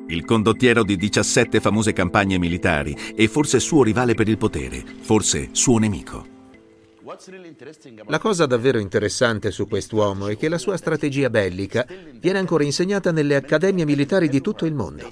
Il 0.09 0.25
condottiero 0.25 0.83
di 0.83 0.97
17 0.97 1.61
famose 1.61 1.93
campagne 1.93 2.39
militari 2.39 2.97
e 3.15 3.29
forse 3.29 3.61
suo 3.61 3.85
rivale 3.85 4.15
per 4.15 4.29
il 4.29 4.37
potere, 4.37 4.83
forse 5.01 5.51
suo 5.53 5.79
nemico. 5.79 6.38
La 8.07 8.19
cosa 8.19 8.45
davvero 8.45 8.79
interessante 8.79 9.51
su 9.51 9.67
quest'uomo 9.67 10.27
è 10.27 10.37
che 10.37 10.51
la 10.51 10.59
sua 10.59 10.77
strategia 10.77 11.31
bellica 11.31 11.87
viene 12.13 12.39
ancora 12.39 12.65
insegnata 12.65 13.13
nelle 13.13 13.35
accademie 13.35 13.87
militari 13.87 14.29
di 14.29 14.43
tutto 14.43 14.67
il 14.67 14.75
mondo. 14.75 15.09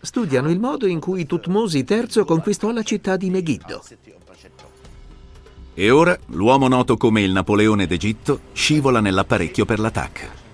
Studiano 0.00 0.50
il 0.50 0.60
modo 0.60 0.86
in 0.86 1.00
cui 1.00 1.26
Tutmosi 1.26 1.84
III 1.88 2.24
conquistò 2.24 2.70
la 2.70 2.84
città 2.84 3.16
di 3.16 3.30
Megiddo. 3.30 3.82
E 5.74 5.90
ora 5.90 6.16
l'uomo 6.26 6.68
noto 6.68 6.96
come 6.96 7.22
il 7.22 7.32
Napoleone 7.32 7.88
d'Egitto 7.88 8.40
scivola 8.52 9.00
nell'apparecchio 9.00 9.64
per 9.64 9.80
l'attacco. 9.80 10.44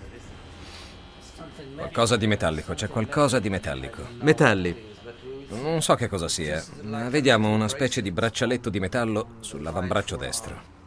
Qualcosa 1.77 2.17
di 2.17 2.27
metallico, 2.27 2.73
c'è 2.73 2.89
qualcosa 2.89 3.39
di 3.39 3.51
metallico. 3.51 4.07
Metalli. 4.21 4.91
Non 5.61 5.83
so 5.83 5.95
che 5.95 6.09
cosa 6.09 6.29
sia, 6.29 6.63
ma 6.83 7.09
vediamo 7.09 7.53
una 7.53 7.69
specie 7.69 8.01
di 8.01 8.11
braccialetto 8.11 8.71
di 8.71 8.81
metallo 8.81 9.37
sull'avambraccio 9.41 10.17
destro. 10.17 10.81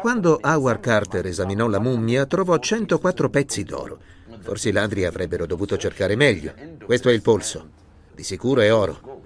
Quando 0.00 0.38
Howard 0.42 0.80
Carter 0.80 1.26
esaminò 1.26 1.68
la 1.68 1.78
mummia, 1.78 2.26
trovò 2.26 2.58
104 2.58 3.30
pezzi 3.30 3.62
d'oro. 3.62 3.98
Forse 4.40 4.68
i 4.68 4.72
ladri 4.72 5.04
avrebbero 5.04 5.46
dovuto 5.46 5.76
cercare 5.76 6.16
meglio. 6.16 6.52
Questo 6.84 7.08
è 7.08 7.12
il 7.12 7.22
polso. 7.22 7.68
Di 8.14 8.22
sicuro 8.22 8.60
è 8.60 8.72
oro. 8.72 9.22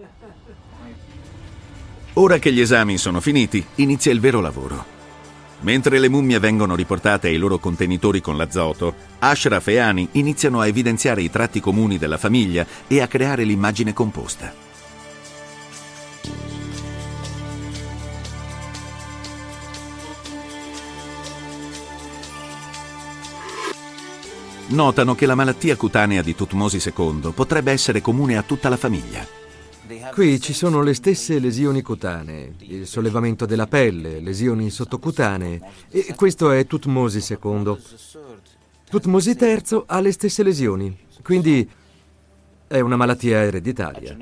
Ora 2.15 2.39
che 2.39 2.53
gli 2.53 2.61
esami 2.61 2.99
sono 2.99 3.21
finiti, 3.21 3.65
inizia 3.77 4.13
il 4.13 4.21
vero 4.21 4.41
lavoro. 4.41 4.98
Mentre 5.61 5.99
le 5.99 6.09
mummie 6.09 6.39
vengono 6.39 6.77
riportate 6.77 7.29
ai 7.29 7.37
loro 7.37 7.59
contenitori 7.59 8.21
con 8.21 8.37
l'azoto, 8.37 8.95
Ashraf 9.19 9.67
e 9.69 9.79
Ani 9.79 10.09
iniziano 10.13 10.61
a 10.61 10.67
evidenziare 10.67 11.23
i 11.23 11.31
tratti 11.31 11.59
comuni 11.59 11.99
della 11.99 12.17
famiglia 12.17 12.65
e 12.87 13.01
a 13.01 13.09
creare 13.09 13.43
l'immagine 13.43 13.93
composta. 13.93 14.67
Notano 24.69 25.15
che 25.15 25.25
la 25.25 25.35
malattia 25.35 25.77
cutanea 25.77 26.23
di 26.23 26.35
Tutmosi 26.35 26.79
II 26.95 27.33
potrebbe 27.35 27.73
essere 27.73 28.03
comune 28.03 28.37
a 28.37 28.43
tutta 28.43 28.69
la 28.69 28.77
famiglia. 28.77 29.48
Qui 30.13 30.39
ci 30.41 30.53
sono 30.53 30.83
le 30.83 30.93
stesse 30.93 31.39
lesioni 31.39 31.81
cutanee, 31.81 32.55
il 32.59 32.87
sollevamento 32.87 33.47
della 33.47 33.67
pelle, 33.67 34.21
lesioni 34.21 34.69
sottocutanee 34.69 35.61
e 35.91 36.15
questo 36.15 36.51
è 36.51 36.67
Tutmosi 36.67 37.25
II. 37.41 37.77
Tutmosi 38.91 39.37
III 39.39 39.85
ha 39.87 40.01
le 40.01 40.13
stesse 40.13 40.43
lesioni, 40.43 40.95
quindi 41.23 41.69
è 42.67 42.81
una 42.81 42.97
malattia 42.97 43.43
ereditaria. 43.43 44.17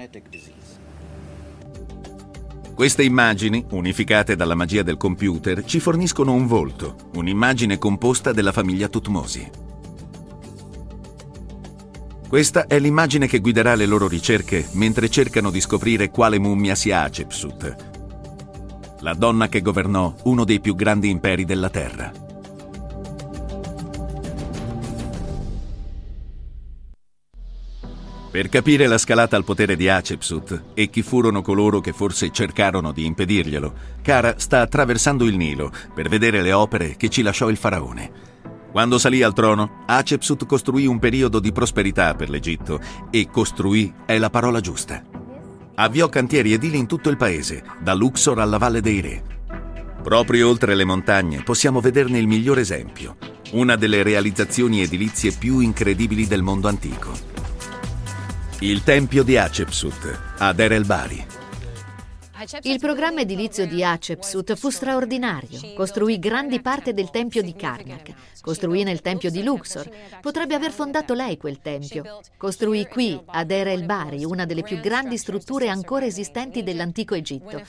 Queste 2.74 3.02
immagini, 3.02 3.64
unificate 3.70 4.36
dalla 4.36 4.54
magia 4.54 4.82
del 4.82 4.98
computer, 4.98 5.64
ci 5.64 5.80
forniscono 5.80 6.32
un 6.32 6.46
volto, 6.46 7.10
un'immagine 7.14 7.78
composta 7.78 8.32
della 8.32 8.52
famiglia 8.52 8.88
Tutmosi. 8.88 9.50
Questa 12.28 12.66
è 12.66 12.80
l'immagine 12.80 13.28
che 13.28 13.38
guiderà 13.38 13.76
le 13.76 13.86
loro 13.86 14.08
ricerche 14.08 14.66
mentre 14.72 15.08
cercano 15.08 15.50
di 15.50 15.60
scoprire 15.60 16.10
quale 16.10 16.40
mummia 16.40 16.74
sia 16.74 17.02
Hatshepsut, 17.02 17.76
la 19.00 19.14
donna 19.14 19.48
che 19.48 19.62
governò 19.62 20.12
uno 20.24 20.44
dei 20.44 20.58
più 20.58 20.74
grandi 20.74 21.08
imperi 21.08 21.44
della 21.44 21.70
Terra. 21.70 22.12
Per 28.32 28.48
capire 28.48 28.88
la 28.88 28.98
scalata 28.98 29.36
al 29.36 29.44
potere 29.44 29.76
di 29.76 29.88
Hatshepsut 29.88 30.62
e 30.74 30.90
chi 30.90 31.02
furono 31.02 31.42
coloro 31.42 31.80
che 31.80 31.92
forse 31.92 32.32
cercarono 32.32 32.90
di 32.90 33.06
impedirglielo, 33.06 33.72
Kara 34.02 34.34
sta 34.36 34.62
attraversando 34.62 35.24
il 35.24 35.36
Nilo 35.36 35.70
per 35.94 36.08
vedere 36.08 36.42
le 36.42 36.52
opere 36.52 36.96
che 36.96 37.08
ci 37.08 37.22
lasciò 37.22 37.48
il 37.48 37.56
faraone. 37.56 38.35
Quando 38.70 38.98
salì 38.98 39.22
al 39.22 39.32
trono, 39.32 39.84
Hatshepsut 39.86 40.46
costruì 40.46 40.86
un 40.86 40.98
periodo 40.98 41.40
di 41.40 41.52
prosperità 41.52 42.14
per 42.14 42.28
l'Egitto 42.28 42.80
e 43.10 43.28
costruì 43.30 43.92
è 44.04 44.18
la 44.18 44.30
parola 44.30 44.60
giusta. 44.60 45.02
Avviò 45.76 46.08
cantieri 46.08 46.52
edili 46.52 46.78
in 46.78 46.86
tutto 46.86 47.08
il 47.08 47.16
paese, 47.16 47.62
da 47.80 47.94
Luxor 47.94 48.38
alla 48.38 48.58
Valle 48.58 48.80
dei 48.80 49.00
Re. 49.00 49.22
Proprio 50.02 50.48
oltre 50.48 50.74
le 50.74 50.84
montagne 50.84 51.42
possiamo 51.42 51.80
vederne 51.80 52.18
il 52.18 52.26
miglior 52.26 52.58
esempio, 52.58 53.16
una 53.52 53.76
delle 53.76 54.02
realizzazioni 54.02 54.82
edilizie 54.82 55.32
più 55.32 55.58
incredibili 55.58 56.26
del 56.26 56.42
mondo 56.42 56.68
antico. 56.68 57.12
Il 58.60 58.82
Tempio 58.84 59.22
di 59.22 59.36
Hatshepsut, 59.36 60.20
ad 60.38 60.60
Er 60.60 60.72
el 60.72 60.86
Bari. 60.86 61.35
Il 62.62 62.78
programma 62.78 63.20
edilizio 63.20 63.66
di 63.66 63.82
Hatshepsut 63.82 64.54
fu 64.56 64.68
straordinario. 64.68 65.58
Costruì 65.74 66.18
grandi 66.18 66.60
parti 66.60 66.92
del 66.92 67.10
tempio 67.10 67.40
di 67.40 67.54
Karnak. 67.54 68.12
Costruì 68.42 68.82
nel 68.82 69.00
tempio 69.00 69.30
di 69.30 69.42
Luxor. 69.42 69.88
Potrebbe 70.20 70.54
aver 70.54 70.70
fondato 70.70 71.14
lei 71.14 71.38
quel 71.38 71.60
tempio. 71.60 72.20
Costruì 72.36 72.86
qui, 72.88 73.18
ad 73.24 73.50
Er 73.50 73.68
el 73.68 73.86
Bari, 73.86 74.24
una 74.24 74.44
delle 74.44 74.62
più 74.62 74.80
grandi 74.80 75.16
strutture 75.16 75.68
ancora 75.68 76.04
esistenti 76.04 76.62
dell'antico 76.62 77.14
Egitto. 77.14 77.62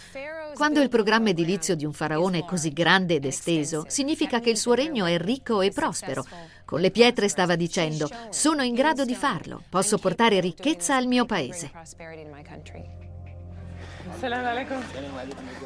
Quando 0.53 0.82
il 0.82 0.89
programma 0.89 1.30
edilizio 1.30 1.75
di 1.75 1.86
un 1.86 1.93
faraone 1.93 2.39
è 2.39 2.45
così 2.45 2.73
grande 2.73 3.15
ed 3.15 3.25
esteso, 3.25 3.86
significa 3.88 4.39
che 4.39 4.49
il 4.49 4.58
suo 4.58 4.73
regno 4.73 5.06
è 5.06 5.17
ricco 5.17 5.62
e 5.62 5.71
prospero. 5.71 6.25
Con 6.65 6.82
le 6.82 6.91
pietre 6.91 7.30
stava 7.30 7.56
dicendo, 7.56 8.10
sono 8.30 8.63
in 8.63 8.73
grado 8.73 9.06
di 9.06 9.15
farlo, 9.15 9.63
posso 9.69 9.97
portare 9.97 10.41
ricchezza 10.41 10.95
al 10.95 11.08
mio 11.08 11.25
paese. 11.25 11.71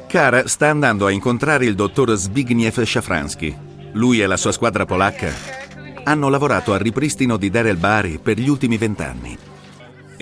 Kara 0.08 0.46
sta 0.46 0.68
andando 0.68 1.06
a 1.06 1.10
incontrare 1.10 1.64
il 1.64 1.74
dottor 1.74 2.16
Zbigniew 2.16 2.84
Szafranski. 2.84 3.56
Lui 3.92 4.20
e 4.20 4.26
la 4.26 4.36
sua 4.36 4.52
squadra 4.52 4.84
polacca 4.84 5.30
hanno 6.04 6.28
lavorato 6.28 6.72
al 6.72 6.80
ripristino 6.80 7.36
di 7.36 7.50
Der 7.50 7.66
el 7.66 7.76
Bari 7.76 8.18
per 8.18 8.38
gli 8.38 8.48
ultimi 8.48 8.76
vent'anni 8.76 9.38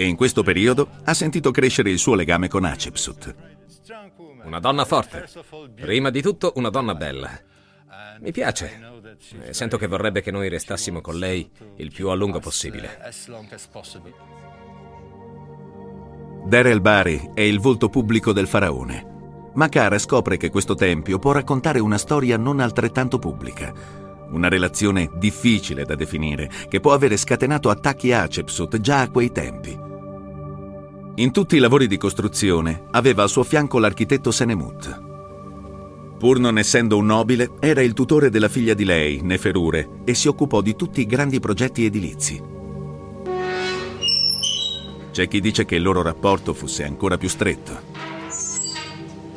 e 0.00 0.06
in 0.06 0.16
questo 0.16 0.42
periodo 0.42 0.88
ha 1.04 1.12
sentito 1.12 1.50
crescere 1.50 1.90
il 1.90 1.98
suo 1.98 2.14
legame 2.14 2.48
con 2.48 2.64
Hatshepsut. 2.64 3.34
Una 4.44 4.58
donna 4.58 4.86
forte. 4.86 5.28
Prima 5.74 6.08
di 6.08 6.22
tutto 6.22 6.52
una 6.56 6.70
donna 6.70 6.94
bella. 6.94 7.38
Mi 8.20 8.32
piace. 8.32 8.80
E 9.42 9.52
sento 9.52 9.76
che 9.76 9.86
vorrebbe 9.86 10.22
che 10.22 10.30
noi 10.30 10.48
restassimo 10.48 11.02
con 11.02 11.18
lei 11.18 11.50
il 11.76 11.92
più 11.92 12.08
a 12.08 12.14
lungo 12.14 12.40
possibile. 12.40 12.98
Der 16.46 16.66
el 16.66 16.80
Bari 16.80 17.30
è 17.34 17.42
il 17.42 17.60
volto 17.60 17.88
pubblico 17.88 18.32
del 18.32 18.46
faraone. 18.46 19.06
Ma 19.54 19.68
Kara 19.68 19.98
scopre 19.98 20.36
che 20.36 20.50
questo 20.50 20.74
tempio 20.74 21.18
può 21.18 21.32
raccontare 21.32 21.78
una 21.78 21.98
storia 21.98 22.36
non 22.36 22.60
altrettanto 22.60 23.18
pubblica. 23.18 23.72
Una 24.30 24.48
relazione 24.48 25.10
difficile 25.16 25.84
da 25.84 25.94
definire, 25.94 26.50
che 26.68 26.80
può 26.80 26.92
avere 26.92 27.16
scatenato 27.16 27.68
attacchi 27.68 28.12
a 28.12 28.22
Hatshepsut 28.22 28.80
già 28.80 29.00
a 29.00 29.10
quei 29.10 29.32
tempi. 29.32 29.78
In 31.16 31.32
tutti 31.32 31.56
i 31.56 31.60
lavori 31.60 31.86
di 31.86 31.96
costruzione 31.96 32.84
aveva 32.92 33.22
al 33.22 33.28
suo 33.28 33.42
fianco 33.42 33.78
l'architetto 33.78 34.30
Senemut. 34.30 35.08
Pur 36.18 36.38
non 36.38 36.58
essendo 36.58 36.96
un 36.96 37.06
nobile, 37.06 37.50
era 37.60 37.82
il 37.82 37.92
tutore 37.92 38.30
della 38.30 38.48
figlia 38.48 38.74
di 38.74 38.84
lei, 38.84 39.20
Neferure, 39.22 40.00
e 40.04 40.14
si 40.14 40.28
occupò 40.28 40.60
di 40.60 40.76
tutti 40.76 41.00
i 41.00 41.06
grandi 41.06 41.40
progetti 41.40 41.84
edilizi. 41.84 42.49
C'è 45.10 45.26
chi 45.26 45.40
dice 45.40 45.64
che 45.64 45.74
il 45.74 45.82
loro 45.82 46.02
rapporto 46.02 46.54
fosse 46.54 46.84
ancora 46.84 47.18
più 47.18 47.28
stretto. 47.28 47.82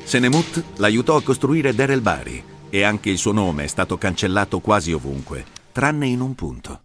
Senemut 0.04 0.64
l'aiutò 0.76 1.16
a 1.16 1.24
costruire 1.24 1.74
Der 1.74 1.90
el 1.90 2.02
Bari 2.02 2.44
e 2.70 2.84
anche 2.84 3.10
il 3.10 3.18
suo 3.18 3.32
nome 3.32 3.64
è 3.64 3.68
stato 3.68 3.98
cancellato 3.98 4.60
quasi 4.60 4.94
ovunque, 4.94 5.46
tranne 5.72 6.08
in 6.08 6.20
un 6.22 6.36
punto. 6.36 6.84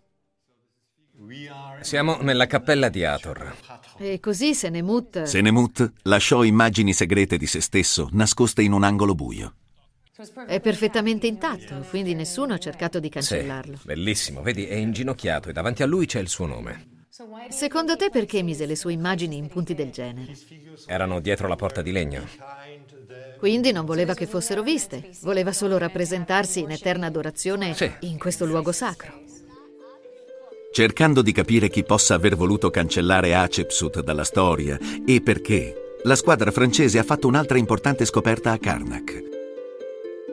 Siamo 1.83 2.19
nella 2.23 2.47
cappella 2.47 2.89
di 2.89 3.05
Hathor. 3.05 3.55
E 3.99 4.19
così 4.21 4.55
Senemut... 4.55 5.25
Senemut 5.25 5.93
lasciò 6.03 6.43
immagini 6.43 6.93
segrete 6.93 7.37
di 7.37 7.47
se 7.47 7.61
stesso 7.61 8.09
nascoste 8.13 8.63
in 8.63 8.73
un 8.73 8.85
angolo 8.85 9.15
buio. 9.15 9.55
È 10.47 10.61
perfettamente 10.61 11.27
intatto, 11.27 11.85
quindi 11.91 12.15
nessuno 12.15 12.55
ha 12.55 12.59
cercato 12.59 12.99
di 12.99 13.09
cancellarlo. 13.09 13.77
Sì, 13.77 13.87
bellissimo. 13.87 14.43
Vedi, 14.43 14.65
è 14.65 14.75
inginocchiato 14.75 15.51
e 15.51 15.53
davanti 15.53 15.83
a 15.83 15.87
lui 15.87 16.07
c'è 16.07 16.21
il 16.21 16.29
suo 16.29 16.47
nome. 16.47 16.98
Secondo 17.49 17.97
te 17.97 18.11
perché 18.11 18.43
mise 18.43 18.67
le 18.67 18.77
sue 18.77 18.93
immagini 18.93 19.37
in 19.37 19.49
punti 19.49 19.75
del 19.75 19.91
genere? 19.91 20.37
Erano 20.87 21.21
dietro 21.21 21.49
la 21.49 21.57
porta 21.57 21.83
di 21.83 21.91
legno. 21.91 22.27
Quindi 23.39 23.73
non 23.73 23.85
voleva 23.87 24.15
che 24.15 24.27
fossero 24.27 24.63
viste, 24.63 25.11
voleva 25.23 25.53
solo 25.53 25.79
rappresentarsi 25.79 26.61
in 26.61 26.71
eterna 26.71 27.07
adorazione 27.07 27.75
Sì. 27.75 27.91
in 28.01 28.19
questo 28.19 28.45
luogo 28.45 28.73
sacro. 28.73 29.13
Cercando 30.73 31.23
di 31.23 31.33
capire 31.33 31.69
chi 31.69 31.83
possa 31.83 32.15
aver 32.15 32.37
voluto 32.37 32.71
cancellare 32.71 33.35
Hatshepsut 33.35 34.01
dalla 34.03 34.25
storia 34.25 34.79
e 35.07 35.23
perché, 35.23 35.97
la 36.03 36.15
squadra 36.15 36.51
francese 36.51 36.99
ha 36.99 37.03
fatto 37.05 37.27
un'altra 37.27 37.59
importante 37.59 38.05
scoperta 38.05 38.53
a 38.53 38.59
Karnak. 38.59 39.38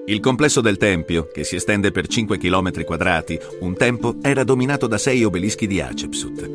Il 0.08 0.20
complesso 0.20 0.62
del 0.62 0.78
tempio, 0.78 1.30
che 1.34 1.44
si 1.44 1.56
estende 1.56 1.90
per 1.90 2.06
5 2.06 2.38
km 2.38 2.84
quadrati, 2.84 3.40
un 3.62 3.76
tempo 3.76 4.18
era 4.22 4.44
dominato 4.44 4.86
da 4.86 5.00
sei 5.00 5.24
obelischi 5.24 5.66
di 5.66 5.82
Hatshepsut. 5.82 6.50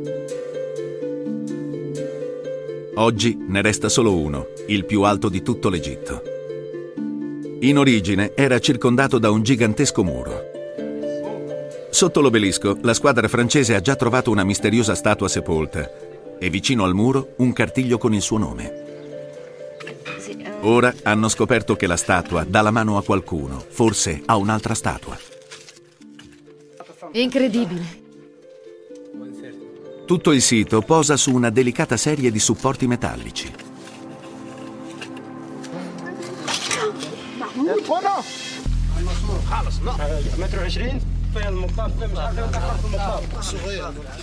Oggi 2.95 3.37
ne 3.49 3.61
resta 3.61 3.89
solo 3.89 4.17
uno, 4.17 4.51
il 4.69 4.85
più 4.85 5.03
alto 5.03 5.29
di 5.29 5.43
tutto 5.43 5.69
l'Egitto. 5.69 6.23
In 7.63 7.77
origine 7.77 8.35
era 8.37 8.61
circondato 8.61 9.19
da 9.19 9.33
un 9.33 9.43
gigantesco 9.43 10.05
muro. 10.05 10.43
Sotto 11.91 12.21
l'obelisco, 12.21 12.79
la 12.83 12.95
squadra 12.95 13.27
francese 13.27 13.75
ha 13.75 13.81
già 13.81 13.97
trovato 13.97 14.31
una 14.31 14.45
misteriosa 14.45 14.95
statua 14.95 15.27
sepolta 15.27 15.91
e 16.39 16.51
vicino 16.51 16.85
al 16.85 16.95
muro 16.95 17.35
un 17.39 17.53
cartiglio 17.53 17.99
con 17.99 18.15
il 18.15 18.23
suo 18.23 18.39
nome. 18.39 18.90
Ora 20.63 20.95
hanno 21.05 21.29
scoperto 21.29 21.75
che 21.75 21.87
la 21.87 21.97
statua 21.97 22.45
dà 22.45 22.61
la 22.61 22.71
mano 22.71 22.99
a 22.99 23.03
qualcuno, 23.03 23.65
forse 23.67 24.23
a 24.27 24.37
un'altra 24.37 24.75
statua. 24.75 25.19
Incredibile. 27.13 27.99
Tutto 30.05 30.33
il 30.33 30.43
sito 30.43 30.83
posa 30.83 31.17
su 31.17 31.33
una 31.33 31.51
delicata 31.51 31.97
serie 31.97 32.31
di 32.31 32.39
supporti 32.39 32.87
metallici. 32.87 33.53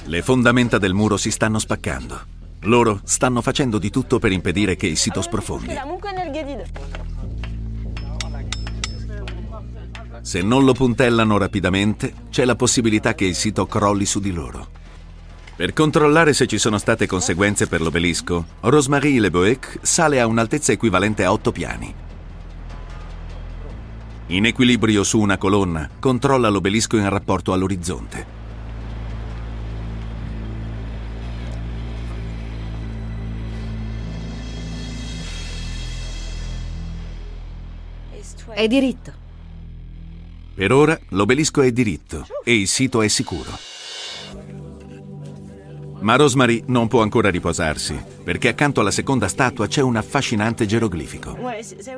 Le 0.04 0.22
fondamenta 0.22 0.78
del 0.78 0.94
muro 0.94 1.18
si 1.18 1.32
stanno 1.32 1.58
spaccando. 1.58 2.37
Loro 2.62 3.00
stanno 3.04 3.42
facendo 3.42 3.78
di 3.78 3.90
tutto 3.90 4.20
per 4.20 4.32
impedire 4.32 4.76
che 4.76 4.88
il 4.88 4.98
sito 4.98 5.22
sprofondi. 5.22 5.74
Se 10.22 10.42
non 10.42 10.66
lo 10.66 10.74
puntellano 10.74 11.38
rapidamente, 11.38 12.14
c'è 12.30 12.44
la 12.44 12.56
possibilità 12.56 13.14
che 13.14 13.26
il 13.26 13.36
sito 13.36 13.66
crolli 13.66 14.06
su 14.06 14.20
di 14.20 14.32
loro. 14.32 14.68
Per 15.56 15.74
controllare 15.74 16.34
se 16.34 16.46
ci 16.46 16.58
sono 16.58 16.78
state 16.78 17.08
conseguenze 17.08 17.68
per 17.68 17.82
l'obelisco, 17.82 18.46
Rosemarie 18.60 19.20
Leboeck 19.20 19.80
sale 19.82 20.20
a 20.20 20.28
un'altezza 20.28 20.72
equivalente 20.72 21.24
a 21.24 21.32
otto 21.32 21.52
piani. 21.52 21.94
In 24.28 24.46
equilibrio 24.46 25.04
su 25.04 25.20
una 25.20 25.38
colonna, 25.38 25.90
controlla 26.00 26.50
l'obelisco 26.50 26.98
in 26.98 27.08
rapporto 27.08 27.54
all'orizzonte. 27.54 28.37
È 38.58 38.68
diritto. 38.68 39.14
Per 40.56 40.72
ora 40.72 41.00
l'obelisco 41.10 41.62
è 41.62 41.72
diritto 41.72 42.26
e 42.44 42.56
il 42.60 42.68
sito 42.68 43.04
è 43.04 43.08
sicuro. 43.08 43.52
Ma 46.00 46.16
Rosemary 46.16 46.64
non 46.66 46.88
può 46.88 47.04
ancora 47.04 47.30
riposarsi, 47.30 47.96
perché 48.24 48.48
accanto 48.48 48.80
alla 48.80 48.90
seconda 48.90 49.28
statua 49.28 49.68
c'è 49.68 49.84
un 49.84 49.96
affascinante 49.96 50.66
geroglifico. 50.66 51.38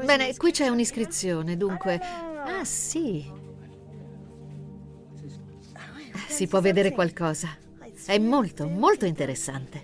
Bene, 0.03 0.35
qui 0.35 0.51
c'è 0.51 0.67
un'iscrizione, 0.67 1.55
dunque... 1.55 1.97
Ah, 1.97 2.65
sì. 2.65 3.23
Si 6.27 6.45
può 6.47 6.59
vedere 6.59 6.91
qualcosa. 6.91 7.55
È 8.05 8.17
molto, 8.17 8.67
molto 8.67 9.05
interessante. 9.05 9.83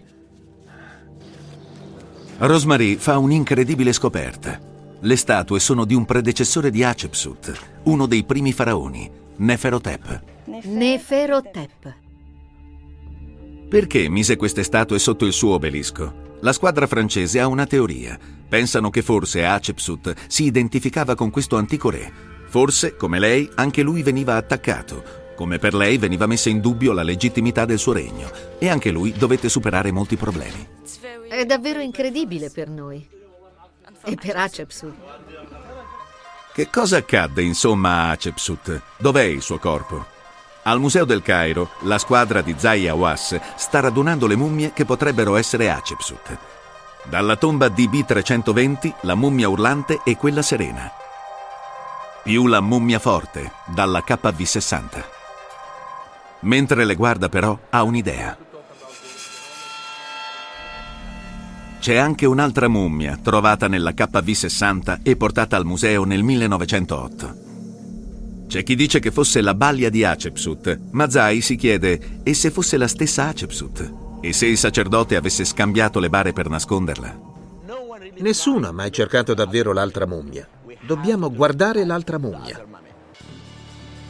Rosemary 2.39 2.97
fa 2.97 3.17
un'incredibile 3.17 3.93
scoperta. 3.93 4.73
Le 5.05 5.17
statue 5.17 5.59
sono 5.59 5.85
di 5.85 5.93
un 5.93 6.03
predecessore 6.03 6.71
di 6.71 6.83
Hatshepsut, 6.83 7.53
uno 7.83 8.07
dei 8.07 8.23
primi 8.23 8.51
faraoni, 8.51 9.07
Neferotep. 9.35 10.23
Neferotep. 10.63 11.95
Perché 13.69 14.09
mise 14.09 14.35
queste 14.35 14.63
statue 14.63 14.97
sotto 14.97 15.27
il 15.27 15.33
suo 15.33 15.53
obelisco? 15.53 16.37
La 16.39 16.51
squadra 16.53 16.87
francese 16.87 17.39
ha 17.39 17.45
una 17.45 17.67
teoria. 17.67 18.17
Pensano 18.49 18.89
che 18.89 19.03
forse 19.03 19.45
Hatshepsut 19.45 20.25
si 20.25 20.45
identificava 20.45 21.13
con 21.13 21.29
questo 21.29 21.55
antico 21.57 21.91
re. 21.91 22.11
Forse, 22.47 22.95
come 22.95 23.19
lei, 23.19 23.47
anche 23.53 23.83
lui 23.83 24.01
veniva 24.01 24.37
attaccato. 24.37 25.03
Come 25.35 25.59
per 25.59 25.75
lei 25.75 25.99
veniva 25.99 26.25
messa 26.25 26.49
in 26.49 26.61
dubbio 26.61 26.93
la 26.93 27.03
legittimità 27.03 27.65
del 27.65 27.77
suo 27.77 27.93
regno. 27.93 28.31
E 28.57 28.69
anche 28.69 28.89
lui 28.89 29.13
dovette 29.15 29.49
superare 29.49 29.91
molti 29.91 30.15
problemi. 30.15 30.67
È 31.29 31.45
davvero 31.45 31.79
incredibile 31.79 32.49
per 32.49 32.69
noi. 32.69 33.15
E 34.05 34.15
per 34.15 34.37
Hatshepsut. 34.37 34.93
Che 36.53 36.69
cosa 36.69 36.97
accadde 36.97 37.41
insomma 37.41 38.03
a 38.03 38.11
Hatshepsut? 38.11 38.81
Dov'è 38.97 39.23
il 39.23 39.41
suo 39.41 39.57
corpo? 39.57 40.05
Al 40.63 40.79
Museo 40.79 41.05
del 41.05 41.21
Cairo, 41.21 41.71
la 41.81 41.97
squadra 41.97 42.41
di 42.41 42.55
Zai 42.57 42.87
Hawass 42.87 43.39
sta 43.55 43.79
radunando 43.81 44.25
le 44.27 44.35
mummie 44.35 44.71
che 44.73 44.85
potrebbero 44.85 45.35
essere 45.35 45.69
Hatshepsut. 45.69 46.37
Dalla 47.03 47.35
tomba 47.35 47.67
DB320, 47.67 48.93
la 49.01 49.15
mummia 49.15 49.49
urlante 49.49 50.01
e 50.03 50.15
quella 50.17 50.41
serena. 50.41 50.89
Più 52.23 52.47
la 52.47 52.61
mummia 52.61 52.99
forte, 52.99 53.51
dalla 53.65 54.03
KV60. 54.05 55.03
Mentre 56.41 56.85
le 56.85 56.95
guarda 56.95 57.29
però, 57.29 57.57
ha 57.69 57.83
un'idea. 57.83 58.44
C'è 61.85 61.97
anche 61.97 62.25
un'altra 62.25 62.67
mummia 62.67 63.15
trovata 63.21 63.67
nella 63.67 63.91
KV60 63.91 65.01
e 65.03 65.15
portata 65.15 65.55
al 65.55 65.65
museo 65.65 66.03
nel 66.03 66.23
1908. 66.23 67.35
C'è 68.47 68.63
chi 68.63 68.73
dice 68.73 68.97
che 68.97 69.11
fosse 69.11 69.39
la 69.39 69.53
balia 69.53 69.91
di 69.91 70.03
Acepsut, 70.03 70.79
ma 70.93 71.07
Zai 71.11 71.41
si 71.41 71.55
chiede 71.55 72.21
e 72.23 72.33
se 72.33 72.49
fosse 72.49 72.77
la 72.77 72.87
stessa 72.87 73.27
Acepsut? 73.27 73.93
E 74.19 74.33
se 74.33 74.47
il 74.47 74.57
sacerdote 74.57 75.15
avesse 75.15 75.45
scambiato 75.45 75.99
le 75.99 76.09
bare 76.09 76.33
per 76.33 76.49
nasconderla? 76.49 77.19
Nessuno 78.17 78.67
ha 78.67 78.71
mai 78.71 78.91
cercato 78.91 79.35
davvero 79.35 79.71
l'altra 79.71 80.07
mummia. 80.07 80.47
Dobbiamo 80.87 81.31
guardare 81.31 81.85
l'altra 81.85 82.17
mummia. 82.17 82.65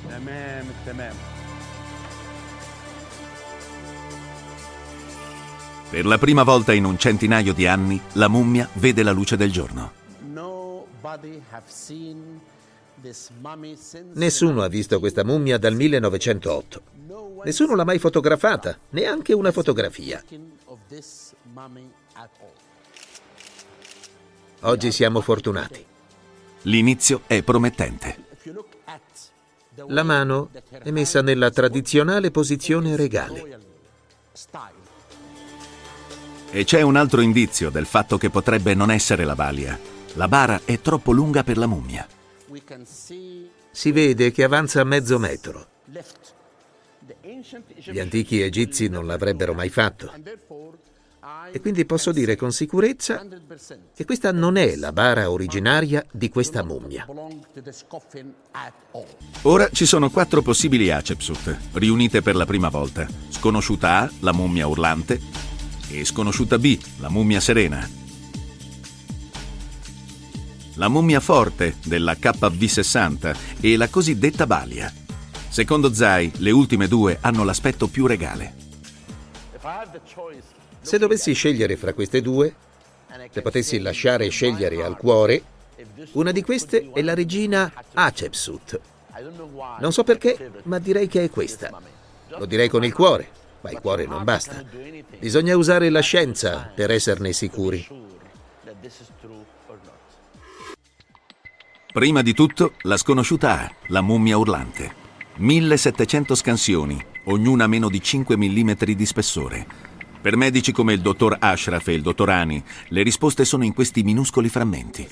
Temem, 0.08 0.66
temem. 0.86 1.35
Per 5.90 6.06
la 6.06 6.18
prima 6.18 6.44
volta 6.44 6.74
in 6.74 6.84
un 6.84 6.98
centinaio 6.98 7.54
di 7.54 7.68
anni, 7.68 8.02
la 8.14 8.28
mummia 8.28 8.68
vede 8.74 9.04
la 9.04 9.12
luce 9.12 9.38
del 9.38 9.52
giorno. 9.52 9.92
Nessuno 14.14 14.62
ha 14.64 14.68
visto 14.68 15.00
questa 15.00 15.24
mummia 15.24 15.58
dal 15.60 15.76
1908. 15.76 16.82
Nessuno 17.44 17.76
l'ha 17.76 17.84
mai 17.84 18.00
fotografata, 18.00 18.78
neanche 18.90 19.34
una 19.34 19.52
fotografia. 19.52 20.24
Oggi 24.62 24.92
siamo 24.92 25.22
fortunati. 25.22 25.86
L'inizio 26.64 27.22
è 27.28 27.44
promettente. 27.44 28.24
La 29.88 30.04
mano 30.04 30.50
è 30.82 30.90
messa 30.90 31.22
nella 31.22 31.52
tradizionale 31.52 32.32
posizione 32.32 32.96
regale. 32.96 33.60
E 36.56 36.64
c'è 36.64 36.82
un 36.82 36.96
altro 36.96 37.20
indizio 37.20 37.70
del 37.70 37.86
fatto 37.86 38.18
che 38.18 38.30
potrebbe 38.30 38.74
non 38.76 38.90
essere 38.90 39.26
la 39.26 39.36
balia. 39.36 39.78
La 40.14 40.30
bara 40.30 40.62
è 40.64 40.80
troppo 40.80 41.12
lunga 41.12 41.44
per 41.44 41.58
la 41.58 41.68
mummia. 41.68 42.08
Si 43.72 43.92
vede 43.92 44.32
che 44.32 44.46
avanza 44.46 44.82
mezzo 44.86 45.20
metro. 45.20 45.68
Gli 47.84 48.00
antichi 48.00 48.40
egizi 48.40 48.88
non 48.88 49.06
l'avrebbero 49.06 49.54
mai 49.54 49.68
fatto. 49.68 50.14
E 51.52 51.60
quindi 51.60 51.84
posso 51.84 52.14
dire 52.14 52.38
con 52.38 52.54
sicurezza 52.54 53.22
100% 53.22 53.78
che 53.94 54.06
questa 54.06 54.32
non 54.32 54.56
è 54.56 54.78
la 54.78 54.94
bara 54.94 55.30
originaria 55.30 56.06
di 56.10 56.30
questa 56.30 56.64
mummia. 56.64 57.06
Ora 59.42 59.70
ci 59.74 59.86
sono 59.86 60.10
quattro 60.10 60.42
possibili 60.42 60.90
Hatshepsut, 60.90 61.58
riunite 61.74 62.22
per 62.22 62.38
la 62.38 62.46
prima 62.46 62.70
volta. 62.70 63.06
Sconosciuta 63.28 63.98
A, 63.98 64.12
la 64.20 64.32
mummia 64.32 64.68
urlante, 64.68 65.20
e 65.90 66.06
sconosciuta 66.06 66.58
B, 66.58 66.80
la 66.98 67.10
mummia 67.10 67.40
serena. 67.40 67.88
La 70.76 70.88
mummia 70.88 71.20
forte 71.20 71.76
della 71.86 72.14
KV60 72.14 73.36
e 73.62 73.78
la 73.78 73.88
cosiddetta 73.88 74.46
balia. 74.46 74.92
Secondo 75.48 75.94
Zai, 75.94 76.32
le 76.38 76.52
ultime 76.52 76.88
due 76.88 77.18
hanno 77.22 77.44
l'aspetto 77.44 77.88
più 77.88 78.08
regale. 78.08 78.54
Se 80.82 80.98
dovessi 80.98 81.34
scegliere 81.34 81.78
fra 81.78 81.94
queste 81.94 82.22
due, 82.22 82.54
se 83.32 83.42
potessi 83.42 83.80
lasciare 83.80 84.28
scegliere 84.28 84.84
al 84.84 84.98
cuore, 84.98 85.42
una 86.12 86.32
di 86.32 86.44
queste 86.44 86.92
è 86.94 87.02
la 87.02 87.14
regina 87.14 87.72
Hatshepsut. 87.94 88.80
Non 89.80 89.94
so 89.94 90.04
perché, 90.04 90.52
ma 90.64 90.78
direi 90.80 91.08
che 91.08 91.24
è 91.24 91.30
questa. 91.30 91.72
Lo 92.38 92.46
direi 92.46 92.68
con 92.68 92.84
il 92.84 92.94
cuore, 92.94 93.30
ma 93.66 93.72
il 93.72 93.80
cuore 93.80 94.06
non 94.06 94.24
basta. 94.24 94.64
Bisogna 95.18 95.58
usare 95.58 95.90
la 95.90 96.02
scienza 96.02 96.72
per 96.76 96.92
esserne 96.92 97.34
sicuri. 97.34 97.88
Prima 101.92 102.22
di 102.22 102.34
tutto, 102.34 102.74
la 102.82 102.98
sconosciuta 102.98 103.62
A, 103.62 103.72
la 103.88 104.02
mummia 104.02 104.38
urlante. 104.38 105.04
1700 105.38 106.36
scansioni, 106.36 107.04
ognuna 107.26 107.66
meno 107.66 107.90
di 107.90 108.02
5 108.02 108.38
mm 108.38 108.72
di 108.84 109.06
spessore. 109.06 109.66
Per 110.22 110.36
medici 110.36 110.72
come 110.72 110.94
il 110.94 111.02
dottor 111.02 111.38
Ashraf 111.40 111.88
e 111.88 111.94
il 111.94 112.02
dottor 112.04 112.30
Ani, 112.30 112.64
le 112.90 113.02
risposte 113.02 113.46
sono 113.46 113.64
in 113.64 113.74
questi 113.74 114.04
minuscoli 114.04 114.50
frammenti. 114.50 115.08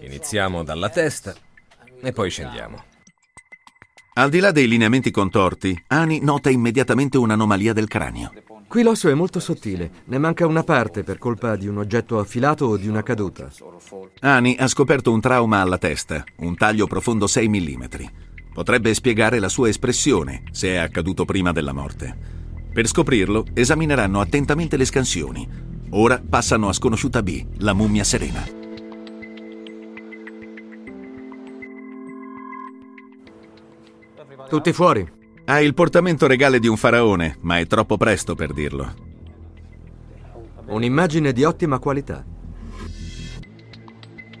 Iniziamo 0.00 0.64
dalla 0.64 0.88
testa 0.88 1.34
e 2.00 2.12
poi 2.12 2.30
scendiamo. 2.30 2.90
Al 4.14 4.28
di 4.28 4.40
là 4.40 4.50
dei 4.50 4.68
lineamenti 4.68 5.10
contorti, 5.10 5.84
Ani 5.86 6.20
nota 6.20 6.50
immediatamente 6.50 7.16
un'anomalia 7.16 7.72
del 7.72 7.88
cranio. 7.88 8.30
Qui 8.68 8.82
l'osso 8.82 9.08
è 9.08 9.14
molto 9.14 9.40
sottile, 9.40 9.90
ne 10.04 10.18
manca 10.18 10.46
una 10.46 10.62
parte 10.62 11.02
per 11.02 11.16
colpa 11.16 11.56
di 11.56 11.66
un 11.66 11.78
oggetto 11.78 12.18
affilato 12.18 12.66
o 12.66 12.76
di 12.76 12.88
una 12.88 13.02
caduta. 13.02 13.50
Ani 14.20 14.54
ha 14.58 14.66
scoperto 14.66 15.12
un 15.12 15.20
trauma 15.22 15.62
alla 15.62 15.78
testa, 15.78 16.24
un 16.40 16.54
taglio 16.56 16.86
profondo 16.86 17.26
6 17.26 17.48
mm. 17.48 17.84
Potrebbe 18.52 18.92
spiegare 18.92 19.38
la 19.38 19.48
sua 19.48 19.70
espressione, 19.70 20.42
se 20.50 20.68
è 20.68 20.76
accaduto 20.76 21.24
prima 21.24 21.52
della 21.52 21.72
morte. 21.72 22.14
Per 22.70 22.86
scoprirlo, 22.86 23.46
esamineranno 23.54 24.20
attentamente 24.20 24.76
le 24.76 24.84
scansioni. 24.84 25.48
Ora 25.92 26.22
passano 26.26 26.68
a 26.68 26.74
sconosciuta 26.74 27.22
B, 27.22 27.46
la 27.60 27.72
mummia 27.72 28.04
serena. 28.04 28.61
Tutti 34.52 34.74
fuori. 34.74 35.10
Ha 35.46 35.62
il 35.62 35.72
portamento 35.72 36.26
regale 36.26 36.58
di 36.58 36.68
un 36.68 36.76
faraone, 36.76 37.38
ma 37.40 37.58
è 37.58 37.66
troppo 37.66 37.96
presto 37.96 38.34
per 38.34 38.52
dirlo. 38.52 38.94
Un'immagine 40.66 41.32
di 41.32 41.42
ottima 41.42 41.78
qualità. 41.78 42.22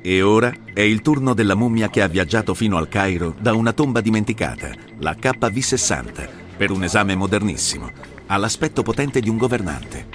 E 0.02 0.20
ora 0.20 0.52
è 0.74 0.82
il 0.82 1.00
turno 1.00 1.32
della 1.32 1.54
mummia 1.54 1.88
che 1.88 2.02
ha 2.02 2.08
viaggiato 2.08 2.52
fino 2.52 2.76
al 2.76 2.90
Cairo 2.90 3.34
da 3.40 3.54
una 3.54 3.72
tomba 3.72 4.02
dimenticata, 4.02 4.74
la 4.98 5.12
KV60, 5.14 6.28
per 6.58 6.70
un 6.72 6.84
esame 6.84 7.14
modernissimo. 7.14 7.90
Ha 8.26 8.36
l'aspetto 8.36 8.82
potente 8.82 9.18
di 9.18 9.30
un 9.30 9.38
governante. 9.38 10.06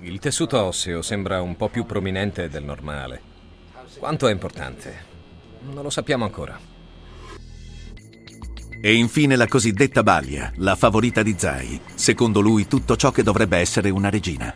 Il 0.00 0.18
tessuto 0.18 0.60
osseo 0.60 1.02
sembra 1.02 1.40
un 1.40 1.54
po' 1.54 1.68
più 1.68 1.86
prominente 1.86 2.48
del 2.48 2.64
normale. 2.64 3.20
Quanto 3.96 4.26
è 4.26 4.32
importante? 4.32 5.04
Non 5.70 5.84
lo 5.84 5.90
sappiamo 5.90 6.24
ancora. 6.24 6.74
E 8.80 8.94
infine 8.94 9.36
la 9.36 9.46
cosiddetta 9.46 10.02
Balia, 10.02 10.52
la 10.56 10.76
favorita 10.76 11.22
di 11.22 11.34
Zai. 11.36 11.80
Secondo 11.94 12.40
lui 12.40 12.66
tutto 12.66 12.96
ciò 12.96 13.10
che 13.10 13.22
dovrebbe 13.22 13.58
essere 13.58 13.90
una 13.90 14.10
regina. 14.10 14.54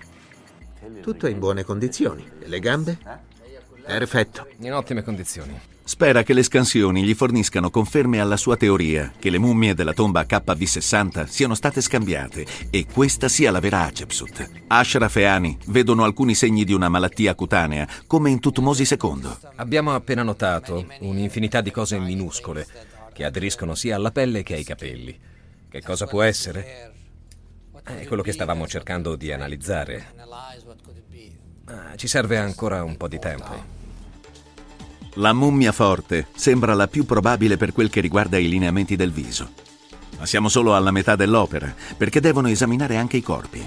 Tutto 1.01 1.27
è 1.27 1.31
in 1.31 1.39
buone 1.39 1.65
condizioni. 1.65 2.25
E 2.41 2.49
le 2.49 2.61
gambe? 2.61 2.99
Perfetto. 3.85 4.47
In 4.59 4.75
ottime 4.75 5.03
condizioni. 5.03 5.59
Spera 5.83 6.23
che 6.23 6.35
le 6.35 6.45
scansioni 6.45 7.03
gli 7.03 7.15
forniscano 7.15 7.69
conferme 7.69 8.21
alla 8.21 8.37
sua 8.37 8.57
teoria 8.57 9.13
che 9.19 9.29
le 9.29 9.39
mummie 9.39 9.75
della 9.75 9.93
tomba 9.93 10.23
KV60 10.23 11.27
siano 11.27 11.57
state 11.57 11.81
scambiate 11.81 12.47
e 12.71 12.87
questa 12.87 13.29
sia 13.29 13.51
la 13.51 13.59
vera 13.59 13.87
Hatshepsut. 13.87 14.51
Ashraf 14.69 15.17
e 15.17 15.25
Ani 15.25 15.59
vedono 15.67 16.05
alcuni 16.05 16.37
segni 16.37 16.65
di 16.65 16.73
una 16.73 16.89
malattia 16.89 17.35
cutanea, 17.35 17.89
come 18.07 18.31
in 18.31 18.39
Tutmosi 18.39 18.87
II. 18.89 19.29
Abbiamo 19.57 19.93
appena 19.93 20.23
notato 20.23 20.87
un'infinità 21.01 21.61
di 21.61 21.73
cose 21.73 21.99
minuscole 21.99 22.67
che 23.13 23.25
aderiscono 23.25 23.75
sia 23.75 23.97
alla 23.97 24.11
pelle 24.11 24.43
che 24.43 24.55
ai 24.55 24.65
capelli. 24.65 25.19
Che 25.69 25.83
cosa 25.83 26.07
può 26.07 26.23
essere? 26.23 26.93
È 27.83 28.07
quello 28.07 28.23
che 28.23 28.33
stavamo 28.33 28.67
cercando 28.67 29.17
di 29.17 29.33
analizzare. 29.33 30.13
Ah, 31.67 31.97
ci 31.97 32.09
serve 32.09 32.37
ancora 32.37 32.83
un 32.83 32.97
po' 32.97 33.09
di 33.09 33.19
tempo. 33.19 33.79
La 35.15 35.33
mummia 35.33 35.73
forte 35.73 36.29
sembra 36.35 36.75
la 36.75 36.89
più 36.89 37.05
probabile 37.05 37.57
per 37.57 37.73
quel 37.73 37.91
che 37.91 38.01
riguarda 38.01 38.39
i 38.39 38.49
lineamenti 38.49 38.97
del 38.97 39.13
viso. 39.13 39.53
Ma 40.19 40.27
siamo 40.27 40.49
solo 40.49 40.75
alla 40.75 40.91
metà 40.91 41.17
dell'opera, 41.17 41.75
perché 41.97 42.21
devono 42.21 42.49
esaminare 42.49 42.97
anche 42.97 43.17
i 43.17 43.23
corpi. 43.23 43.65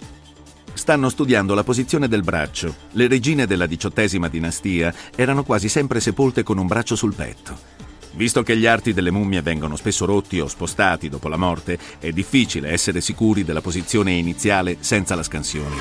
Stanno 0.73 1.09
studiando 1.09 1.53
la 1.53 1.63
posizione 1.63 2.07
del 2.07 2.23
braccio. 2.23 2.75
Le 2.91 3.07
regine 3.07 3.45
della 3.45 3.65
diciottesima 3.65 4.27
dinastia 4.27 4.93
erano 5.15 5.43
quasi 5.43 5.69
sempre 5.69 5.99
sepolte 5.99 6.43
con 6.43 6.57
un 6.57 6.67
braccio 6.67 6.95
sul 6.95 7.13
petto. 7.13 7.72
Visto 8.16 8.43
che 8.43 8.55
gli 8.55 8.68
arti 8.68 8.93
delle 8.93 9.09
mummie 9.09 9.41
vengono 9.41 9.76
spesso 9.76 10.05
rotti 10.05 10.39
o 10.39 10.47
spostati 10.47 11.09
dopo 11.09 11.28
la 11.30 11.38
morte, 11.38 11.80
è 11.99 12.11
difficile 12.11 12.70
essere 12.70 13.01
sicuri 13.01 13.43
della 13.43 13.61
posizione 13.61 14.11
iniziale 14.11 14.78
senza 14.82 15.16
la 15.16 15.24
scansione. 15.24 15.76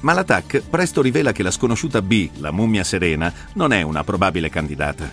Ma 0.00 0.12
l'attack 0.12 0.60
presto 0.68 1.00
rivela 1.00 1.32
che 1.32 1.42
la 1.42 1.50
sconosciuta 1.50 2.02
B, 2.02 2.28
la 2.38 2.50
mummia 2.50 2.84
serena, 2.84 3.32
non 3.54 3.72
è 3.72 3.82
una 3.82 4.04
probabile 4.04 4.50
candidata. 4.50 5.10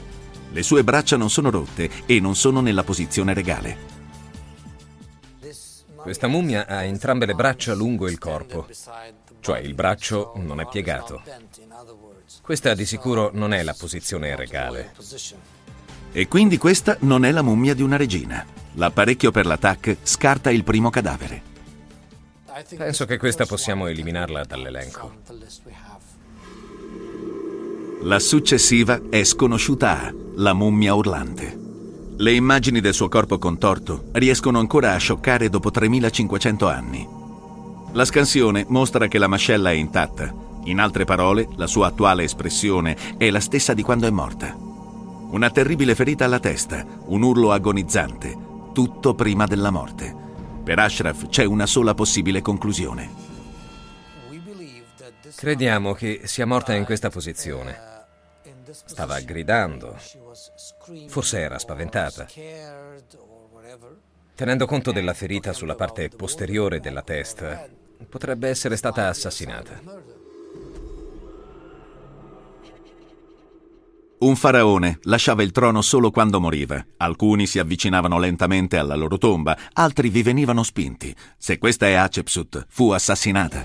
Le 0.52 0.64
sue 0.64 0.84
braccia 0.84 1.16
non 1.16 1.30
sono 1.30 1.50
rotte 1.50 1.90
e 2.06 2.20
non 2.20 2.36
sono 2.36 2.60
nella 2.60 2.84
posizione 2.84 3.34
regale. 3.34 3.98
Questa 5.96 6.28
mummia 6.28 6.66
ha 6.66 6.84
entrambe 6.84 7.26
le 7.26 7.36
braccia 7.36 7.74
lungo 7.74 8.10
il 8.10 8.18
corpo, 8.18 8.68
cioè 9.42 9.60
il 9.60 9.76
braccio 9.76 10.34
non 10.38 10.60
è 10.60 10.68
piegato. 10.68 11.22
Questa 12.42 12.74
di 12.74 12.86
sicuro 12.86 13.30
non 13.34 13.54
è 13.54 13.62
la 13.62 13.76
posizione 13.78 14.36
regale. 14.36 14.94
E 16.12 16.28
quindi 16.28 16.58
questa 16.58 16.98
non 17.02 17.24
è 17.26 17.32
la 17.32 17.42
mummia 17.42 17.74
di 17.74 17.82
una 17.82 17.98
regina. 17.98 18.46
L'apparecchio 18.74 19.32
per 19.32 19.46
l'attack 19.46 19.98
scarta 20.04 20.50
il 20.52 20.64
primo 20.64 20.90
cadavere. 20.90 21.44
Penso 22.78 23.06
che 23.06 23.18
questa 23.18 23.46
possiamo 23.46 23.88
eliminarla 23.88 24.44
dall'elenco. 24.44 25.14
La 28.04 28.20
successiva 28.20 29.02
è 29.10 29.24
sconosciuta 29.24 30.08
A, 30.08 30.14
la 30.36 30.54
mummia 30.54 30.94
urlante. 30.94 31.58
Le 32.18 32.34
immagini 32.34 32.82
del 32.82 32.94
suo 32.94 33.08
corpo 33.08 33.38
contorto 33.38 34.06
riescono 34.14 34.60
ancora 34.60 34.94
a 34.94 34.98
scioccare 34.98 35.50
dopo 35.50 35.72
3500 35.72 36.68
anni. 36.68 37.08
La 37.94 38.06
scansione 38.06 38.66
mostra 38.68 39.08
che 39.08 39.18
la 39.18 39.28
mascella 39.28 39.72
è 39.72 39.76
intatta. 39.76 40.34
In 40.66 40.80
altre 40.80 41.06
parole, 41.06 41.48
la 41.56 41.68
sua 41.68 41.88
attuale 41.88 42.24
espressione 42.24 42.96
è 43.18 43.30
la 43.30 43.40
stessa 43.40 43.74
di 43.74 43.84
quando 43.84 44.06
è 44.06 44.12
morta. 44.12 44.69
Una 45.30 45.52
terribile 45.52 45.94
ferita 45.94 46.26
alla 46.26 46.40
testa, 46.40 46.84
un 47.06 47.22
urlo 47.22 47.52
agonizzante, 47.52 48.36
tutto 48.74 49.14
prima 49.14 49.46
della 49.46 49.70
morte. 49.70 50.16
Per 50.64 50.80
Ashraf 50.80 51.28
c'è 51.30 51.44
una 51.46 51.68
sola 51.68 51.94
possibile 51.94 52.42
conclusione. 52.42 53.28
Crediamo 55.36 55.94
che 55.94 56.22
sia 56.24 56.48
morta 56.48 56.74
in 56.74 56.84
questa 56.84 57.12
posizione. 57.12 57.78
Stava 58.72 59.20
gridando. 59.20 59.96
Forse 61.08 61.40
era 61.40 61.60
spaventata. 61.60 62.26
Tenendo 64.34 64.66
conto 64.66 64.92
della 64.92 65.14
ferita 65.14 65.54
sulla 65.54 65.76
parte 65.76 66.10
posteriore 66.10 66.80
della 66.80 67.04
testa, 67.04 67.68
potrebbe 68.10 68.50
essere 68.50 68.76
stata 68.76 69.08
assassinata. 69.08 70.09
Un 74.22 74.36
faraone 74.36 75.00
lasciava 75.04 75.44
il 75.44 75.52
trono 75.52 75.82
solo 75.82 76.12
quando 76.12 76.42
moriva. 76.42 76.86
Alcuni 76.98 77.48
si 77.48 77.58
avvicinavano 77.58 78.20
lentamente 78.20 78.78
alla 78.78 78.96
loro 78.96 79.18
tomba, 79.18 79.58
altri 79.72 80.10
vi 80.10 80.24
venivano 80.24 80.62
spinti. 80.64 81.16
Se 81.38 81.58
questa 81.58 81.88
è 81.88 81.94
Hatshepsut, 81.94 82.66
fu 82.68 82.90
assassinata. 82.90 83.64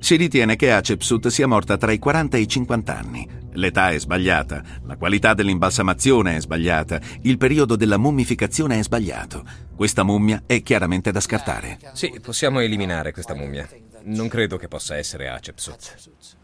Si 0.00 0.16
ritiene 0.16 0.56
che 0.56 0.72
Hatshepsut 0.72 1.28
sia 1.28 1.46
morta 1.46 1.76
tra 1.76 1.92
i 1.92 2.00
40 2.00 2.36
e 2.36 2.40
i 2.40 2.48
50 2.48 2.98
anni. 2.98 3.28
L'età 3.52 3.90
è 3.90 3.98
sbagliata, 4.00 4.60
la 4.82 4.96
qualità 4.96 5.32
dell'imbalsamazione 5.32 6.34
è 6.34 6.40
sbagliata, 6.40 7.00
il 7.22 7.36
periodo 7.36 7.76
della 7.76 7.98
mummificazione 7.98 8.80
è 8.80 8.82
sbagliato. 8.82 9.44
Questa 9.76 10.02
mummia 10.02 10.42
è 10.44 10.60
chiaramente 10.62 11.12
da 11.12 11.20
scartare. 11.20 11.78
Sì, 11.92 12.18
possiamo 12.20 12.58
eliminare 12.58 13.12
questa 13.12 13.34
mummia. 13.36 13.68
Non 14.04 14.26
credo 14.26 14.56
che 14.56 14.66
possa 14.66 14.96
essere 14.96 15.28
Hatshepsut. 15.28 16.39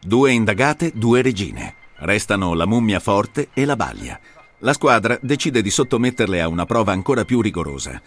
Due 0.00 0.30
indagate, 0.30 0.92
due 0.94 1.22
regine. 1.22 1.74
Restano 1.96 2.54
la 2.54 2.66
mummia 2.66 3.00
forte 3.00 3.48
e 3.52 3.64
la 3.64 3.74
baglia. 3.74 4.18
La 4.58 4.72
squadra 4.72 5.18
decide 5.20 5.60
di 5.60 5.70
sottometterle 5.70 6.40
a 6.40 6.46
una 6.46 6.66
prova 6.66 6.92
ancora 6.92 7.24
più 7.24 7.40
rigorosa. 7.40 8.00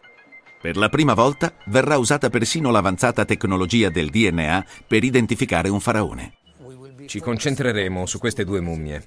Per 0.61 0.77
la 0.77 0.87
prima 0.87 1.13
volta 1.13 1.53
verrà 1.65 1.97
usata 1.97 2.29
persino 2.29 2.71
l'avanzata 2.71 3.25
tecnologia 3.25 3.89
del 3.89 4.09
DNA 4.09 4.65
per 4.87 5.03
identificare 5.03 5.67
un 5.67 5.81
faraone. 5.81 6.35
Ci 7.07 7.19
concentreremo 7.19 8.05
su 8.05 8.19
queste 8.19 8.45
due 8.45 8.61
mummie, 8.61 9.03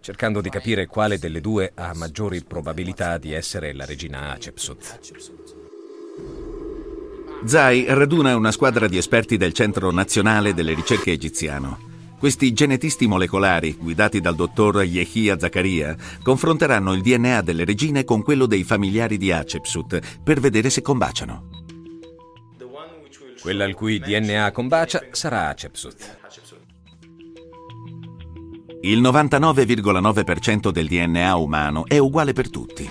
cercando 0.00 0.40
di 0.40 0.48
capire 0.48 0.86
quale 0.86 1.20
delle 1.20 1.40
due 1.40 1.70
ha 1.72 1.94
maggiori 1.94 2.42
probabilità 2.42 3.16
di 3.16 3.32
essere 3.32 3.72
la 3.72 3.84
regina 3.84 4.32
Hatshepsut. 4.32 4.98
Zai 7.44 7.84
raduna 7.86 8.34
una 8.34 8.50
squadra 8.50 8.88
di 8.88 8.96
esperti 8.96 9.36
del 9.36 9.52
Centro 9.52 9.92
Nazionale 9.92 10.52
delle 10.52 10.74
Ricerche 10.74 11.12
Egiziano. 11.12 11.92
Questi 12.24 12.54
genetisti 12.54 13.06
molecolari, 13.06 13.76
guidati 13.78 14.18
dal 14.18 14.34
dottor 14.34 14.82
Yehia 14.82 15.38
Zaccaria, 15.38 15.94
confronteranno 16.22 16.94
il 16.94 17.02
DNA 17.02 17.42
delle 17.42 17.66
regine 17.66 18.02
con 18.02 18.22
quello 18.22 18.46
dei 18.46 18.64
familiari 18.64 19.18
di 19.18 19.30
Hatshepsut 19.30 20.22
per 20.22 20.40
vedere 20.40 20.70
se 20.70 20.80
combaciano. 20.80 21.50
Quella 23.42 23.64
il 23.66 23.74
cui 23.74 23.98
DNA 23.98 24.52
combacia 24.52 25.02
sarà 25.10 25.48
Hatshepsut. 25.48 26.18
Il 28.80 29.02
99,9% 29.02 30.70
del 30.70 30.86
DNA 30.86 31.36
umano 31.36 31.84
è 31.86 31.98
uguale 31.98 32.32
per 32.32 32.48
tutti. 32.48 32.88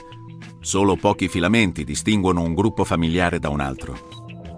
Solo 0.59 0.95
pochi 0.95 1.27
filamenti 1.27 1.83
distinguono 1.83 2.43
un 2.43 2.53
gruppo 2.53 2.83
familiare 2.83 3.39
da 3.39 3.49
un 3.49 3.61
altro. 3.61 3.97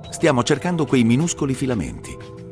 Stiamo 0.09 0.43
cercando 0.43 0.85
quei 0.85 1.05
minuscoli 1.05 1.53
filamenti 1.53 2.43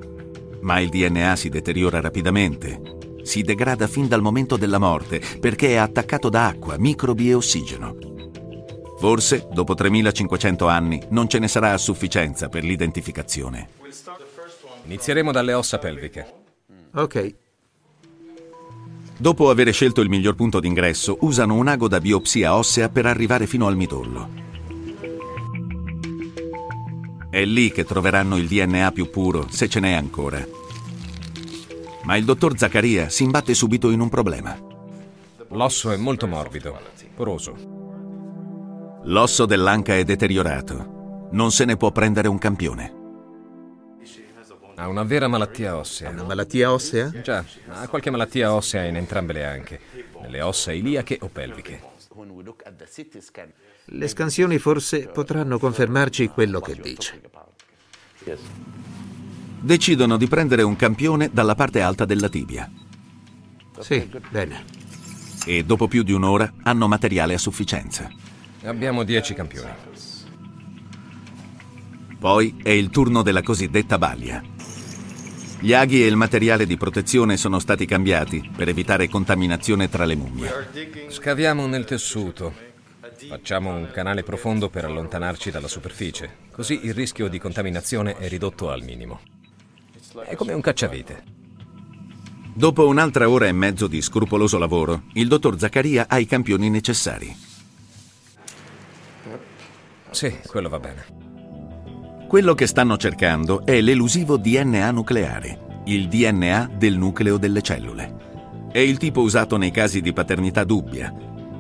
ma 0.63 0.79
il 0.79 0.89
DNA 0.89 1.35
si 1.35 1.49
deteriora 1.49 2.01
rapidamente. 2.01 2.81
Si 3.21 3.41
degrada 3.41 3.87
fin 3.87 4.07
dal 4.07 4.21
momento 4.21 4.57
della 4.57 4.79
morte 4.79 5.21
perché 5.39 5.69
è 5.69 5.75
attaccato 5.75 6.29
da 6.29 6.47
acqua, 6.47 6.77
microbi 6.77 7.29
e 7.29 7.33
ossigeno. 7.35 7.95
Forse, 8.97 9.47
dopo 9.51 9.73
3500 9.75 10.67
anni, 10.67 11.01
non 11.09 11.27
ce 11.27 11.39
ne 11.39 11.47
sarà 11.47 11.73
a 11.73 11.77
sufficienza 11.77 12.47
per 12.49 12.63
l'identificazione. 12.63 13.67
Inizieremo 14.85 15.31
dalle 15.31 15.53
ossa 15.53 15.77
pelviche. 15.77 16.25
Ok. 16.95 17.35
Dopo 19.17 19.49
aver 19.49 19.71
scelto 19.73 20.01
il 20.01 20.09
miglior 20.09 20.35
punto 20.35 20.59
d'ingresso, 20.59 21.17
usano 21.21 21.55
un 21.55 21.67
ago 21.67 21.87
da 21.87 21.99
biopsia 21.99 22.55
ossea 22.55 22.89
per 22.89 23.05
arrivare 23.05 23.45
fino 23.47 23.67
al 23.67 23.75
midollo. 23.75 24.52
È 27.33 27.43
lì 27.45 27.71
che 27.71 27.83
troveranno 27.83 28.37
il 28.37 28.47
DNA 28.47 28.91
più 28.91 29.09
puro, 29.09 29.47
se 29.49 29.67
ce 29.67 29.79
n'è 29.79 29.93
ancora. 29.93 30.45
Ma 32.03 32.15
il 32.15 32.25
dottor 32.25 32.55
Zaccaria 32.55 33.09
si 33.09 33.23
imbatte 33.23 33.55
subito 33.55 33.89
in 33.89 34.01
un 34.01 34.07
problema. 34.07 34.55
L'osso 35.47 35.89
è 35.89 35.97
molto 35.97 36.27
morbido, 36.27 36.79
poroso. 37.15 39.01
L'osso 39.05 39.47
dell'anca 39.47 39.95
è 39.95 40.03
deteriorato. 40.03 41.29
Non 41.31 41.51
se 41.51 41.65
ne 41.65 41.75
può 41.75 41.91
prendere 41.91 42.27
un 42.27 42.37
campione. 42.37 42.93
Ha 44.75 44.87
una 44.87 45.03
vera 45.03 45.27
malattia 45.27 45.75
ossea. 45.75 46.11
Una 46.11 46.25
malattia 46.25 46.71
ossea? 46.71 47.09
Già, 47.23 47.43
ha 47.69 47.87
qualche 47.87 48.11
malattia 48.11 48.53
ossea 48.53 48.83
in 48.83 48.95
entrambe 48.95 49.33
le 49.33 49.43
anche, 49.43 49.79
nelle 50.21 50.41
ossa 50.41 50.71
iliache 50.71 51.17
o 51.19 51.29
pelviche. 51.29 51.81
Le 53.85 54.07
scansioni 54.07 54.57
forse 54.59 55.07
potranno 55.07 55.59
confermarci 55.59 56.27
quello 56.27 56.59
che 56.61 56.75
dice. 56.75 57.21
Decidono 59.59 60.17
di 60.17 60.27
prendere 60.27 60.61
un 60.61 60.75
campione 60.75 61.29
dalla 61.31 61.55
parte 61.55 61.81
alta 61.81 62.05
della 62.05 62.29
tibia. 62.29 62.69
Sì, 63.79 64.09
bene. 64.29 64.63
E 65.45 65.63
dopo 65.65 65.87
più 65.87 66.03
di 66.03 66.13
un'ora 66.13 66.51
hanno 66.63 66.87
materiale 66.87 67.33
a 67.33 67.37
sufficienza. 67.37 68.09
Abbiamo 68.63 69.03
dieci 69.03 69.33
campioni. 69.33 69.71
Poi 72.17 72.55
è 72.63 72.69
il 72.69 72.89
turno 72.89 73.21
della 73.21 73.43
cosiddetta 73.43 73.97
baglia. 73.97 74.41
Gli 75.59 75.73
aghi 75.73 76.03
e 76.03 76.07
il 76.07 76.15
materiale 76.15 76.65
di 76.65 76.77
protezione 76.77 77.35
sono 77.35 77.59
stati 77.59 77.85
cambiati 77.85 78.49
per 78.55 78.69
evitare 78.69 79.09
contaminazione 79.09 79.89
tra 79.89 80.05
le 80.05 80.15
mummie. 80.15 80.69
Scaviamo 81.09 81.67
nel 81.67 81.83
tessuto. 81.83 82.71
Facciamo 83.27 83.73
un 83.73 83.89
canale 83.91 84.23
profondo 84.23 84.69
per 84.69 84.85
allontanarci 84.85 85.51
dalla 85.51 85.67
superficie, 85.67 86.37
così 86.51 86.81
il 86.83 86.93
rischio 86.93 87.27
di 87.27 87.39
contaminazione 87.39 88.15
è 88.17 88.27
ridotto 88.27 88.69
al 88.69 88.83
minimo. 88.83 89.21
È 90.25 90.35
come 90.35 90.53
un 90.53 90.61
cacciavite. 90.61 91.23
Dopo 92.53 92.87
un'altra 92.87 93.29
ora 93.29 93.47
e 93.47 93.51
mezzo 93.51 93.87
di 93.87 94.01
scrupoloso 94.01 94.57
lavoro, 94.57 95.03
il 95.13 95.27
dottor 95.27 95.57
Zaccaria 95.57 96.05
ha 96.07 96.19
i 96.19 96.25
campioni 96.25 96.69
necessari. 96.69 97.35
Sì, 100.11 100.37
quello 100.45 100.69
va 100.69 100.79
bene. 100.79 101.05
Quello 102.27 102.53
che 102.53 102.67
stanno 102.67 102.97
cercando 102.97 103.65
è 103.65 103.81
l'elusivo 103.81 104.37
DNA 104.37 104.91
nucleare, 104.91 105.81
il 105.85 106.07
DNA 106.07 106.71
del 106.75 106.97
nucleo 106.97 107.37
delle 107.37 107.61
cellule. 107.61 108.69
È 108.71 108.79
il 108.79 108.97
tipo 108.97 109.21
usato 109.21 109.57
nei 109.57 109.71
casi 109.71 110.01
di 110.01 110.13
paternità 110.13 110.63
dubbia. 110.63 111.13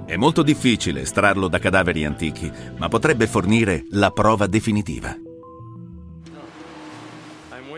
È 0.05 0.15
molto 0.17 0.43
difficile 0.43 1.01
estrarlo 1.01 1.47
da 1.47 1.59
cadaveri 1.59 2.03
antichi, 2.03 2.51
ma 2.77 2.89
potrebbe 2.89 3.25
fornire 3.25 3.85
la 3.91 4.11
prova 4.11 4.47
definitiva. 4.47 5.15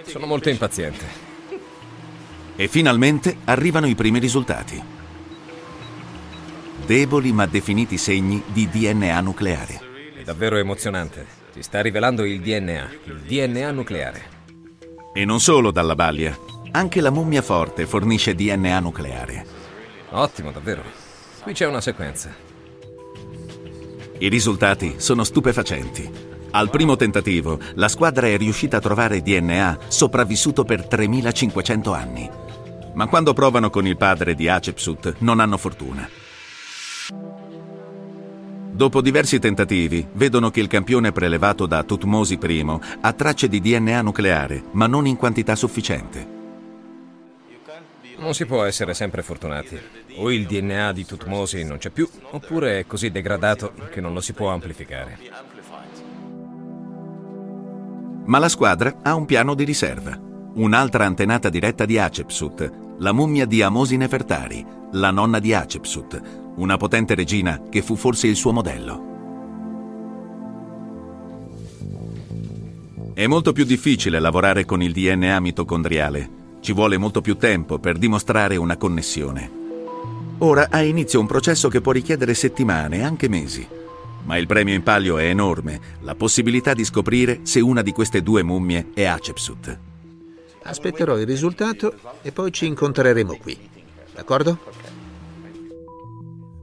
Sono 0.04 0.26
molto 0.26 0.50
impaziente. 0.50 1.06
E 2.56 2.68
finalmente 2.68 3.38
arrivano 3.46 3.88
i 3.88 3.96
primi 3.96 4.20
risultati. 4.20 4.82
Deboli 6.86 7.32
ma 7.32 7.46
definiti 7.46 7.98
segni 7.98 8.42
di 8.48 8.70
DNA 8.70 9.20
nucleare. 9.22 9.82
È 10.18 10.24
davvero 10.24 10.58
emozionante. 10.58 11.26
Si 11.52 11.62
sta 11.62 11.82
rivelando 11.82 12.24
il 12.24 12.42
DNA, 12.42 12.90
il 13.06 13.22
DNA 13.22 13.72
nucleare. 13.72 14.24
E 15.14 15.26
non 15.26 15.40
solo 15.40 15.72
dalla 15.72 15.96
balia, 15.96 16.38
anche 16.72 17.02
la 17.02 17.12
mummia 17.12 17.42
forte 17.42 17.86
fornisce 17.86 18.36
DNA 18.36 18.80
nucleare. 18.80 19.46
Ottimo, 20.10 20.52
davvero. 20.52 21.05
Qui 21.46 21.54
c'è 21.54 21.68
una 21.68 21.80
sequenza. 21.80 22.34
I 24.18 24.30
risultati 24.30 24.96
sono 24.98 25.24
stupefacenti. 25.24 26.12
Al 26.50 26.72
primo 26.72 26.96
tentativo, 26.96 27.60
la 27.76 27.88
squadra 27.88 28.26
è 28.26 28.36
riuscita 28.36 28.78
a 28.78 28.80
trovare 28.80 29.22
DNA 29.22 29.78
sopravvissuto 29.88 30.64
per 30.64 30.88
3500 30.88 31.94
anni. 31.94 32.28
Ma 32.96 33.06
quando 33.06 33.34
provano 33.34 33.70
con 33.70 33.86
il 33.86 33.96
padre 33.96 34.34
di 34.34 34.50
Hatshepsut, 34.50 35.18
non 35.20 35.40
hanno 35.40 35.58
fortuna. 35.58 36.10
Dopo 38.72 39.02
diversi 39.02 39.38
tentativi, 39.38 40.04
vedono 40.14 40.50
che 40.50 40.62
il 40.62 40.68
campione 40.68 41.12
prelevato 41.12 41.68
da 41.68 41.84
Tutmosi 41.84 42.40
I 42.42 42.80
ha 43.02 43.14
tracce 43.14 43.48
di 43.48 43.62
DNA 43.62 44.02
nucleare, 44.02 44.64
ma 44.72 44.88
non 44.88 45.06
in 45.06 45.16
quantità 45.16 45.56
sufficiente. 45.56 46.34
Non 48.18 48.34
si 48.34 48.48
può 48.48 48.64
essere 48.64 48.96
sempre 48.96 49.22
fortunati. 49.22 49.80
O 50.18 50.32
il 50.32 50.46
DNA 50.46 50.94
di 50.94 51.06
Tutmosi 51.06 51.64
non 51.64 51.78
c'è 51.78 51.90
più, 51.90 52.08
oppure 52.32 52.80
è 52.80 52.86
così 52.88 53.12
degradato 53.12 53.74
che 53.92 54.00
non 54.00 54.14
lo 54.14 54.22
si 54.22 54.34
può 54.34 54.50
amplificare. 54.50 55.18
Ma 58.26 58.40
la 58.40 58.50
squadra 58.50 59.00
ha 59.04 59.14
un 59.14 59.26
piano 59.26 59.54
di 59.54 59.64
riserva. 59.64 60.18
Un'altra 60.56 61.06
antenata 61.06 61.50
diretta 61.50 61.86
di 61.86 62.00
Hatshepsut, 62.00 62.72
la 63.00 63.12
mummia 63.12 63.46
di 63.46 63.62
Amosi 63.62 63.98
Nefertari, 63.98 64.66
la 64.94 65.12
nonna 65.12 65.40
di 65.40 65.54
Hatshepsut, 65.54 66.22
una 66.56 66.78
potente 66.78 67.14
regina 67.14 67.62
che 67.70 67.82
fu 67.82 67.96
forse 67.96 68.28
il 68.28 68.38
suo 68.38 68.54
modello. 68.54 69.14
È 73.14 73.28
molto 73.28 73.52
più 73.52 73.66
difficile 73.66 74.20
lavorare 74.20 74.66
con 74.66 74.82
il 74.82 74.94
DNA 74.94 75.40
mitocondriale. 75.40 76.44
Ci 76.62 76.74
vuole 76.74 76.98
molto 76.98 77.22
più 77.22 77.38
tempo 77.38 77.80
per 77.80 77.98
dimostrare 77.98 78.56
una 78.56 78.78
connessione. 78.78 79.65
Ora 80.40 80.68
ha 80.70 80.82
inizio 80.82 81.22
un 81.22 81.28
processo 81.28 81.70
che 81.70 81.80
può 81.80 81.94
richiedere 81.94 82.34
settimane, 82.34 83.04
anche 83.04 83.30
mesi. 83.30 83.66
Ma 84.24 84.38
il 84.38 84.48
premio 84.48 84.74
in 84.74 84.84
palio 84.84 85.18
è 85.18 85.26
enorme, 85.26 85.80
la 86.02 86.16
possibilità 86.16 86.74
di 86.74 86.84
scoprire 86.84 87.42
se 87.44 87.62
una 87.62 87.82
di 87.82 87.92
queste 87.92 88.22
due 88.22 88.44
mummie 88.44 88.88
è 88.94 89.06
Hatshepsut. 89.06 89.80
Aspetterò 90.64 91.18
il 91.18 91.26
risultato 91.26 91.94
e 92.22 92.32
poi 92.32 92.52
ci 92.52 92.66
incontreremo 92.66 93.38
qui. 93.38 93.58
D'accordo? 94.14 94.60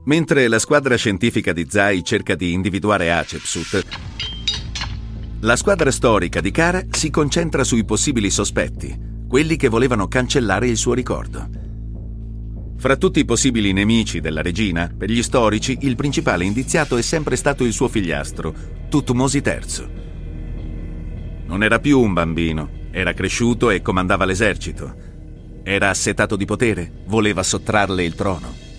Mentre 0.05 0.49
la 0.49 0.59
squadra 0.59 0.97
scientifica 0.97 1.53
di 1.53 1.67
Zai 1.71 2.03
cerca 2.03 2.35
di 2.35 2.53
individuare 2.53 3.13
Hatshepsut, 3.13 3.87
la 5.41 5.57
squadra 5.57 5.91
storica 5.91 6.41
di 6.41 6.51
Kara 6.51 6.85
si 6.91 7.11
concentra 7.11 7.65
sui 7.65 7.85
possibili 7.85 8.29
sospetti, 8.29 8.97
quelli 9.29 9.57
che 9.57 9.69
volevano 9.69 10.09
cancellare 10.09 10.69
il 10.69 10.77
suo 10.77 10.93
ricordo. 10.95 11.72
Fra 12.83 12.97
tutti 12.97 13.21
i 13.21 13.25
possibili 13.25 13.73
nemici 13.73 14.19
della 14.19 14.43
regina, 14.43 14.93
per 14.93 15.09
gli 15.09 15.23
storici 15.23 15.79
il 15.83 15.95
principale 15.95 16.45
indiziato 16.45 16.97
è 16.97 17.01
sempre 17.01 17.37
stato 17.37 17.63
il 17.63 17.73
suo 17.73 17.87
figliastro, 17.87 18.53
Tutmosi 18.89 19.41
III. 19.41 19.87
Non 21.47 21.63
era 21.63 21.79
più 21.79 22.01
un 22.01 22.13
bambino, 22.13 22.89
era 22.91 23.13
cresciuto 23.13 23.71
e 23.71 23.83
comandava 23.83 24.25
l'esercito. 24.25 24.97
Era 25.63 25.91
assetato 25.91 26.35
di 26.35 26.45
potere, 26.45 27.05
voleva 27.07 27.45
sottrarle 27.45 28.03
il 28.03 28.17
trono. 28.17 28.72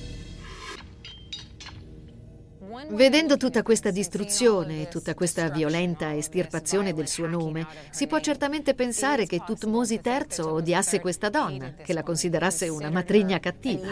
Vedendo 2.94 3.38
tutta 3.38 3.64
questa 3.64 3.90
distruzione 3.90 4.84
e 4.84 4.88
tutta 4.88 5.16
questa 5.16 5.50
violenta 5.50 6.16
estirpazione 6.16 6.94
del 6.94 7.08
suo 7.08 7.26
nome, 7.26 7.66
si 7.90 8.06
può 8.06 8.20
certamente 8.20 8.76
pensare 8.76 9.26
che 9.26 9.42
Tutmosi 9.44 10.00
III 10.04 10.44
odiasse 10.44 11.00
questa 11.00 11.30
donna, 11.30 11.74
che 11.74 11.92
la 11.92 12.04
considerasse 12.04 12.70
una 12.70 12.92
matrigna 12.92 13.40
cattiva. 13.40 13.88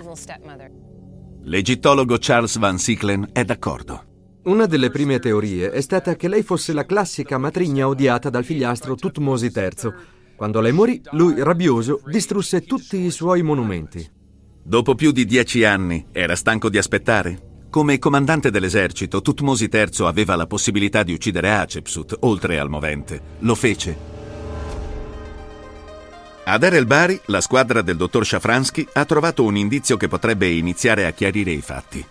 L'egittologo 1.42 2.18
Charles 2.20 2.60
Van 2.60 2.78
Sicklen 2.78 3.30
è 3.34 3.44
d'accordo. 3.44 4.06
Una 4.44 4.68
delle 4.68 4.92
prime 4.92 5.18
teorie 5.18 5.72
è 5.72 5.82
stata 5.82 6.16
che 6.16 6.28
lei 6.28 6.44
fosse 6.44 6.72
la 6.72 6.86
classica 6.86 7.40
matrigna 7.40 7.88
odiata 7.88 8.30
dal 8.30 8.46
figliastro 8.46 8.94
Tutmosi 8.94 9.52
III. 9.52 9.94
Quando 10.36 10.62
lei 10.62 10.74
morì, 10.74 11.02
lui, 11.12 11.42
rabbioso, 11.42 12.02
distrusse 12.06 12.62
tutti 12.62 12.98
i 12.98 13.10
suoi 13.10 13.42
monumenti. 13.42 14.08
Dopo 14.64 14.94
più 14.94 15.12
di 15.12 15.26
dieci 15.26 15.64
anni, 15.64 16.06
era 16.12 16.36
stanco 16.36 16.70
di 16.70 16.78
aspettare? 16.78 17.50
Come 17.72 18.00
comandante 18.00 18.52
dell'esercito, 18.52 19.22
Tutmosi 19.22 19.70
III 19.72 20.06
aveva 20.06 20.36
la 20.36 20.46
possibilità 20.46 21.04
di 21.04 21.14
uccidere 21.14 21.52
Hatshepsut, 21.52 22.18
oltre 22.20 22.60
al 22.60 22.70
movente. 22.70 23.22
Lo 23.40 23.56
fece. 23.56 23.96
Ad 26.44 26.64
El 26.64 26.86
Bari, 26.86 27.18
la 27.28 27.40
squadra 27.40 27.82
del 27.82 27.96
dottor 27.96 28.26
Shafransky 28.26 28.86
ha 28.92 29.06
trovato 29.06 29.46
un 29.46 29.56
indizio 29.56 29.96
che 29.96 30.10
potrebbe 30.10 30.50
iniziare 30.50 31.06
a 31.06 31.12
chiarire 31.12 31.52
i 31.52 31.62
fatti. 31.62 32.06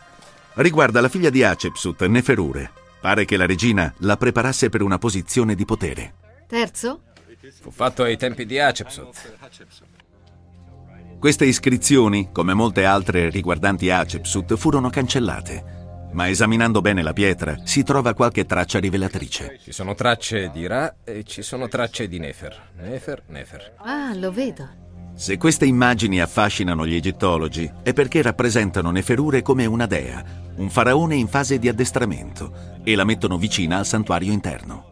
Riguarda 0.55 1.03
la 1.03 1.11
figlia 1.11 1.29
di 1.29 1.45
Hatshepsut, 1.45 2.07
Neferure. 2.07 2.71
Pare 2.99 3.27
che 3.27 3.37
la 3.37 3.45
regina 3.45 3.93
la 3.99 4.17
preparasse 4.17 4.71
per 4.71 4.81
una 4.81 4.97
posizione 4.97 5.55
di 5.55 5.67
potere. 5.67 6.15
Terzo? 6.47 7.03
Fu 7.61 7.71
fatto 7.71 8.03
ai 8.03 8.17
tempi 8.17 8.47
di 8.47 8.59
Hatshepsut. 8.59 9.37
Queste 11.21 11.45
iscrizioni, 11.45 12.31
come 12.33 12.55
molte 12.55 12.87
altre 12.87 13.29
riguardanti 13.29 13.91
Hatshepsut, 13.91 14.57
furono 14.57 14.89
cancellate. 14.89 16.09
Ma 16.13 16.31
esaminando 16.31 16.81
bene 16.81 17.03
la 17.03 17.13
pietra 17.13 17.59
si 17.63 17.83
trova 17.83 18.15
qualche 18.15 18.47
traccia 18.47 18.79
rivelatrice. 18.79 19.59
Ci 19.63 19.71
sono 19.71 19.95
tracce 19.95 20.51
di 20.51 20.67
Ra 20.67 20.95
e 21.05 21.25
ci 21.25 21.43
sono 21.43 21.69
tracce 21.69 22.09
di 22.09 22.19
Nefer. 22.19 22.71
Nefer, 22.79 23.25
Nefer. 23.27 23.75
Ah, 23.77 24.15
lo 24.15 24.33
vedo. 24.33 24.67
Se 25.15 25.37
queste 25.37 25.67
immagini 25.67 26.23
affascinano 26.23 26.87
gli 26.87 26.95
egittologi 26.95 27.71
è 27.83 27.93
perché 27.93 28.23
rappresentano 28.23 28.91
Neferure 28.91 29.43
come 29.43 29.67
una 29.67 29.85
dea, 29.85 30.25
un 30.57 30.71
faraone 30.71 31.17
in 31.17 31.29
fase 31.29 31.59
di 31.59 31.69
addestramento, 31.69 32.81
e 32.83 32.95
la 32.95 33.05
mettono 33.05 33.37
vicina 33.37 33.77
al 33.77 33.85
santuario 33.85 34.33
interno. 34.33 34.90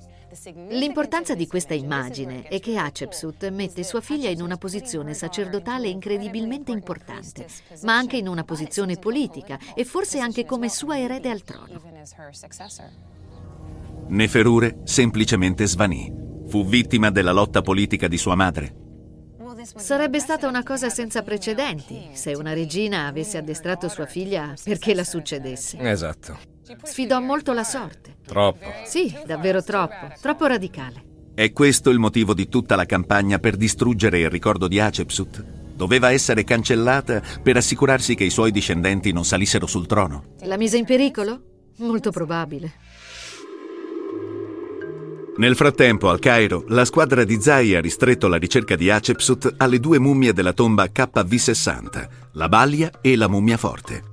L'importanza 0.69 1.35
di 1.35 1.47
questa 1.47 1.75
immagine 1.75 2.43
è 2.43 2.59
che 2.61 2.77
Hatshepsut 2.77 3.51
mette 3.51 3.85
sua 3.85 4.01
figlia 4.01 4.31
in 4.31 4.41
una 4.41 4.57
posizione 4.57 5.13
sacerdotale 5.13 5.89
incredibilmente 5.89 6.71
importante, 6.71 7.47
ma 7.83 7.97
anche 7.97 8.17
in 8.17 8.29
una 8.29 8.45
posizione 8.45 8.97
politica 8.97 9.59
e 9.75 9.85
forse 9.85 10.21
anche 10.21 10.45
come 10.45 10.69
sua 10.69 10.99
erede 10.99 11.31
al 11.31 11.43
trono. 11.43 11.83
Neferure 14.09 14.81
semplicemente 14.85 15.67
svanì. 15.67 16.11
Fu 16.47 16.65
vittima 16.65 17.11
della 17.11 17.33
lotta 17.33 17.61
politica 17.61 18.09
di 18.09 18.17
sua 18.17 18.35
madre. 18.35 18.87
Sarebbe 19.77 20.21
stata 20.21 20.47
una 20.47 20.63
cosa 20.63 20.89
senza 20.89 21.23
precedenti 21.23 22.11
se 22.13 22.33
una 22.33 22.53
regina 22.55 23.07
avesse 23.07 23.39
addestrato 23.39 23.89
sua 23.89 24.07
figlia 24.07 24.55
perché 24.63 24.95
la 24.95 25.05
succedesse. 25.05 25.79
Esatto. 25.79 26.58
Sfidò 26.83 27.21
molto 27.21 27.53
la 27.53 27.65
sorte. 27.65 28.17
Troppo. 28.27 28.67
Sì, 28.85 29.15
davvero 29.27 29.63
troppo, 29.63 30.13
troppo 30.21 30.47
radicale. 30.47 31.05
È 31.35 31.53
questo 31.53 31.91
il 31.91 31.99
motivo 31.99 32.35
di 32.35 32.49
tutta 32.49 32.75
la 32.75 32.85
campagna 32.85 33.39
per 33.39 33.57
distruggere 33.57 34.19
il 34.19 34.31
ricordo 34.31 34.67
di 34.67 34.81
Hatshepsut? 34.81 35.45
Doveva 35.75 36.11
essere 36.11 36.43
cancellata 36.43 37.23
per 37.41 37.57
assicurarsi 37.57 38.17
che 38.17 38.25
i 38.25 38.31
suoi 38.31 38.51
discendenti 38.51 39.13
non 39.13 39.25
salissero 39.25 39.67
sul 39.67 39.87
trono. 39.87 40.35
La 40.41 40.57
mise 40.57 40.79
in 40.79 40.85
pericolo? 40.85 41.41
Molto 41.77 42.11
probabile. 42.11 42.73
Nel 45.37 45.55
frattempo, 45.55 46.11
al 46.11 46.19
Cairo, 46.19 46.65
la 46.67 46.85
squadra 46.85 47.23
di 47.23 47.41
Zai 47.41 47.77
ha 47.77 47.81
ristretto 47.81 48.27
la 48.27 48.39
ricerca 48.39 48.75
di 48.75 48.91
Hatshepsut 48.91 49.55
alle 49.59 49.79
due 49.79 50.01
mummie 50.01 50.33
della 50.33 50.53
tomba 50.53 50.87
KV60, 50.87 52.09
la 52.33 52.49
Balia 52.49 52.91
e 53.01 53.15
la 53.15 53.29
mummia 53.29 53.57
forte. 53.57 54.08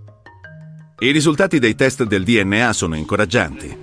I 0.97 1.11
risultati 1.11 1.59
dei 1.59 1.75
test 1.75 2.05
del 2.05 2.23
DNA 2.23 2.71
sono 2.71 2.95
incoraggianti. 2.95 3.77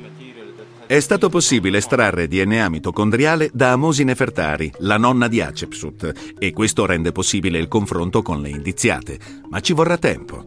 È 0.86 0.98
stato 0.98 1.28
possibile 1.28 1.76
estrarre 1.76 2.26
DNA 2.26 2.70
mitocondriale 2.70 3.50
da 3.52 3.72
Amosi 3.72 4.02
Nefertari, 4.02 4.72
la 4.78 4.96
nonna 4.96 5.28
di 5.28 5.42
Hatshepsut, 5.42 6.34
e 6.38 6.52
questo 6.54 6.86
rende 6.86 7.12
possibile 7.12 7.58
il 7.58 7.68
confronto 7.68 8.22
con 8.22 8.40
le 8.40 8.48
indiziate, 8.48 9.18
ma 9.50 9.60
ci 9.60 9.74
vorrà 9.74 9.98
tempo. 9.98 10.42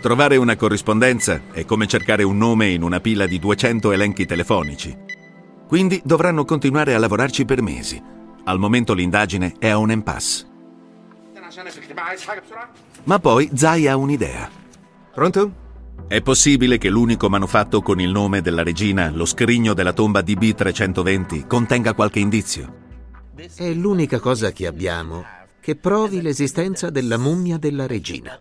Trovare 0.00 0.36
una 0.36 0.54
corrispondenza 0.54 1.42
è 1.50 1.64
come 1.64 1.88
cercare 1.88 2.22
un 2.22 2.38
nome 2.38 2.68
in 2.68 2.82
una 2.82 3.00
pila 3.00 3.26
di 3.26 3.40
200 3.40 3.90
elenchi 3.90 4.24
telefonici. 4.24 4.96
Quindi 5.66 6.00
dovranno 6.04 6.44
continuare 6.44 6.94
a 6.94 6.98
lavorarci 6.98 7.44
per 7.44 7.60
mesi. 7.60 8.00
Al 8.44 8.60
momento 8.60 8.94
l'indagine 8.94 9.54
è 9.58 9.68
a 9.68 9.78
un 9.78 9.90
impasse. 9.90 10.57
Ma 13.04 13.18
poi 13.18 13.50
Zai 13.54 13.86
ha 13.86 13.96
un'idea. 13.96 14.50
Pronto? 15.14 15.66
È 16.06 16.22
possibile 16.22 16.78
che 16.78 16.88
l'unico 16.88 17.28
manufatto 17.28 17.82
con 17.82 18.00
il 18.00 18.10
nome 18.10 18.40
della 18.40 18.62
regina, 18.62 19.10
lo 19.10 19.24
scrigno 19.24 19.74
della 19.74 19.92
tomba 19.92 20.20
DB320, 20.20 21.46
contenga 21.46 21.92
qualche 21.94 22.18
indizio? 22.18 22.86
È 23.54 23.72
l'unica 23.72 24.18
cosa 24.18 24.52
che 24.52 24.66
abbiamo 24.66 25.24
che 25.60 25.76
provi 25.76 26.22
l'esistenza 26.22 26.88
della 26.88 27.18
mummia 27.18 27.58
della 27.58 27.86
regina. 27.86 28.40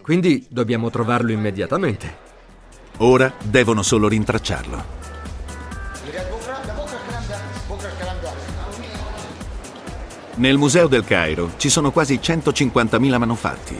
Quindi 0.00 0.46
dobbiamo 0.48 0.88
trovarlo 0.88 1.30
immediatamente. 1.30 2.16
Ora 2.98 3.30
devono 3.42 3.82
solo 3.82 4.08
rintracciarlo. 4.08 5.01
Nel 10.34 10.56
Museo 10.56 10.86
del 10.86 11.04
Cairo 11.04 11.52
ci 11.58 11.68
sono 11.68 11.92
quasi 11.92 12.14
150.000 12.14 13.18
manufatti. 13.18 13.78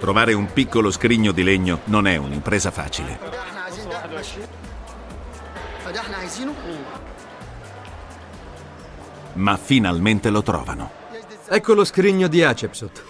Trovare 0.00 0.32
un 0.32 0.52
piccolo 0.52 0.90
scrigno 0.90 1.30
di 1.30 1.44
legno 1.44 1.80
non 1.84 2.08
è 2.08 2.16
un'impresa 2.16 2.72
facile. 2.72 3.18
Ma 9.34 9.56
finalmente 9.56 10.30
lo 10.30 10.42
trovano. 10.42 10.90
Ecco 11.48 11.74
lo 11.74 11.84
scrigno 11.84 12.26
di 12.26 12.42
Hatshepsut. 12.42 13.04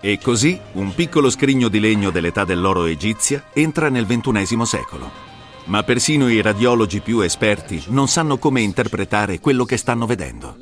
E 0.00 0.18
così 0.22 0.60
un 0.74 0.94
piccolo 0.94 1.30
scrigno 1.30 1.66
di 1.66 1.80
legno 1.80 2.10
dell'età 2.10 2.44
dell'oro 2.44 2.84
egizia 2.84 3.42
entra 3.52 3.88
nel 3.88 4.06
XXI 4.06 4.64
secolo. 4.64 5.25
Ma 5.66 5.82
persino 5.82 6.28
i 6.28 6.40
radiologi 6.40 7.00
più 7.00 7.20
esperti 7.20 7.82
non 7.88 8.06
sanno 8.06 8.38
come 8.38 8.60
interpretare 8.60 9.40
quello 9.40 9.64
che 9.64 9.76
stanno 9.76 10.06
vedendo. 10.06 10.56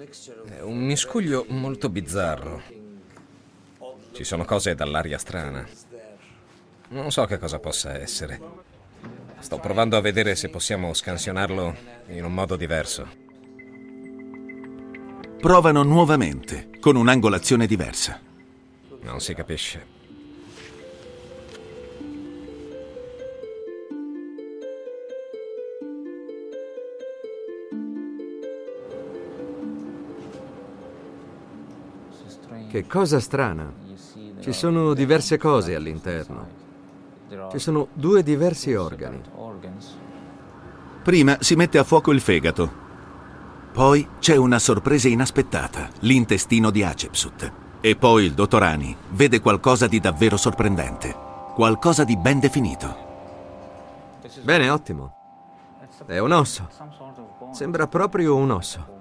È 0.47 0.63
un 0.63 0.79
miscuglio 0.79 1.45
molto 1.49 1.91
bizzarro. 1.91 2.63
Ci 4.13 4.25
sono 4.25 4.47
cose 4.47 4.75
dall'aria 4.75 5.19
strana. 5.19 5.67
Non 6.89 7.11
so 7.11 7.27
che 7.27 7.39
cosa 7.39 7.59
possa 7.59 7.99
essere. 7.99 8.41
Sto 9.41 9.59
provando 9.59 9.99
a 9.99 10.01
vedere 10.01 10.35
se 10.37 10.49
possiamo 10.49 10.95
scansionarlo 10.95 11.77
in 12.09 12.25
un 12.25 12.33
modo 12.33 12.57
diverso. 12.57 13.07
Provano 15.39 15.83
nuovamente, 15.83 16.71
con 16.81 16.97
un'angolazione 16.97 17.67
diversa. 17.67 18.19
Non 19.03 19.21
si 19.21 19.35
capisce. 19.35 19.87
Che 32.75 32.89
cosa 32.89 33.21
strana. 33.21 33.73
Ci 34.41 34.53
sono 34.53 34.95
diverse 34.95 35.39
cose 35.39 35.77
all'interno. 35.77 36.49
Ci 37.53 37.61
sono 37.61 37.87
due 37.93 38.25
diversi 38.25 38.75
organi. 38.75 39.23
Prima 41.05 41.37
si 41.39 41.55
mette 41.55 41.79
a 41.79 41.85
fuoco 41.85 42.11
il 42.11 42.21
fegato. 42.21 42.69
Poi 43.73 44.09
c'è 44.19 44.35
una 44.35 44.59
sorpresa 44.59 45.07
inaspettata, 45.07 45.89
l'intestino 46.01 46.71
di 46.71 46.83
Hatshepsut. 46.83 47.53
E 47.81 47.95
poi 47.95 48.25
il 48.25 48.35
dottor 48.35 48.65
Ani 48.65 48.97
vede 49.11 49.41
qualcosa 49.41 49.87
di 49.87 50.01
davvero 50.01 50.37
sorprendente, 50.37 51.15
qualcosa 51.55 52.03
di 52.03 52.17
ben 52.17 52.41
definito. 52.41 52.97
Bene, 54.43 54.69
ottimo. 54.69 55.15
È 56.07 56.19
un 56.19 56.33
osso. 56.33 56.69
Sembra 57.53 57.87
proprio 57.87 58.35
un 58.35 58.51
osso. 58.51 58.94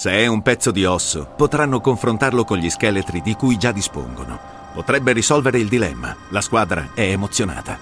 Se 0.00 0.10
è 0.10 0.26
un 0.26 0.40
pezzo 0.40 0.70
di 0.70 0.86
osso, 0.86 1.30
potranno 1.36 1.82
confrontarlo 1.82 2.44
con 2.44 2.56
gli 2.56 2.70
scheletri 2.70 3.20
di 3.20 3.34
cui 3.34 3.58
già 3.58 3.70
dispongono. 3.70 4.38
Potrebbe 4.72 5.12
risolvere 5.12 5.58
il 5.58 5.68
dilemma. 5.68 6.16
La 6.30 6.40
squadra 6.40 6.92
è 6.94 7.02
emozionata. 7.02 7.78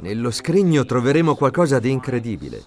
Nello 0.00 0.32
scrigno 0.32 0.84
troveremo 0.84 1.36
qualcosa 1.36 1.78
di 1.78 1.88
incredibile. 1.88 2.64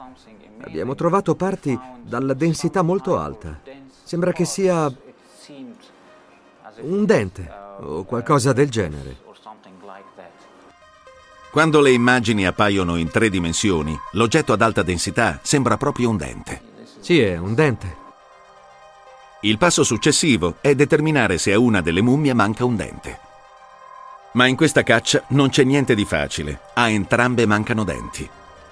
Abbiamo 0.61 0.95
trovato 0.95 1.35
parti 1.35 1.77
dalla 2.01 2.33
densità 2.33 2.83
molto 2.83 3.19
alta. 3.19 3.59
Sembra 4.03 4.31
che 4.31 4.45
sia 4.45 4.89
un 6.83 7.05
dente 7.05 7.51
o 7.81 8.05
qualcosa 8.05 8.53
del 8.53 8.69
genere. 8.69 9.17
Quando 11.51 11.81
le 11.81 11.91
immagini 11.91 12.47
appaiono 12.47 12.95
in 12.95 13.09
tre 13.09 13.29
dimensioni, 13.29 13.93
l'oggetto 14.13 14.53
ad 14.53 14.61
alta 14.61 14.83
densità 14.83 15.41
sembra 15.43 15.75
proprio 15.75 16.09
un 16.09 16.15
dente. 16.15 16.75
Sì, 17.08 17.22
è 17.22 17.38
un 17.38 17.53
dente. 17.53 17.95
Il 19.43 19.58
passo 19.58 19.86
successivo 19.86 20.55
è 20.60 20.76
determinare 20.76 21.38
se 21.38 21.53
a 21.53 21.58
una 21.58 21.80
delle 21.80 22.01
mummie 22.01 22.34
manca 22.34 22.66
un 22.66 22.76
dente. 22.76 23.18
Ma 24.34 24.45
in 24.45 24.58
questa 24.58 24.84
caccia 24.84 25.24
non 25.30 25.47
c'è 25.47 25.64
niente 25.64 25.95
di 25.95 26.03
facile. 26.03 26.60
A 26.74 26.89
entrambe 26.89 27.45
mancano 27.45 27.86
denti. 27.86 28.30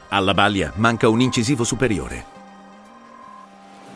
Alla 0.10 0.34
balia 0.34 0.74
manca 0.76 1.08
un 1.08 1.22
incisivo 1.22 1.64
superiore. 1.64 2.26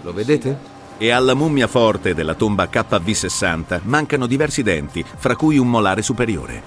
Lo 0.03 0.13
vedete? 0.13 0.57
E 0.97 1.09
alla 1.09 1.33
mummia 1.33 1.67
forte 1.67 2.13
della 2.13 2.33
tomba 2.33 2.69
KV60 2.71 3.81
mancano 3.83 4.25
diversi 4.25 4.63
denti, 4.63 5.03
fra 5.03 5.35
cui 5.35 5.57
un 5.57 5.69
molare 5.69 6.01
superiore. 6.01 6.63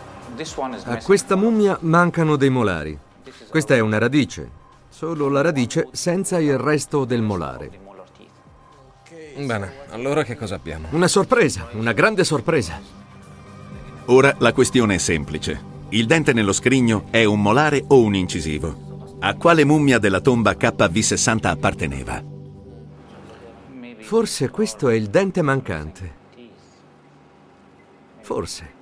A 0.85 0.99
questa 0.99 1.37
mummia 1.37 1.79
mancano 1.81 2.37
dei 2.37 2.51
molari. 2.51 2.99
Questa 3.49 3.75
è 3.75 3.79
una 3.79 3.97
radice. 3.97 4.61
Solo 5.03 5.29
la 5.29 5.41
radice 5.41 5.89
senza 5.91 6.39
il 6.39 6.57
resto 6.57 7.05
del 7.05 7.23
molare. 7.23 7.71
Bene, 9.37 9.73
allora 9.89 10.23
che 10.23 10.37
cosa 10.37 10.55
abbiamo? 10.55 10.87
Una 10.93 11.09
sorpresa, 11.09 11.71
una 11.73 11.91
grande 11.91 12.23
sorpresa. 12.23 12.81
Ora 14.05 14.37
la 14.39 14.53
questione 14.53 14.95
è 14.95 14.99
semplice. 14.99 15.61
Il 15.89 16.07
dente 16.07 16.33
nello 16.33 16.53
scrigno 16.53 17.07
è 17.11 17.25
un 17.25 17.43
molare 17.43 17.83
o 17.89 18.01
un 18.01 18.15
incisivo? 18.15 19.17
A 19.19 19.35
quale 19.35 19.65
mummia 19.65 19.99
della 19.99 20.21
tomba 20.21 20.53
KV60 20.53 21.47
apparteneva? 21.47 22.23
Forse 23.99 24.51
questo 24.51 24.89
è 24.89 24.95
il 24.95 25.09
dente 25.09 25.43
mancante. 25.43 26.15
Forse. 28.21 28.73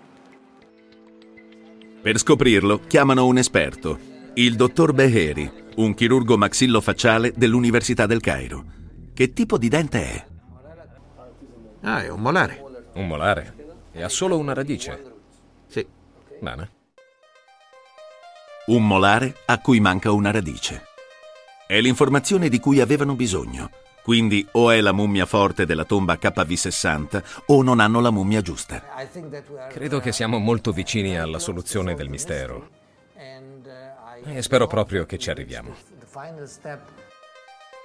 Per 2.03 2.19
scoprirlo 2.19 2.81
chiamano 2.87 3.25
un 3.25 3.39
esperto, 3.39 3.99
il 4.35 4.55
dottor 4.57 4.93
Beheri, 4.93 5.60
un 5.77 5.95
chirurgo 5.95 6.37
maxillofacciale 6.37 7.33
dell'Università 7.37 8.07
del 8.07 8.21
Cairo. 8.21 8.65
Che 9.15 9.33
tipo 9.33 9.59
di 9.59 9.69
dente 9.69 10.03
è? 10.03 10.27
Ah, 11.83 12.03
è 12.03 12.09
un 12.11 12.21
molare. 12.21 12.63
Un 12.95 13.07
molare? 13.07 13.55
E 13.93 14.03
ha 14.03 14.09
solo 14.09 14.39
una 14.39 14.53
radice? 14.53 15.03
Sì. 15.67 15.87
Bene. 16.41 16.71
Un 18.67 18.87
molare 18.87 19.37
a 19.47 19.59
cui 19.59 19.81
manca 19.81 20.13
una 20.13 20.31
radice. 20.31 20.85
È 21.67 21.81
l'informazione 21.81 22.49
di 22.49 22.59
cui 22.59 22.81
avevano 22.81 23.15
bisogno. 23.15 23.71
Quindi 24.03 24.47
o 24.53 24.71
è 24.71 24.81
la 24.81 24.93
mummia 24.93 25.27
forte 25.27 25.67
della 25.67 25.85
tomba 25.85 26.15
KV60 26.15 27.23
o 27.47 27.63
non 27.63 27.81
hanno 27.81 28.01
la 28.01 28.11
mummia 28.11 28.41
giusta. 28.41 28.83
Credo 29.69 30.01
che 30.01 30.13
siamo 30.13 30.39
molto 30.39 30.73
vicini 30.73 31.19
alla 31.19 31.39
soluzione 31.39 31.95
del 31.95 32.09
mistero. 32.09 32.80
E 34.25 34.43
spero 34.43 34.67
proprio 34.67 35.07
che 35.07 35.19
ci 35.19 35.31
arriviamo. 35.31 35.75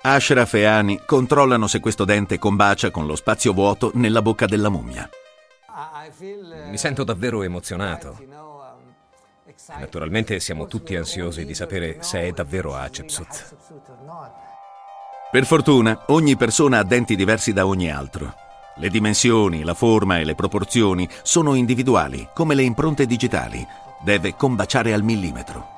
Ashraf 0.02 0.54
e 0.54 0.66
Ani 0.66 1.02
controllano 1.06 1.68
se 1.68 1.80
questo 1.80 2.06
dente 2.06 2.38
combacia 2.38 2.92
con 2.92 3.08
lo 3.08 3.16
spazio 3.16 3.54
vuoto 3.54 3.92
nella 3.96 4.22
bocca 4.22 4.46
della 4.46 4.70
mummia. 4.70 5.10
Mi 6.70 6.78
sento 6.78 7.04
davvero 7.04 7.42
emozionato. 7.42 8.18
Naturalmente 9.80 10.40
siamo 10.40 10.68
tutti 10.68 10.96
ansiosi 10.96 11.46
di 11.46 11.56
sapere 11.56 11.98
se 12.02 12.22
è 12.22 12.32
davvero 12.32 12.76
Hatshepsut. 12.76 13.56
Per 15.32 15.46
fortuna, 15.46 16.04
ogni 16.08 16.38
persona 16.38 16.80
ha 16.80 16.84
denti 16.84 17.16
diversi 17.16 17.52
da 17.52 17.66
ogni 17.66 17.92
altro. 17.92 18.34
Le 18.78 18.90
dimensioni, 18.90 19.64
la 19.64 19.74
forma 19.74 20.20
e 20.20 20.24
le 20.24 20.36
proporzioni 20.36 21.10
sono 21.24 21.56
individuali, 21.56 22.30
come 22.34 22.54
le 22.56 22.62
impronte 22.62 23.06
digitali. 23.06 23.66
Deve 24.04 24.36
combaciare 24.36 24.94
al 24.94 25.02
millimetro. 25.02 25.75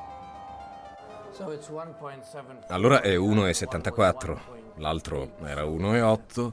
Allora 2.67 3.01
è 3.01 3.15
1,74, 3.15 4.37
l'altro 4.75 5.31
era 5.43 5.63
1,8, 5.63 6.51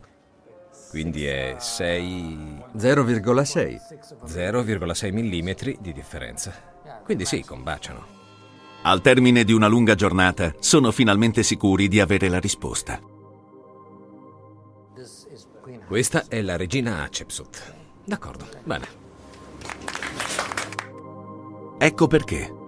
quindi 0.91 1.27
è 1.27 1.57
6... 1.59 2.65
0,6. 2.77 3.81
0,6 4.27 5.13
mm 5.13 5.81
di 5.81 5.93
differenza. 5.93 6.53
Quindi 7.05 7.25
sì, 7.25 7.43
combaciano. 7.45 8.05
Al 8.83 9.01
termine 9.01 9.45
di 9.45 9.53
una 9.53 9.67
lunga 9.67 9.95
giornata, 9.95 10.55
sono 10.59 10.91
finalmente 10.91 11.43
sicuri 11.43 11.89
di 11.89 12.01
avere 12.01 12.29
la 12.29 12.39
risposta. 12.39 13.01
Questa 15.87 16.25
è 16.29 16.41
la 16.43 16.57
regina 16.57 17.03
Hatshepsut. 17.03 17.75
D'accordo, 18.05 18.47
bene. 18.63 18.87
Ecco 21.79 22.07
perché. 22.07 22.63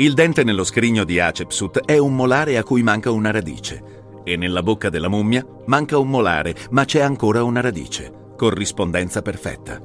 Il 0.00 0.14
dente 0.14 0.44
nello 0.44 0.64
scrigno 0.64 1.04
di 1.04 1.20
Hatshepsut 1.20 1.84
è 1.84 1.98
un 1.98 2.16
molare 2.16 2.56
a 2.56 2.62
cui 2.62 2.82
manca 2.82 3.10
una 3.10 3.30
radice. 3.30 4.22
E 4.24 4.34
nella 4.36 4.62
bocca 4.62 4.88
della 4.88 5.10
mummia 5.10 5.46
manca 5.66 5.98
un 5.98 6.08
molare, 6.08 6.54
ma 6.70 6.86
c'è 6.86 7.00
ancora 7.00 7.42
una 7.42 7.60
radice. 7.60 8.10
Corrispondenza 8.34 9.20
perfetta. 9.20 9.78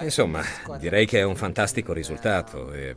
Insomma, 0.00 0.42
direi 0.78 1.06
che 1.06 1.18
è 1.18 1.24
un 1.24 1.34
fantastico 1.34 1.92
risultato 1.92 2.72
e... 2.72 2.96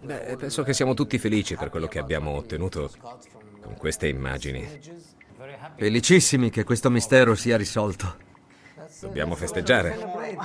Beh, 0.00 0.36
penso 0.38 0.62
che 0.62 0.72
siamo 0.72 0.94
tutti 0.94 1.18
felici 1.18 1.56
per 1.56 1.68
quello 1.68 1.88
che 1.88 1.98
abbiamo 1.98 2.30
ottenuto 2.30 2.90
con 3.60 3.74
queste 3.76 4.08
immagini. 4.08 4.66
Felicissimi 5.76 6.48
che 6.48 6.64
questo 6.64 6.88
mistero 6.88 7.34
sia 7.34 7.58
risolto. 7.58 8.16
Dobbiamo 8.98 9.34
festeggiare. 9.34 10.40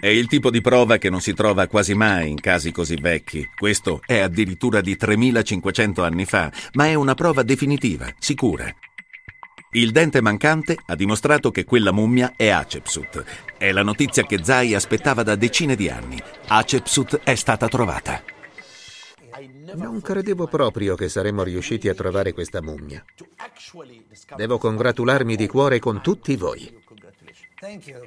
È 0.00 0.06
il 0.06 0.28
tipo 0.28 0.50
di 0.50 0.62
prova 0.62 0.96
che 0.96 1.10
non 1.10 1.20
si 1.20 1.34
trova 1.34 1.66
quasi 1.66 1.92
mai 1.92 2.30
in 2.30 2.40
casi 2.40 2.72
così 2.72 2.94
vecchi. 2.94 3.46
Questo 3.54 4.00
è 4.06 4.18
addirittura 4.18 4.80
di 4.80 4.96
3500 4.96 6.02
anni 6.02 6.24
fa, 6.24 6.50
ma 6.72 6.86
è 6.86 6.94
una 6.94 7.12
prova 7.12 7.42
definitiva, 7.42 8.10
sicura. 8.18 8.74
Il 9.72 9.90
dente 9.92 10.22
mancante 10.22 10.78
ha 10.86 10.94
dimostrato 10.94 11.50
che 11.50 11.64
quella 11.64 11.92
mummia 11.92 12.32
è 12.34 12.48
Hatshepsut. 12.48 13.24
È 13.58 13.70
la 13.72 13.82
notizia 13.82 14.24
che 14.24 14.42
Zai 14.42 14.74
aspettava 14.74 15.22
da 15.22 15.36
decine 15.36 15.76
di 15.76 15.90
anni. 15.90 16.18
Hatshepsut 16.46 17.20
è 17.22 17.34
stata 17.34 17.68
trovata. 17.68 18.22
Non 19.74 20.00
credevo 20.00 20.46
proprio 20.46 20.96
che 20.96 21.10
saremmo 21.10 21.42
riusciti 21.42 21.90
a 21.90 21.94
trovare 21.94 22.32
questa 22.32 22.62
mummia. 22.62 23.04
Devo 24.34 24.56
congratularmi 24.56 25.36
di 25.36 25.46
cuore 25.46 25.78
con 25.78 26.00
tutti 26.00 26.36
voi. 26.36 26.78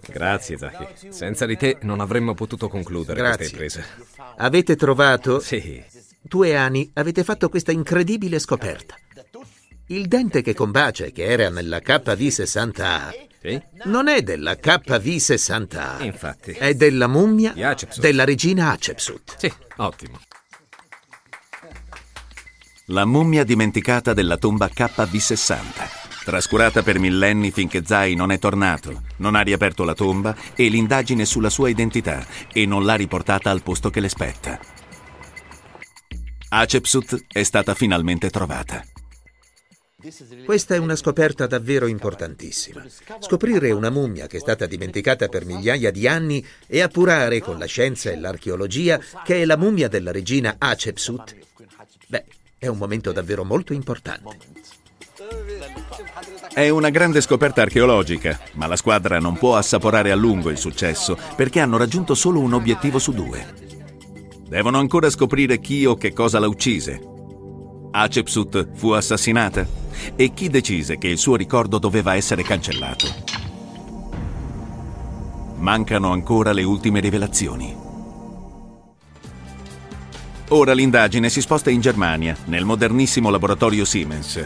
Grazie, 0.07 0.57
Zaki. 0.57 1.11
Senza 1.11 1.45
di 1.45 1.57
te 1.57 1.77
non 1.81 1.99
avremmo 1.99 2.33
potuto 2.33 2.67
concludere 2.67 3.19
Grazie. 3.19 3.37
questa 3.37 3.79
impresa. 3.79 4.35
Avete 4.37 4.75
trovato... 4.75 5.39
Sì, 5.39 5.83
Due 6.25 6.55
anni 6.55 6.89
avete 6.93 7.23
fatto 7.25 7.49
questa 7.49 7.73
incredibile 7.73 8.39
scoperta. 8.39 8.95
Il 9.87 10.07
dente 10.07 10.41
che 10.41 10.53
combacia 10.53 11.03
e 11.03 11.11
che 11.11 11.25
era 11.25 11.49
nella 11.49 11.79
KV60A 11.79 13.31
sì, 13.41 13.61
non 13.83 14.07
è 14.07 14.21
della 14.21 14.53
KV60A. 14.53 16.01
infatti. 16.05 16.53
È 16.53 16.73
della 16.75 17.07
mummia 17.07 17.53
della 17.97 18.23
regina 18.23 18.71
Hatshepsut. 18.71 19.35
Sì, 19.37 19.53
ottimo. 19.75 20.17
La 22.87 23.03
mummia 23.05 23.43
dimenticata 23.43 24.13
della 24.13 24.37
tomba 24.37 24.67
KV60. 24.73 26.02
Trascurata 26.23 26.83
per 26.83 26.99
millenni 26.99 27.51
finché 27.51 27.83
Zai 27.85 28.15
non 28.15 28.31
è 28.31 28.39
tornato, 28.39 29.03
non 29.17 29.35
ha 29.35 29.41
riaperto 29.41 29.83
la 29.83 29.93
tomba 29.93 30.35
e 30.55 30.69
l'indagine 30.69 31.25
sulla 31.25 31.49
sua 31.49 31.69
identità 31.69 32.25
e 32.51 32.65
non 32.65 32.85
l'ha 32.85 32.95
riportata 32.95 33.49
al 33.49 33.61
posto 33.61 33.89
che 33.89 33.99
le 33.99 34.07
spetta. 34.07 34.57
Hatshepsut 36.47 37.25
è 37.27 37.43
stata 37.43 37.73
finalmente 37.73 38.29
trovata. 38.29 38.85
Questa 40.45 40.75
è 40.75 40.77
una 40.77 40.95
scoperta 40.95 41.45
davvero 41.45 41.87
importantissima. 41.87 42.85
Scoprire 43.19 43.71
una 43.71 43.89
mummia 43.89 44.27
che 44.27 44.37
è 44.37 44.39
stata 44.39 44.65
dimenticata 44.65 45.27
per 45.27 45.45
migliaia 45.45 45.91
di 45.91 46.07
anni 46.07 46.45
e 46.67 46.81
appurare 46.81 47.41
con 47.41 47.57
la 47.57 47.65
scienza 47.65 48.11
e 48.11 48.17
l'archeologia 48.17 48.99
che 49.23 49.41
è 49.41 49.45
la 49.45 49.57
mummia 49.57 49.87
della 49.89 50.11
regina 50.11 50.55
Hatshepsut. 50.57 51.35
Beh, 52.07 52.25
è 52.57 52.67
un 52.67 52.77
momento 52.77 53.11
davvero 53.11 53.43
molto 53.43 53.73
importante. 53.73 54.37
È 56.53 56.69
una 56.69 56.89
grande 56.89 57.21
scoperta 57.21 57.61
archeologica, 57.61 58.39
ma 58.53 58.67
la 58.67 58.75
squadra 58.75 59.19
non 59.19 59.37
può 59.37 59.55
assaporare 59.55 60.11
a 60.11 60.15
lungo 60.15 60.49
il 60.49 60.57
successo 60.57 61.17
perché 61.35 61.59
hanno 61.59 61.77
raggiunto 61.77 62.13
solo 62.13 62.39
un 62.39 62.53
obiettivo 62.53 62.99
su 62.99 63.11
due. 63.11 63.71
Devono 64.47 64.77
ancora 64.77 65.09
scoprire 65.09 65.59
chi 65.59 65.85
o 65.85 65.95
che 65.95 66.13
cosa 66.13 66.39
la 66.39 66.47
uccise. 66.47 67.01
Hatshepsut 67.91 68.69
fu 68.75 68.91
assassinata 68.91 69.65
e 70.15 70.33
chi 70.33 70.49
decise 70.49 70.97
che 70.97 71.07
il 71.07 71.17
suo 71.17 71.35
ricordo 71.35 71.79
doveva 71.79 72.15
essere 72.15 72.43
cancellato. 72.43 73.07
Mancano 75.57 76.11
ancora 76.11 76.51
le 76.51 76.63
ultime 76.63 76.99
rivelazioni. 76.99 77.75
Ora 80.49 80.73
l'indagine 80.73 81.29
si 81.29 81.41
sposta 81.41 81.71
in 81.71 81.81
Germania, 81.81 82.37
nel 82.45 82.65
modernissimo 82.65 83.31
laboratorio 83.31 83.85
Siemens. 83.85 84.45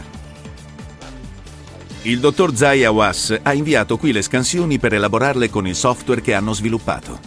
Il 2.02 2.20
dottor 2.20 2.54
Zai 2.54 2.84
Awas 2.84 3.36
ha 3.42 3.52
inviato 3.52 3.96
qui 3.98 4.12
le 4.12 4.22
scansioni 4.22 4.78
per 4.78 4.94
elaborarle 4.94 5.50
con 5.50 5.66
il 5.66 5.74
software 5.74 6.20
che 6.20 6.32
hanno 6.32 6.52
sviluppato. 6.52 7.18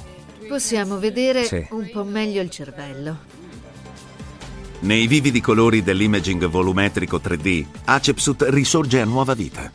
Possiamo 0.48 0.98
vedere 0.98 1.44
Sì. 1.44 1.66
un 1.72 1.90
po' 1.92 2.04
meglio 2.04 2.42
il 2.42 2.50
cervello. 2.50 3.18
Nei 4.80 5.06
vividi 5.08 5.40
colori 5.42 5.84
dell'imaging 5.84 6.48
volumetrico 6.48 7.20
3D, 7.20 7.66
Hatshepsut 7.86 8.48
risorge 8.50 9.00
a 9.00 9.06
nuova 9.06 9.34
vita. 9.36 9.70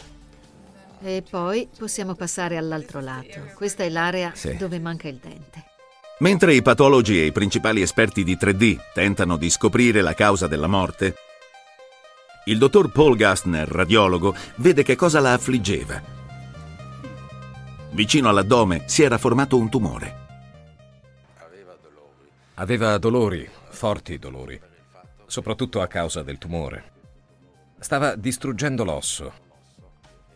E 1.03 1.23
poi 1.29 1.69
possiamo 1.79 2.15
passare 2.15 2.57
all'altro 2.57 3.01
lato. 3.01 3.41
Questa 3.55 3.85
è 3.85 3.89
l'area 3.89 4.33
Sì. 4.35 4.57
dove 4.57 4.81
manca 4.81 5.07
il 5.09 5.19
dente. 5.23 5.65
Mentre 6.21 6.55
i 6.55 6.63
patologi 6.63 7.21
e 7.21 7.27
i 7.27 7.33
principali 7.33 7.83
esperti 7.83 8.25
di 8.25 8.37
3D 8.37 8.79
tentano 8.95 9.37
di 9.37 9.51
scoprire 9.51 10.01
la 10.01 10.15
causa 10.15 10.47
della 10.47 10.67
morte, 10.67 11.15
il 12.49 12.59
dottor 12.59 12.91
Paul 12.91 13.17
Gastner, 13.17 13.67
radiologo, 13.67 14.33
vede 14.57 14.85
che 14.85 14.95
cosa 14.95 15.19
la 15.19 15.33
affliggeva. 15.33 16.01
Vicino 17.91 18.29
all'addome 18.29 18.85
si 18.87 19.03
era 19.03 19.19
formato 19.19 19.57
un 19.57 19.69
tumore. 19.69 20.25
Aveva 22.55 22.99
dolori, 22.99 23.49
forti 23.71 24.19
dolori, 24.19 24.61
soprattutto 25.27 25.81
a 25.81 25.89
causa 25.89 26.23
del 26.23 26.39
tumore. 26.39 26.93
Stava 27.81 28.15
distruggendo 28.15 28.85
l'osso, 28.85 29.33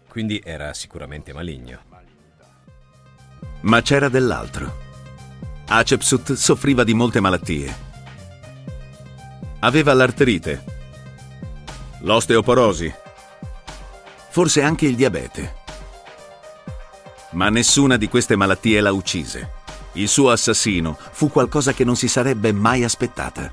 quindi 0.09 0.43
era 0.45 0.75
sicuramente 0.75 1.33
maligno. 1.33 1.79
Ma 3.61 3.83
c'era 3.83 4.09
dell'altro. 4.09 4.89
Hatshepsut 5.69 6.33
soffriva 6.33 6.83
di 6.83 6.93
molte 6.93 7.21
malattie. 7.21 7.89
Aveva 9.61 9.95
l'arterite, 9.95 10.80
l'osteoporosi, 12.01 12.93
forse 14.31 14.63
anche 14.63 14.87
il 14.87 14.95
diabete. 14.95 15.59
Ma 17.33 17.49
nessuna 17.49 17.97
di 17.97 18.09
queste 18.09 18.37
malattie 18.37 18.81
la 18.81 18.93
uccise. 18.93 19.59
Il 19.93 20.09
suo 20.09 20.31
assassino 20.31 20.97
fu 20.99 21.31
qualcosa 21.31 21.73
che 21.73 21.85
non 21.85 21.97
si 21.97 22.09
sarebbe 22.09 22.53
mai 22.53 22.85
aspettata. 22.85 23.53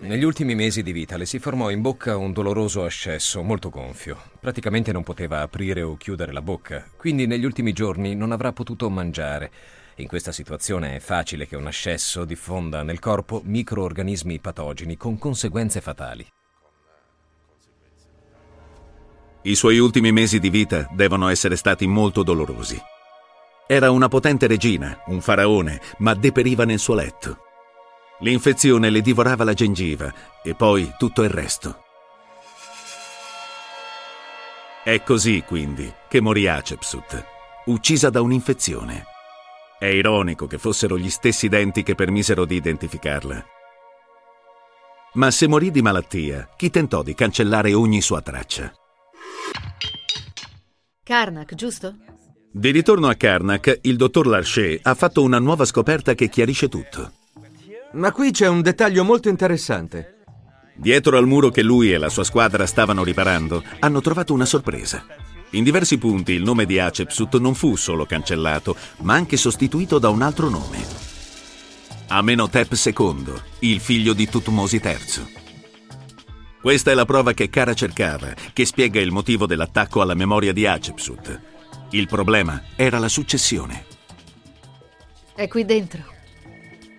Negli 0.00 0.24
ultimi 0.24 0.54
mesi 0.54 0.82
di 0.82 0.92
vita 0.92 1.16
le 1.16 1.24
si 1.24 1.38
formò 1.38 1.70
in 1.70 1.80
bocca 1.80 2.16
un 2.16 2.32
doloroso 2.32 2.84
ascesso 2.84 3.42
molto 3.42 3.70
gonfio. 3.70 4.20
Praticamente 4.38 4.92
non 4.92 5.02
poteva 5.02 5.40
aprire 5.40 5.82
o 5.82 5.96
chiudere 5.96 6.32
la 6.32 6.42
bocca, 6.42 6.84
quindi 6.96 7.26
negli 7.26 7.44
ultimi 7.44 7.72
giorni 7.72 8.14
non 8.14 8.32
avrà 8.32 8.52
potuto 8.52 8.90
mangiare. 8.90 9.50
In 9.96 10.06
questa 10.06 10.32
situazione 10.32 10.96
è 10.96 11.00
facile 11.00 11.46
che 11.46 11.56
un 11.56 11.66
ascesso 11.66 12.24
diffonda 12.24 12.82
nel 12.82 12.98
corpo 12.98 13.40
microorganismi 13.44 14.40
patogeni 14.40 14.96
con 14.96 15.16
conseguenze 15.18 15.80
fatali. 15.80 16.33
I 19.46 19.54
suoi 19.56 19.78
ultimi 19.78 20.10
mesi 20.10 20.38
di 20.38 20.48
vita 20.48 20.88
devono 20.90 21.28
essere 21.28 21.56
stati 21.56 21.86
molto 21.86 22.22
dolorosi. 22.22 22.80
Era 23.66 23.90
una 23.90 24.08
potente 24.08 24.46
regina, 24.46 25.02
un 25.08 25.20
faraone, 25.20 25.82
ma 25.98 26.14
deperiva 26.14 26.64
nel 26.64 26.78
suo 26.78 26.94
letto. 26.94 27.36
L'infezione 28.20 28.88
le 28.88 29.02
divorava 29.02 29.44
la 29.44 29.52
gengiva 29.52 30.10
e 30.42 30.54
poi 30.54 30.94
tutto 30.96 31.22
il 31.22 31.28
resto. 31.28 31.82
È 34.82 35.02
così, 35.02 35.42
quindi, 35.46 35.92
che 36.08 36.22
morì 36.22 36.48
Hatshepsut, 36.48 37.24
uccisa 37.66 38.08
da 38.08 38.22
un'infezione. 38.22 39.04
È 39.78 39.86
ironico 39.86 40.46
che 40.46 40.56
fossero 40.56 40.96
gli 40.96 41.10
stessi 41.10 41.48
denti 41.48 41.82
che 41.82 41.94
permisero 41.94 42.46
di 42.46 42.54
identificarla. 42.56 43.44
Ma 45.14 45.30
se 45.30 45.46
morì 45.48 45.70
di 45.70 45.82
malattia, 45.82 46.48
chi 46.56 46.70
tentò 46.70 47.02
di 47.02 47.14
cancellare 47.14 47.74
ogni 47.74 48.00
sua 48.00 48.22
traccia? 48.22 48.72
Karnak, 51.02 51.54
giusto? 51.54 51.94
Di 52.50 52.70
ritorno 52.70 53.08
a 53.08 53.14
Karnak, 53.14 53.80
il 53.82 53.96
dottor 53.96 54.26
Larcher 54.26 54.78
ha 54.82 54.94
fatto 54.94 55.22
una 55.22 55.38
nuova 55.38 55.64
scoperta 55.64 56.14
che 56.14 56.28
chiarisce 56.28 56.68
tutto. 56.68 57.12
Ma 57.92 58.12
qui 58.12 58.30
c'è 58.30 58.48
un 58.48 58.62
dettaglio 58.62 59.04
molto 59.04 59.28
interessante. 59.28 60.22
Dietro 60.76 61.18
al 61.18 61.26
muro 61.26 61.50
che 61.50 61.62
lui 61.62 61.92
e 61.92 61.98
la 61.98 62.08
sua 62.08 62.24
squadra 62.24 62.66
stavano 62.66 63.04
riparando, 63.04 63.62
hanno 63.80 64.00
trovato 64.00 64.32
una 64.32 64.44
sorpresa. 64.44 65.04
In 65.50 65.62
diversi 65.62 65.98
punti 65.98 66.32
il 66.32 66.42
nome 66.42 66.64
di 66.64 66.78
Hatshepsut 66.78 67.38
non 67.38 67.54
fu 67.54 67.76
solo 67.76 68.06
cancellato, 68.06 68.76
ma 69.02 69.14
anche 69.14 69.36
sostituito 69.36 69.98
da 69.98 70.08
un 70.08 70.22
altro 70.22 70.48
nome. 70.48 70.78
Amenhotep 72.08 72.72
II, 72.72 73.32
il 73.60 73.80
figlio 73.80 74.12
di 74.12 74.28
Tutmosi 74.28 74.80
III. 74.82 75.42
Questa 76.64 76.90
è 76.90 76.94
la 76.94 77.04
prova 77.04 77.34
che 77.34 77.50
Kara 77.50 77.74
cercava, 77.74 78.32
che 78.54 78.64
spiega 78.64 78.98
il 78.98 79.10
motivo 79.10 79.44
dell'attacco 79.44 80.00
alla 80.00 80.14
memoria 80.14 80.54
di 80.54 80.66
Hatshepsut. 80.66 81.40
Il 81.90 82.08
problema 82.08 82.62
era 82.74 82.98
la 82.98 83.08
successione. 83.08 83.84
È 85.34 85.46
qui 85.46 85.66
dentro. 85.66 86.00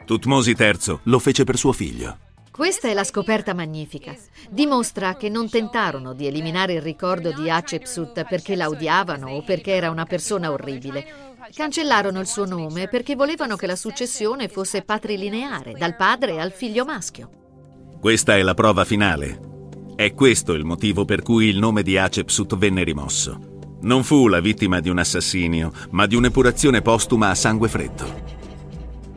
Tutmosi 0.05 0.55
III 0.55 0.99
lo 1.05 1.17
fece 1.17 1.45
per 1.45 1.57
suo 1.57 1.71
figlio. 1.71 2.15
Questa 2.51 2.89
è 2.89 2.93
la 2.93 3.03
scoperta 3.03 3.55
magnifica. 3.55 4.15
Dimostra 4.51 5.15
che 5.15 5.29
non 5.29 5.49
tentarono 5.49 6.13
di 6.13 6.27
eliminare 6.27 6.73
il 6.73 6.83
ricordo 6.83 7.31
di 7.31 7.49
Hatshepsut 7.49 8.23
perché 8.25 8.55
la 8.55 8.67
odiavano 8.67 9.31
o 9.31 9.41
perché 9.41 9.71
era 9.71 9.89
una 9.89 10.05
persona 10.05 10.51
orribile. 10.51 11.33
Cancellarono 11.51 12.19
il 12.19 12.27
suo 12.27 12.45
nome 12.45 12.87
perché 12.87 13.15
volevano 13.15 13.55
che 13.55 13.65
la 13.65 13.75
successione 13.75 14.47
fosse 14.47 14.83
patrilineare, 14.83 15.71
dal 15.71 15.95
padre 15.95 16.39
al 16.39 16.51
figlio 16.51 16.85
maschio. 16.85 17.31
Questa 17.99 18.37
è 18.37 18.43
la 18.43 18.53
prova 18.53 18.85
finale. 18.85 19.53
È 19.95 20.13
questo 20.13 20.51
il 20.51 20.65
motivo 20.65 21.05
per 21.05 21.21
cui 21.21 21.45
il 21.45 21.57
nome 21.57 21.81
di 21.81 21.97
Hatshepsut 21.97 22.57
venne 22.57 22.83
rimosso. 22.83 23.39
Non 23.83 24.03
fu 24.03 24.27
la 24.27 24.41
vittima 24.41 24.81
di 24.81 24.89
un 24.89 24.97
assassinio, 24.97 25.71
ma 25.91 26.05
di 26.05 26.17
un'epurazione 26.17 26.81
postuma 26.81 27.29
a 27.29 27.35
sangue 27.35 27.69
freddo. 27.69 28.23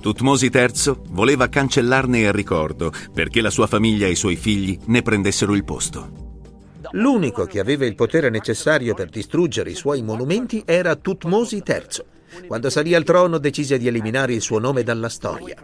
Tutmosi 0.01 0.53
III 0.55 1.01
voleva 1.09 1.49
cancellarne 1.49 2.21
il 2.21 2.33
ricordo 2.33 2.93
perché 3.13 3.41
la 3.41 3.51
sua 3.51 3.67
famiglia 3.67 4.07
e 4.07 4.11
i 4.11 4.15
suoi 4.15 4.37
figli 4.37 4.79
ne 4.85 5.03
prendessero 5.03 5.57
il 5.57 5.65
posto. 5.65 6.13
L'unico 6.93 7.45
che 7.47 7.59
aveva 7.59 7.85
il 7.85 7.97
potere 7.97 8.31
necessario 8.31 8.95
per 8.95 9.09
distruggere 9.09 9.71
i 9.71 9.75
suoi 9.75 10.03
monumenti 10.03 10.63
era 10.65 10.95
Tutmosi 10.95 11.61
III. 11.67 12.47
Quando 12.47 12.71
salì 12.71 12.95
al 12.95 13.03
trono 13.03 13.39
decise 13.39 13.79
di 13.79 13.89
eliminare 13.89 14.33
il 14.33 14.43
suo 14.43 14.61
nome 14.61 14.85
dalla 14.85 15.09
storia. 15.09 15.57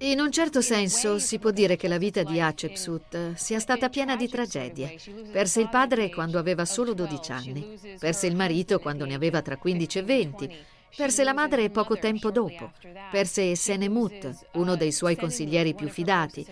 In 0.00 0.20
un 0.20 0.30
certo 0.30 0.60
senso 0.60 1.18
si 1.18 1.38
può 1.38 1.50
dire 1.50 1.76
che 1.76 1.88
la 1.88 1.96
vita 1.96 2.22
di 2.22 2.38
Hatshepsut 2.38 3.32
sia 3.34 3.58
stata 3.58 3.88
piena 3.88 4.14
di 4.14 4.28
tragedie. 4.28 4.98
Perse 5.32 5.60
il 5.60 5.70
padre 5.70 6.10
quando 6.10 6.38
aveva 6.38 6.66
solo 6.66 6.92
12 6.92 7.32
anni, 7.32 7.78
perse 7.98 8.26
il 8.26 8.36
marito 8.36 8.78
quando 8.78 9.06
ne 9.06 9.14
aveva 9.14 9.40
tra 9.40 9.56
15 9.56 9.98
e 9.98 10.02
20, 10.02 10.56
perse 10.94 11.24
la 11.24 11.32
madre 11.32 11.70
poco 11.70 11.98
tempo 11.98 12.30
dopo, 12.30 12.72
perse 13.10 13.56
Senemut, 13.56 14.48
uno 14.52 14.76
dei 14.76 14.92
suoi 14.92 15.16
consiglieri 15.16 15.74
più 15.74 15.88
fidati, 15.88 16.46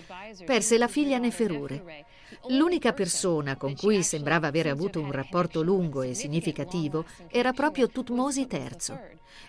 perse 0.47 0.79
la 0.79 0.89
figlia 0.89 1.19
Neferure. 1.19 2.07
L'unica 2.49 2.93
persona 2.93 3.57
con 3.57 3.75
cui 3.75 4.03
sembrava 4.03 4.49
avere 4.49 4.69
avuto 4.69 5.01
un 5.01 5.11
rapporto 5.11 5.63
lungo 5.63 6.03
e 6.03 6.13
significativo 6.13 7.07
era 7.29 7.53
proprio 7.53 7.89
Tutmosi 7.89 8.47
III. 8.51 8.99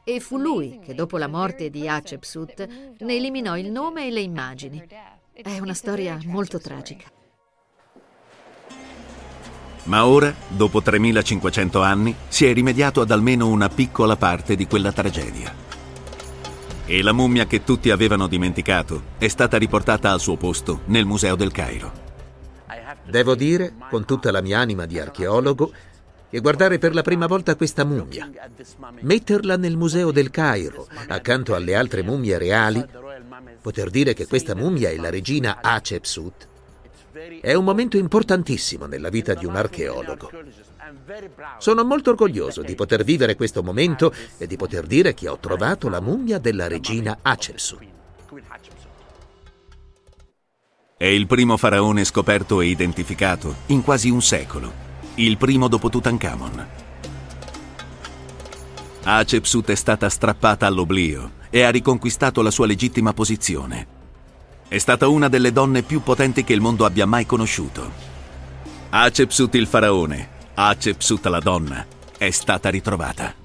E 0.03 0.19
fu 0.21 0.37
lui 0.37 0.79
che, 0.81 0.95
dopo 0.95 1.17
la 1.17 1.27
morte 1.27 1.69
di 1.69 1.89
Hatshepsut, 1.89 2.67
ne 2.99 3.13
eliminò 3.13 3.57
il 3.57 3.69
nome 3.69 4.07
e 4.07 4.11
le 4.11 4.21
immagini. 4.21 4.81
È 5.33 5.59
una 5.59 5.73
storia 5.73 6.17
molto 6.25 6.57
tragica. 6.59 7.11
Ma 9.83 10.05
ora, 10.05 10.33
dopo 10.47 10.81
3500 10.81 11.81
anni, 11.81 12.15
si 12.29 12.45
è 12.45 12.53
rimediato 12.53 13.01
ad 13.01 13.11
almeno 13.11 13.49
una 13.49 13.67
piccola 13.67 14.15
parte 14.15 14.55
di 14.55 14.67
quella 14.67 14.93
tragedia. 14.93 15.53
E 16.85 17.01
la 17.01 17.11
mummia 17.11 17.45
che 17.45 17.63
tutti 17.63 17.89
avevano 17.89 18.27
dimenticato 18.27 19.03
è 19.17 19.27
stata 19.27 19.57
riportata 19.57 20.11
al 20.11 20.21
suo 20.21 20.37
posto 20.37 20.81
nel 20.85 21.05
Museo 21.05 21.35
del 21.35 21.51
Cairo. 21.51 22.04
Devo 23.07 23.35
dire, 23.35 23.73
con 23.89 24.05
tutta 24.05 24.31
la 24.31 24.41
mia 24.41 24.59
anima 24.59 24.85
di 24.85 24.99
archeologo, 24.99 25.71
che 26.29 26.39
guardare 26.39 26.79
per 26.79 26.93
la 26.93 27.01
prima 27.01 27.27
volta 27.27 27.55
questa 27.55 27.85
mummia, 27.85 28.29
metterla 29.01 29.57
nel 29.57 29.77
Museo 29.77 30.11
del 30.11 30.31
Cairo, 30.31 30.87
accanto 31.07 31.55
alle 31.55 31.75
altre 31.75 32.03
mummie 32.03 32.37
reali, 32.37 32.83
poter 33.61 33.89
dire 33.89 34.13
che 34.13 34.27
questa 34.27 34.55
mummia 34.55 34.89
è 34.89 34.97
la 34.97 35.09
regina 35.09 35.59
Hatshepsut, 35.61 36.47
è 37.39 37.53
un 37.53 37.63
momento 37.63 37.97
importantissimo 37.97 38.85
nella 38.85 39.09
vita 39.09 39.33
di 39.33 39.45
un 39.45 39.55
archeologo. 39.55 40.29
Sono 41.59 41.85
molto 41.85 42.09
orgoglioso 42.09 42.61
di 42.61 42.75
poter 42.75 43.03
vivere 43.03 43.35
questo 43.35 43.63
momento 43.63 44.13
e 44.37 44.47
di 44.47 44.57
poter 44.57 44.85
dire 44.85 45.13
che 45.13 45.29
ho 45.29 45.37
trovato 45.37 45.87
la 45.87 46.01
mummia 46.01 46.39
della 46.39 46.67
regina 46.67 47.19
Hatshepsut. 47.21 47.93
È 50.97 51.03
il 51.03 51.27
primo 51.27 51.57
faraone 51.57 52.05
scoperto 52.05 52.61
e 52.61 52.67
identificato 52.67 53.53
in 53.65 53.83
quasi 53.83 54.09
un 54.09 54.21
secolo, 54.21 54.71
il 55.15 55.35
primo 55.35 55.67
dopo 55.67 55.89
Tutankhamon. 55.89 56.67
Hatshepsut 59.03 59.71
è 59.71 59.75
stata 59.75 60.07
strappata 60.07 60.65
all'oblio 60.65 61.31
e 61.49 61.63
ha 61.63 61.69
riconquistato 61.69 62.41
la 62.41 62.49
sua 62.49 62.65
legittima 62.65 63.11
posizione. 63.11 63.87
È 64.69 64.77
stata 64.77 65.09
una 65.09 65.27
delle 65.27 65.51
donne 65.51 65.81
più 65.81 66.01
potenti 66.01 66.45
che 66.45 66.53
il 66.53 66.61
mondo 66.61 66.85
abbia 66.85 67.05
mai 67.05 67.25
conosciuto. 67.25 67.91
Hatshepsut 68.87 69.53
il 69.55 69.67
faraone, 69.67 70.29
Hatshepsut 70.53 71.25
la 71.25 71.39
donna, 71.39 71.85
è 72.17 72.31
stata 72.31 72.69
ritrovata. 72.69 73.44